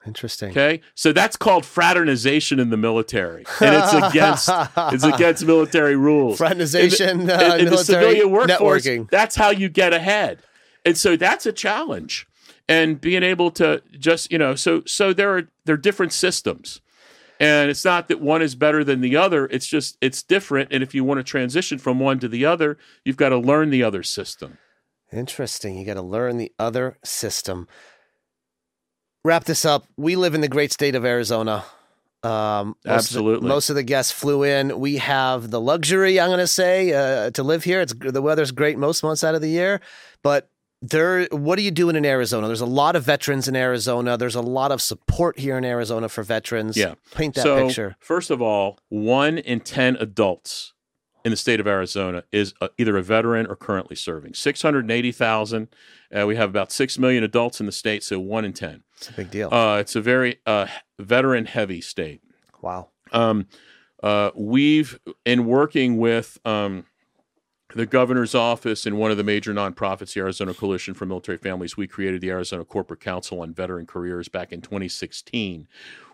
Interesting. 0.05 0.49
okay? 0.51 0.81
So 0.95 1.13
that's 1.13 1.37
called 1.37 1.65
fraternization 1.65 2.59
in 2.59 2.69
the 2.69 2.77
military. 2.77 3.45
And 3.61 3.75
it's 3.75 3.93
against 3.93 4.49
it's 4.93 5.03
against 5.03 5.45
military 5.45 5.95
rules. 5.95 6.37
Fraternization, 6.37 7.21
in, 7.21 7.29
uh, 7.29 7.57
in 7.59 7.65
the 7.69 7.77
civilian 7.77 8.31
workforce 8.31 8.85
networking. 8.85 9.09
that's 9.09 9.35
how 9.35 9.51
you 9.51 9.69
get 9.69 9.93
ahead. 9.93 10.39
And 10.85 10.97
so 10.97 11.15
that's 11.15 11.45
a 11.45 11.51
challenge. 11.51 12.27
And 12.67 12.99
being 12.99 13.23
able 13.23 13.51
to 13.51 13.81
just 13.97 14.31
you 14.31 14.37
know 14.37 14.55
so 14.55 14.83
so 14.85 15.13
there 15.13 15.35
are 15.37 15.47
there 15.65 15.75
are 15.75 15.77
different 15.77 16.13
systems 16.13 16.81
and 17.41 17.69
it's 17.69 17.83
not 17.83 18.07
that 18.07 18.21
one 18.21 18.41
is 18.41 18.55
better 18.55 18.83
than 18.83 19.01
the 19.01 19.17
other 19.17 19.47
it's 19.47 19.67
just 19.67 19.97
it's 19.99 20.23
different 20.23 20.69
and 20.71 20.81
if 20.81 20.95
you 20.95 21.03
want 21.03 21.17
to 21.17 21.23
transition 21.23 21.77
from 21.77 21.99
one 21.99 22.19
to 22.19 22.29
the 22.29 22.45
other 22.45 22.77
you've 23.03 23.17
got 23.17 23.29
to 23.29 23.37
learn 23.37 23.69
the 23.69 23.83
other 23.83 24.03
system 24.03 24.57
Interesting. 25.11 25.77
You 25.77 25.85
got 25.85 25.95
to 25.95 26.01
learn 26.01 26.37
the 26.37 26.51
other 26.57 26.97
system. 27.03 27.67
Wrap 29.23 29.43
this 29.43 29.65
up. 29.65 29.85
We 29.97 30.15
live 30.15 30.33
in 30.33 30.41
the 30.41 30.47
great 30.47 30.71
state 30.71 30.95
of 30.95 31.05
Arizona. 31.05 31.65
Um, 32.23 32.75
most 32.85 32.85
Of 32.85 32.91
Absolutely. 32.91 33.47
the, 33.47 33.53
most 33.53 33.69
of 33.69 33.75
the 33.75 33.83
guests 33.83 34.11
flew 34.11 34.43
in. 34.43 34.79
We 34.79 34.97
have 34.97 35.51
the 35.51 35.59
luxury, 35.59 36.19
I'm 36.19 36.29
going 36.29 36.39
to 36.39 36.47
say, 36.47 36.93
uh, 36.93 37.31
to 37.31 37.43
live 37.43 37.63
here. 37.63 37.81
It's 37.81 37.93
the 37.93 38.21
weather's 38.21 38.51
great 38.51 38.77
most 38.77 39.03
months 39.03 39.23
out 39.23 39.35
of 39.35 39.41
the 39.41 39.49
year, 39.49 39.81
but 40.23 40.49
there. 40.81 41.25
What 41.31 41.57
are 41.59 41.61
you 41.61 41.71
doing 41.71 41.95
in 41.95 42.05
Arizona? 42.05 42.47
There's 42.47 42.61
a 42.61 42.65
lot 42.65 42.95
of 42.95 43.03
veterans 43.03 43.47
in 43.47 43.55
Arizona. 43.55 44.17
There's 44.17 44.35
a 44.35 44.41
lot 44.41 44.71
of 44.71 44.81
support 44.81 45.39
here 45.39 45.57
in 45.57 45.65
Arizona 45.65 46.09
for 46.09 46.23
veterans. 46.23 46.75
Yeah. 46.77 46.95
paint 47.13 47.35
that 47.35 47.43
so 47.43 47.67
picture. 47.67 47.95
first 47.99 48.29
of 48.31 48.41
all 48.41 48.79
one 48.89 49.37
in 49.37 49.59
10 49.59 49.95
adults 49.97 50.73
in 51.23 51.29
the 51.31 51.37
state 51.37 51.59
of 51.59 51.67
arizona 51.67 52.23
is 52.31 52.53
uh 52.61 52.67
either 52.79 52.97
a 52.97 53.03
veteran 53.03 53.45
or 53.45 53.55
currently 53.55 53.95
serving 53.95 54.33
680000 54.33 55.67
uh, 56.17 56.25
we 56.25 56.35
have 56.35 56.49
about 56.49 56.71
6 56.71 56.97
million 56.97 57.23
adults 57.23 57.59
in 57.59 57.65
the 57.67 57.71
state 57.71 58.03
so 58.03 58.19
one 58.19 58.43
in 58.43 58.53
10 58.53 58.83
It's 58.97 59.09
a 59.09 59.13
big 59.13 59.29
deal. 59.29 59.53
uh, 59.53 59.77
it's 59.77 59.95
a 59.95 60.01
very 60.01 60.39
uh, 60.47 60.65
veteran 60.97 61.45
heavy 61.45 61.79
state 61.81 62.21
wow. 62.61 62.89
um, 63.11 63.47
uh, 64.01 64.31
we've 64.35 64.99
in 65.25 65.45
working 65.45 65.97
with 65.99 66.39
um, 66.43 66.85
the 67.75 67.85
governor's 67.85 68.35
office 68.35 68.85
and 68.85 68.97
one 68.97 69.11
of 69.11 69.17
the 69.17 69.23
major 69.23 69.53
nonprofits, 69.53 70.13
the 70.13 70.19
Arizona 70.19 70.53
Coalition 70.53 70.93
for 70.93 71.05
Military 71.05 71.37
Families, 71.37 71.77
we 71.77 71.87
created 71.87 72.21
the 72.21 72.29
Arizona 72.29 72.65
Corporate 72.65 72.99
Council 72.99 73.41
on 73.41 73.53
Veteran 73.53 73.85
Careers 73.85 74.27
back 74.27 74.51
in 74.51 74.61
2016, 74.61 75.67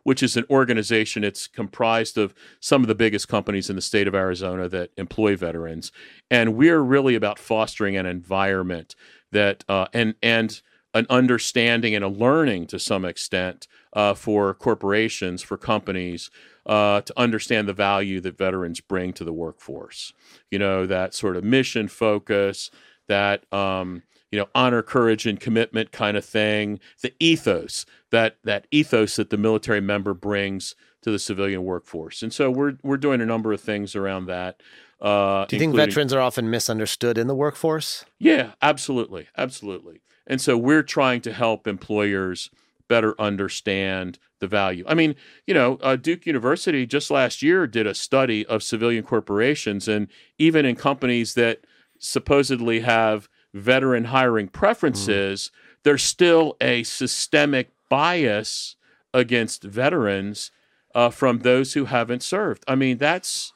which 0.03 0.21
is 0.21 0.37
an 0.37 0.45
organization. 0.49 1.23
It's 1.23 1.47
comprised 1.47 2.17
of 2.17 2.33
some 2.59 2.81
of 2.81 2.87
the 2.87 2.95
biggest 2.95 3.27
companies 3.27 3.69
in 3.69 3.75
the 3.75 3.81
state 3.81 4.07
of 4.07 4.15
Arizona 4.15 4.67
that 4.69 4.91
employ 4.97 5.35
veterans, 5.35 5.91
and 6.29 6.55
we're 6.55 6.81
really 6.81 7.15
about 7.15 7.39
fostering 7.39 7.97
an 7.97 8.05
environment 8.05 8.95
that 9.31 9.63
uh, 9.67 9.87
and 9.93 10.15
and 10.21 10.61
an 10.93 11.05
understanding 11.09 11.93
and 11.93 12.03
a 12.03 12.07
learning 12.07 12.65
to 12.67 12.79
some 12.79 13.05
extent 13.05 13.67
uh, 13.97 14.13
for 14.13 14.53
corporations, 14.53 15.41
for 15.41 15.57
companies, 15.57 16.29
uh, 16.67 17.01
to 17.01 17.13
understand 17.17 17.67
the 17.67 17.73
value 17.73 18.21
that 18.21 18.37
veterans 18.37 18.79
bring 18.79 19.11
to 19.11 19.23
the 19.23 19.33
workforce. 19.33 20.13
You 20.51 20.59
know, 20.59 20.85
that 20.85 21.15
sort 21.15 21.35
of 21.35 21.43
mission 21.43 21.87
focus, 21.87 22.69
that 23.07 23.51
um, 23.51 24.03
you 24.31 24.37
know, 24.37 24.49
honor, 24.53 24.83
courage, 24.83 25.25
and 25.25 25.39
commitment 25.39 25.91
kind 25.91 26.15
of 26.15 26.23
thing. 26.23 26.79
The 27.01 27.11
ethos 27.19 27.87
that 28.11 28.37
that 28.43 28.67
ethos 28.69 29.15
that 29.15 29.31
the 29.31 29.37
military 29.37 29.81
member 29.81 30.13
brings 30.13 30.75
to 31.01 31.09
the 31.09 31.17
civilian 31.17 31.63
workforce, 31.63 32.21
and 32.21 32.31
so 32.31 32.51
we're 32.51 32.77
we're 32.83 32.97
doing 32.97 33.19
a 33.19 33.25
number 33.25 33.51
of 33.51 33.61
things 33.61 33.95
around 33.95 34.27
that. 34.27 34.61
Uh, 35.01 35.45
Do 35.45 35.55
you 35.55 35.59
think 35.59 35.75
veterans 35.75 36.13
are 36.13 36.21
often 36.21 36.51
misunderstood 36.51 37.17
in 37.17 37.25
the 37.25 37.35
workforce? 37.35 38.05
Yeah, 38.19 38.51
absolutely, 38.61 39.27
absolutely. 39.35 40.01
And 40.27 40.39
so 40.39 40.55
we're 40.55 40.83
trying 40.83 41.21
to 41.21 41.33
help 41.33 41.67
employers 41.67 42.51
better 42.87 43.19
understand 43.19 44.19
the 44.39 44.47
value. 44.47 44.83
I 44.87 44.93
mean, 44.93 45.15
you 45.45 45.53
know, 45.53 45.79
uh, 45.81 45.95
Duke 45.95 46.25
University 46.25 46.85
just 46.85 47.09
last 47.09 47.41
year 47.41 47.67
did 47.67 47.87
a 47.87 47.93
study 47.93 48.45
of 48.45 48.63
civilian 48.63 49.03
corporations, 49.03 49.87
and 49.87 50.07
even 50.37 50.65
in 50.65 50.75
companies 50.75 51.33
that 51.33 51.61
supposedly 51.99 52.81
have 52.81 53.27
veteran 53.53 54.05
hiring 54.05 54.47
preferences, 54.47 55.51
mm. 55.51 55.83
there's 55.83 56.03
still 56.03 56.55
a 56.61 56.83
systemic 56.83 57.71
bias 57.89 58.75
against 59.13 59.63
veterans 59.63 60.51
uh, 60.93 61.09
from 61.09 61.39
those 61.39 61.73
who 61.73 61.85
haven't 61.85 62.23
served. 62.23 62.63
I 62.67 62.75
mean, 62.75 62.97
that's 62.97 63.53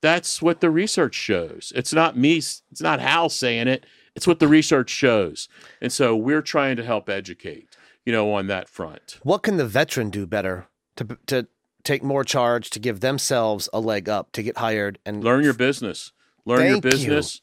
that's 0.00 0.42
what 0.42 0.60
the 0.60 0.70
research 0.70 1.14
shows. 1.14 1.72
It's 1.74 1.92
not 1.92 2.16
me. 2.16 2.36
It's 2.36 2.80
not 2.80 3.00
Hal 3.00 3.28
saying 3.28 3.68
it. 3.68 3.86
It's 4.14 4.26
what 4.26 4.38
the 4.38 4.48
research 4.48 4.88
shows. 4.88 5.48
And 5.80 5.92
so 5.92 6.16
we're 6.16 6.42
trying 6.42 6.76
to 6.76 6.84
help 6.84 7.08
educate, 7.08 7.68
you 8.06 8.12
know, 8.12 8.32
on 8.32 8.46
that 8.46 8.68
front. 8.68 9.18
What 9.22 9.42
can 9.42 9.58
the 9.58 9.66
veteran 9.66 10.08
do 10.08 10.26
better 10.26 10.68
to 10.96 11.18
to 11.26 11.48
take 11.86 12.02
more 12.02 12.24
charge, 12.24 12.70
to 12.70 12.80
give 12.80 13.00
themselves 13.00 13.68
a 13.72 13.80
leg 13.80 14.08
up, 14.08 14.32
to 14.32 14.42
get 14.42 14.58
hired 14.58 14.98
and 15.06 15.22
learn 15.22 15.44
your 15.44 15.54
business. 15.54 16.12
Learn 16.44 16.58
Thank 16.58 16.70
your 16.70 16.80
business. 16.80 17.36
You 17.36 17.40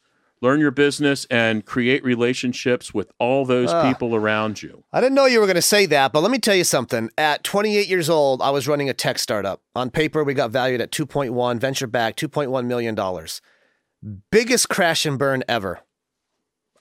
learn 0.47 0.59
your 0.59 0.71
business 0.71 1.25
and 1.31 1.65
create 1.65 2.03
relationships 2.03 2.93
with 2.93 3.09
all 3.17 3.45
those 3.45 3.71
uh, 3.71 3.89
people 3.89 4.13
around 4.13 4.61
you. 4.61 4.83
I 4.91 4.99
didn't 4.99 5.15
know 5.15 5.25
you 5.25 5.39
were 5.39 5.45
going 5.45 5.55
to 5.55 5.61
say 5.61 5.85
that, 5.85 6.11
but 6.11 6.19
let 6.19 6.31
me 6.31 6.37
tell 6.37 6.55
you 6.55 6.65
something. 6.65 7.09
At 7.17 7.45
28 7.45 7.87
years 7.87 8.09
old, 8.09 8.41
I 8.41 8.49
was 8.49 8.67
running 8.67 8.89
a 8.89 8.93
tech 8.93 9.17
startup. 9.19 9.61
On 9.73 9.89
paper, 9.89 10.23
we 10.23 10.33
got 10.33 10.51
valued 10.51 10.81
at 10.81 10.91
2.1, 10.91 11.59
venture 11.59 11.87
back, 11.87 12.17
2.1 12.17 12.65
million 12.65 12.93
dollars. 12.93 13.41
Biggest 14.31 14.67
crash 14.67 15.05
and 15.05 15.17
burn 15.17 15.43
ever. 15.47 15.79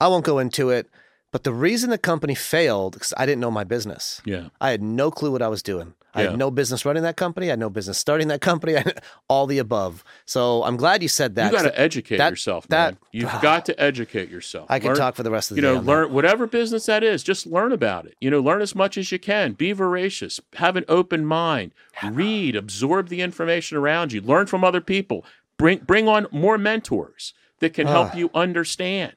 I 0.00 0.08
won't 0.08 0.24
go 0.24 0.40
into 0.40 0.70
it. 0.70 0.90
But 1.32 1.44
the 1.44 1.52
reason 1.52 1.90
the 1.90 1.98
company 1.98 2.34
failed 2.34 2.92
because 2.92 3.12
I 3.16 3.26
didn't 3.26 3.40
know 3.40 3.50
my 3.50 3.64
business. 3.64 4.20
Yeah. 4.24 4.48
I 4.60 4.70
had 4.70 4.82
no 4.82 5.10
clue 5.10 5.32
what 5.32 5.42
I 5.42 5.48
was 5.48 5.62
doing. 5.62 5.94
I 6.14 6.24
yeah. 6.24 6.30
had 6.30 6.38
no 6.38 6.50
business 6.50 6.84
running 6.84 7.04
that 7.04 7.16
company. 7.16 7.46
I 7.46 7.50
had 7.50 7.58
no 7.58 7.70
business 7.70 7.96
starting 7.96 8.28
that 8.28 8.42
company. 8.42 8.76
all 9.28 9.46
the 9.46 9.58
above. 9.58 10.04
So 10.26 10.62
I'm 10.62 10.76
glad 10.76 11.02
you 11.02 11.08
said 11.08 11.36
that. 11.36 11.50
You 11.50 11.56
got 11.56 11.62
to 11.62 11.80
educate 11.80 12.18
that, 12.18 12.28
yourself, 12.28 12.68
man. 12.68 12.98
You've 13.12 13.32
got 13.42 13.64
to 13.66 13.80
educate 13.80 14.28
yourself. 14.28 14.66
I 14.68 14.78
can 14.78 14.88
learn, 14.88 14.96
talk 14.98 15.14
for 15.16 15.22
the 15.22 15.30
rest 15.30 15.50
of 15.50 15.56
the 15.56 15.62
you 15.62 15.68
day. 15.68 15.74
You 15.74 15.80
know, 15.80 15.86
learn 15.86 16.08
that. 16.08 16.14
whatever 16.14 16.46
business 16.46 16.84
that 16.84 17.02
is. 17.02 17.22
Just 17.22 17.46
learn 17.46 17.72
about 17.72 18.04
it. 18.04 18.14
You 18.20 18.30
know, 18.30 18.40
learn 18.40 18.60
as 18.60 18.74
much 18.74 18.98
as 18.98 19.10
you 19.10 19.18
can. 19.18 19.52
Be 19.52 19.72
voracious. 19.72 20.38
Have 20.54 20.76
an 20.76 20.84
open 20.86 21.24
mind. 21.24 21.72
Read. 22.04 22.56
Absorb 22.56 23.08
the 23.08 23.22
information 23.22 23.78
around 23.78 24.12
you. 24.12 24.20
Learn 24.20 24.46
from 24.46 24.64
other 24.64 24.82
people. 24.82 25.24
Bring 25.56 25.78
bring 25.78 26.08
on 26.08 26.26
more 26.30 26.58
mentors 26.58 27.32
that 27.60 27.72
can 27.72 27.86
help 27.86 28.14
uh. 28.14 28.18
you 28.18 28.30
understand. 28.34 29.16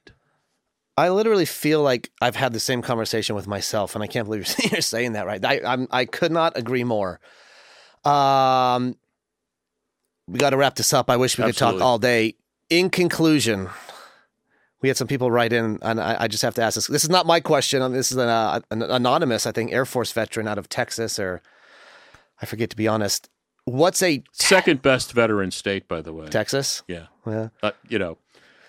I 0.97 1.09
literally 1.09 1.45
feel 1.45 1.81
like 1.81 2.09
I've 2.21 2.35
had 2.35 2.53
the 2.53 2.59
same 2.59 2.81
conversation 2.81 3.35
with 3.35 3.47
myself, 3.47 3.95
and 3.95 4.03
I 4.03 4.07
can't 4.07 4.25
believe 4.25 4.53
you're 4.71 4.81
saying 4.81 5.13
that. 5.13 5.25
Right? 5.25 5.43
I 5.43 5.61
I'm, 5.65 5.87
I 5.91 6.05
could 6.05 6.31
not 6.31 6.57
agree 6.57 6.83
more. 6.83 7.19
Um, 8.03 8.95
we 10.27 10.39
got 10.39 10.51
to 10.51 10.57
wrap 10.57 10.75
this 10.75 10.93
up. 10.93 11.09
I 11.09 11.17
wish 11.17 11.37
we 11.37 11.43
Absolutely. 11.43 11.77
could 11.77 11.79
talk 11.79 11.85
all 11.85 11.99
day. 11.99 12.35
In 12.69 12.89
conclusion, 12.89 13.69
we 14.81 14.89
had 14.89 14.97
some 14.97 15.07
people 15.07 15.29
write 15.29 15.53
in, 15.53 15.79
and 15.81 15.99
I, 15.99 16.17
I 16.21 16.27
just 16.27 16.43
have 16.43 16.55
to 16.55 16.61
ask 16.61 16.75
this. 16.75 16.87
This 16.87 17.03
is 17.03 17.09
not 17.09 17.25
my 17.25 17.39
question. 17.39 17.91
This 17.91 18.11
is 18.11 18.17
an, 18.17 18.29
uh, 18.29 18.59
an 18.71 18.81
anonymous, 18.81 19.45
I 19.45 19.51
think, 19.51 19.71
Air 19.71 19.85
Force 19.85 20.11
veteran 20.11 20.47
out 20.47 20.57
of 20.57 20.69
Texas, 20.69 21.19
or 21.19 21.41
I 22.41 22.45
forget 22.45 22.69
to 22.71 22.75
be 22.75 22.87
honest. 22.87 23.29
What's 23.65 24.03
a 24.03 24.23
second 24.31 24.83
best 24.83 25.11
veteran 25.13 25.49
state, 25.51 25.87
by 25.87 26.01
the 26.01 26.13
way? 26.13 26.27
Texas. 26.27 26.83
Yeah. 26.87 27.07
Yeah. 27.25 27.49
Uh, 27.63 27.71
you 27.89 27.97
know, 27.97 28.19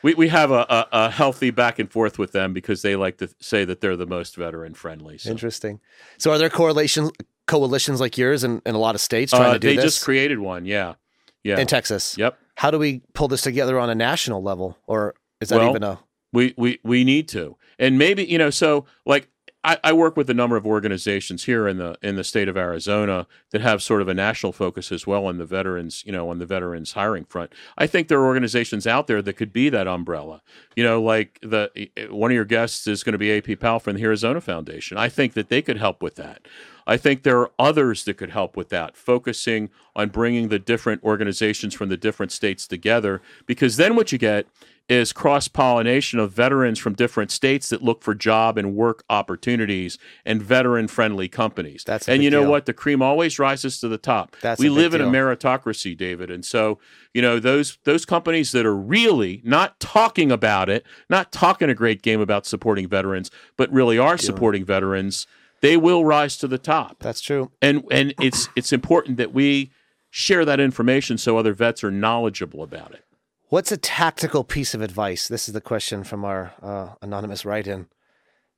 we, 0.06 0.14
we 0.14 0.28
have 0.28 0.52
a, 0.52 0.64
a, 0.68 0.86
a, 0.92 1.10
healthy 1.10 1.50
back 1.50 1.80
and 1.80 1.90
forth 1.90 2.16
with 2.16 2.30
them 2.30 2.52
because 2.52 2.82
they 2.82 2.94
like 2.94 3.18
to 3.18 3.28
say 3.40 3.64
that 3.64 3.80
they're 3.80 3.96
the 3.96 4.06
most 4.06 4.36
veteran 4.36 4.72
friendly. 4.72 5.18
So. 5.18 5.30
Interesting. 5.30 5.80
So 6.16 6.30
are 6.30 6.38
there 6.38 6.48
correlations 6.48 7.10
coalitions 7.48 8.00
like 8.00 8.16
yours 8.16 8.44
in, 8.44 8.62
in 8.64 8.76
a 8.76 8.78
lot 8.78 8.94
of 8.94 9.00
states 9.00 9.32
trying 9.32 9.50
uh, 9.50 9.52
to 9.54 9.58
do 9.58 9.66
they 9.66 9.74
this? 9.74 9.82
They 9.82 9.86
just 9.88 10.04
created 10.04 10.38
one. 10.38 10.64
Yeah. 10.64 10.94
Yeah. 11.42 11.58
In 11.58 11.66
Texas. 11.66 12.16
Yep. 12.16 12.38
How 12.54 12.70
do 12.70 12.78
we 12.78 13.02
pull 13.14 13.26
this 13.26 13.42
together 13.42 13.80
on 13.80 13.90
a 13.90 13.96
national 13.96 14.44
level 14.44 14.78
or 14.86 15.16
is 15.40 15.48
that 15.48 15.58
well, 15.58 15.70
even 15.70 15.82
a 15.82 15.98
we, 16.32 16.54
we 16.56 16.78
we 16.84 17.02
need 17.02 17.26
to. 17.30 17.56
And 17.80 17.98
maybe, 17.98 18.24
you 18.24 18.38
know, 18.38 18.50
so 18.50 18.84
like 19.06 19.28
I, 19.66 19.78
I, 19.82 19.92
work 19.92 20.16
with 20.16 20.30
a 20.30 20.34
number 20.34 20.56
of 20.56 20.64
organizations 20.64 21.42
here 21.44 21.66
in 21.66 21.76
the 21.78 21.98
in 22.00 22.14
the 22.14 22.22
state 22.22 22.46
of 22.46 22.56
Arizona 22.56 23.26
that 23.50 23.60
have 23.60 23.82
sort 23.82 24.00
of 24.00 24.06
a 24.06 24.14
national 24.14 24.52
focus 24.52 24.92
as 24.92 25.08
well 25.08 25.26
on 25.26 25.38
the 25.38 25.44
veterans, 25.44 26.04
you 26.06 26.12
know, 26.12 26.30
on 26.30 26.38
the 26.38 26.46
veterans 26.46 26.92
hiring 26.92 27.24
front. 27.24 27.52
I 27.76 27.88
think 27.88 28.06
there 28.06 28.20
are 28.20 28.26
organizations 28.26 28.86
out 28.86 29.08
there 29.08 29.20
that 29.20 29.32
could 29.32 29.52
be 29.52 29.68
that 29.70 29.88
umbrella. 29.88 30.40
You 30.76 30.84
know, 30.84 31.02
like 31.02 31.40
the 31.42 31.88
one 32.10 32.30
of 32.30 32.36
your 32.36 32.44
guests 32.44 32.86
is 32.86 33.02
going 33.02 33.12
to 33.14 33.18
be 33.18 33.36
AP 33.36 33.58
Powell 33.58 33.80
from 33.80 33.96
the 33.96 34.04
Arizona 34.04 34.40
Foundation. 34.40 34.98
I 34.98 35.08
think 35.08 35.32
that 35.32 35.48
they 35.48 35.62
could 35.62 35.78
help 35.78 36.00
with 36.00 36.14
that. 36.14 36.46
I 36.86 36.96
think 36.96 37.24
there 37.24 37.40
are 37.40 37.50
others 37.58 38.04
that 38.04 38.14
could 38.14 38.30
help 38.30 38.56
with 38.56 38.68
that, 38.68 38.96
focusing 38.96 39.70
on 39.96 40.10
bringing 40.10 40.48
the 40.48 40.60
different 40.60 41.02
organizations 41.02 41.74
from 41.74 41.88
the 41.88 41.96
different 41.96 42.30
states 42.30 42.68
together. 42.68 43.20
Because 43.46 43.76
then 43.76 43.96
what 43.96 44.12
you 44.12 44.18
get 44.18 44.46
is 44.88 45.12
cross 45.12 45.48
pollination 45.48 46.18
of 46.18 46.30
veterans 46.32 46.78
from 46.78 46.94
different 46.94 47.30
states 47.30 47.70
that 47.70 47.82
look 47.82 48.02
for 48.02 48.14
job 48.14 48.56
and 48.56 48.74
work 48.74 49.02
opportunities 49.10 49.98
and 50.24 50.40
veteran 50.40 50.86
friendly 50.86 51.28
companies. 51.28 51.82
That's 51.84 52.08
and 52.08 52.22
you 52.22 52.30
know 52.30 52.42
deal. 52.42 52.50
what? 52.50 52.66
The 52.66 52.72
cream 52.72 53.02
always 53.02 53.38
rises 53.38 53.80
to 53.80 53.88
the 53.88 53.98
top. 53.98 54.36
That's 54.40 54.60
we 54.60 54.68
live 54.68 54.92
deal. 54.92 55.02
in 55.02 55.08
a 55.08 55.10
meritocracy, 55.10 55.96
David, 55.96 56.30
and 56.30 56.44
so 56.44 56.78
you 57.12 57.20
know 57.20 57.40
those 57.40 57.78
those 57.84 58.04
companies 58.04 58.52
that 58.52 58.64
are 58.64 58.76
really 58.76 59.40
not 59.44 59.80
talking 59.80 60.30
about 60.30 60.68
it, 60.68 60.86
not 61.10 61.32
talking 61.32 61.68
a 61.68 61.74
great 61.74 62.02
game 62.02 62.20
about 62.20 62.46
supporting 62.46 62.88
veterans, 62.88 63.30
but 63.56 63.70
really 63.72 63.98
are 63.98 64.18
supporting 64.18 64.64
veterans. 64.64 65.26
They 65.62 65.76
will 65.76 66.04
rise 66.04 66.36
to 66.38 66.46
the 66.46 66.58
top. 66.58 66.98
That's 67.00 67.20
true. 67.20 67.50
And 67.60 67.82
and 67.90 68.14
it's 68.20 68.48
it's 68.54 68.72
important 68.72 69.16
that 69.16 69.32
we 69.32 69.72
share 70.10 70.44
that 70.44 70.60
information 70.60 71.18
so 71.18 71.36
other 71.36 71.52
vets 71.52 71.82
are 71.82 71.90
knowledgeable 71.90 72.62
about 72.62 72.94
it. 72.94 73.05
What's 73.48 73.70
a 73.70 73.76
tactical 73.76 74.42
piece 74.42 74.74
of 74.74 74.82
advice? 74.82 75.28
This 75.28 75.46
is 75.46 75.54
the 75.54 75.60
question 75.60 76.02
from 76.02 76.24
our 76.24 76.52
uh, 76.60 76.94
anonymous 77.00 77.44
write 77.44 77.68
in. 77.68 77.86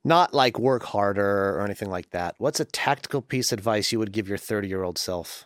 Not 0.03 0.33
like 0.33 0.57
work 0.57 0.83
harder 0.83 1.55
or 1.55 1.61
anything 1.61 1.91
like 1.91 2.09
that. 2.09 2.33
What's 2.39 2.59
a 2.59 2.65
tactical 2.65 3.21
piece 3.21 3.51
of 3.51 3.59
advice 3.59 3.91
you 3.91 3.99
would 3.99 4.11
give 4.11 4.27
your 4.27 4.39
30 4.39 4.67
year 4.67 4.81
old 4.81 4.97
self? 4.97 5.45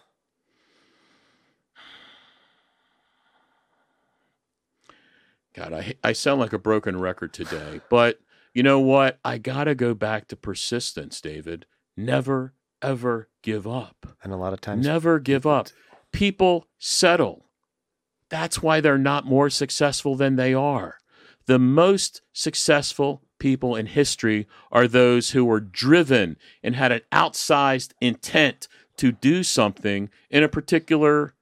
God, 5.53 5.73
I, 5.73 5.95
I 6.03 6.13
sound 6.13 6.39
like 6.39 6.53
a 6.53 6.59
broken 6.59 6.99
record 6.99 7.33
today, 7.33 7.81
but 7.89 8.19
you 8.53 8.63
know 8.63 8.79
what? 8.79 9.19
I 9.25 9.39
got 9.39 9.65
to 9.65 9.75
go 9.75 9.93
back 9.93 10.27
to 10.29 10.37
persistence, 10.37 11.19
David. 11.19 11.65
Never, 11.97 12.53
ever 12.81 13.27
give 13.41 13.67
up. 13.67 14.15
And 14.23 14.31
a 14.31 14.37
lot 14.37 14.53
of 14.53 14.61
times, 14.61 14.85
never 14.85 15.19
give 15.19 15.45
up. 15.45 15.67
People 16.13 16.67
settle. 16.79 17.45
That's 18.33 18.63
why 18.63 18.81
they're 18.81 18.97
not 18.97 19.27
more 19.27 19.51
successful 19.51 20.15
than 20.15 20.37
they 20.37 20.55
are. 20.55 20.97
The 21.45 21.59
most 21.59 22.23
successful 22.33 23.21
people 23.37 23.75
in 23.75 23.85
history 23.85 24.47
are 24.71 24.87
those 24.87 25.29
who 25.29 25.45
were 25.45 25.59
driven 25.59 26.37
and 26.63 26.75
had 26.75 26.91
an 26.91 27.01
outsized 27.11 27.91
intent 28.01 28.67
to 28.97 29.11
do 29.11 29.43
something 29.43 30.09
in 30.31 30.41
a 30.41 30.47
particular 30.47 31.35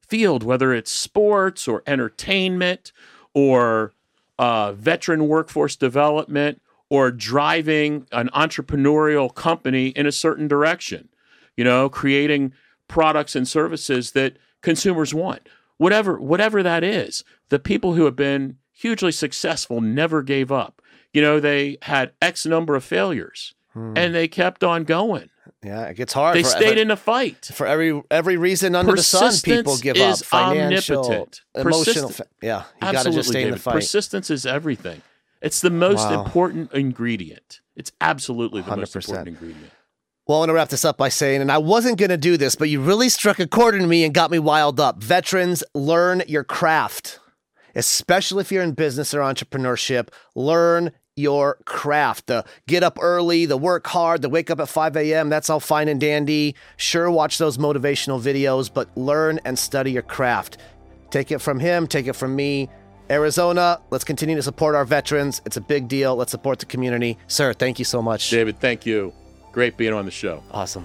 field, 0.00 0.42
whether 0.42 0.72
it's 0.72 0.90
sports 0.90 1.68
or 1.68 1.82
entertainment 1.86 2.92
or 3.34 3.92
uh, 4.38 4.72
veteran 4.72 5.28
workforce 5.28 5.76
development 5.76 6.62
or 6.88 7.10
driving 7.10 8.06
an 8.10 8.30
entrepreneurial 8.34 9.34
company 9.34 9.88
in 9.88 10.06
a 10.06 10.12
certain 10.12 10.48
direction, 10.48 11.10
you 11.58 11.64
know, 11.64 11.90
creating 11.90 12.54
products 12.88 13.36
and 13.36 13.46
services 13.46 14.12
that 14.12 14.38
consumers 14.62 15.12
want 15.12 15.46
whatever 15.78 16.20
whatever 16.20 16.62
that 16.62 16.84
is. 16.84 17.24
The 17.48 17.58
people 17.58 17.94
who 17.94 18.04
have 18.04 18.16
been 18.16 18.58
hugely 18.72 19.12
successful 19.12 19.80
never 19.80 20.22
gave 20.22 20.52
up. 20.52 20.82
You 21.12 21.22
know, 21.22 21.40
they 21.40 21.78
had 21.82 22.12
X 22.20 22.44
number 22.44 22.76
of 22.76 22.84
failures 22.84 23.54
hmm. 23.72 23.94
and 23.96 24.14
they 24.14 24.28
kept 24.28 24.62
on 24.62 24.84
going. 24.84 25.30
Yeah, 25.64 25.86
it 25.86 25.96
gets 25.96 26.12
hard. 26.12 26.36
They 26.36 26.42
for, 26.42 26.50
stayed 26.50 26.78
in 26.78 26.88
the 26.88 26.96
fight 26.96 27.46
for 27.46 27.66
every 27.66 28.00
every 28.10 28.36
reason 28.36 28.74
under 28.74 28.92
the 28.92 29.02
sun. 29.02 29.32
People 29.42 29.76
give 29.78 29.96
up. 29.96 30.18
Financial, 30.18 31.02
omnipotent. 31.02 31.40
emotional. 31.54 32.08
Persist- 32.08 32.28
yeah, 32.42 32.64
you 32.82 32.92
got 32.92 33.04
to 33.04 33.10
just 33.10 33.30
stay 33.30 33.40
David. 33.40 33.48
in 33.48 33.54
the 33.54 33.60
fight. 33.60 33.74
Persistence 33.74 34.30
is 34.30 34.46
everything. 34.46 35.02
It's 35.40 35.60
the 35.60 35.70
most 35.70 36.08
wow. 36.08 36.22
important 36.22 36.72
ingredient. 36.72 37.60
It's 37.76 37.92
absolutely 38.00 38.62
the 38.62 38.72
100%. 38.72 38.76
most 38.76 38.96
important 38.96 39.28
ingredient. 39.28 39.72
Well, 40.28 40.36
I 40.36 40.40
want 40.40 40.50
to 40.50 40.54
wrap 40.54 40.68
this 40.68 40.84
up 40.84 40.98
by 40.98 41.08
saying, 41.08 41.40
and 41.40 41.50
I 41.50 41.56
wasn't 41.56 41.96
going 41.96 42.10
to 42.10 42.18
do 42.18 42.36
this, 42.36 42.54
but 42.54 42.68
you 42.68 42.82
really 42.82 43.08
struck 43.08 43.38
a 43.38 43.46
chord 43.46 43.74
in 43.74 43.88
me 43.88 44.04
and 44.04 44.12
got 44.12 44.30
me 44.30 44.38
wild 44.38 44.78
up. 44.78 45.02
Veterans, 45.02 45.64
learn 45.72 46.22
your 46.28 46.44
craft, 46.44 47.18
especially 47.74 48.42
if 48.42 48.52
you're 48.52 48.62
in 48.62 48.72
business 48.72 49.14
or 49.14 49.20
entrepreneurship. 49.20 50.08
Learn 50.34 50.92
your 51.16 51.56
craft. 51.64 52.26
The 52.26 52.44
get 52.66 52.82
up 52.82 52.98
early, 53.00 53.46
the 53.46 53.56
work 53.56 53.86
hard, 53.86 54.20
the 54.20 54.28
wake 54.28 54.50
up 54.50 54.60
at 54.60 54.68
5 54.68 54.98
a.m., 54.98 55.30
that's 55.30 55.48
all 55.48 55.60
fine 55.60 55.88
and 55.88 55.98
dandy. 55.98 56.54
Sure, 56.76 57.10
watch 57.10 57.38
those 57.38 57.56
motivational 57.56 58.20
videos, 58.20 58.70
but 58.70 58.94
learn 58.98 59.40
and 59.46 59.58
study 59.58 59.92
your 59.92 60.02
craft. 60.02 60.58
Take 61.10 61.32
it 61.32 61.38
from 61.38 61.58
him, 61.58 61.86
take 61.86 62.06
it 62.06 62.12
from 62.12 62.36
me. 62.36 62.68
Arizona, 63.08 63.80
let's 63.88 64.04
continue 64.04 64.36
to 64.36 64.42
support 64.42 64.74
our 64.74 64.84
veterans. 64.84 65.40
It's 65.46 65.56
a 65.56 65.62
big 65.62 65.88
deal. 65.88 66.16
Let's 66.16 66.32
support 66.32 66.58
the 66.58 66.66
community. 66.66 67.16
Sir, 67.28 67.54
thank 67.54 67.78
you 67.78 67.86
so 67.86 68.02
much. 68.02 68.28
David, 68.28 68.60
thank 68.60 68.84
you. 68.84 69.14
Great 69.52 69.76
being 69.76 69.92
on 69.92 70.04
the 70.04 70.10
show. 70.10 70.42
Awesome. 70.50 70.84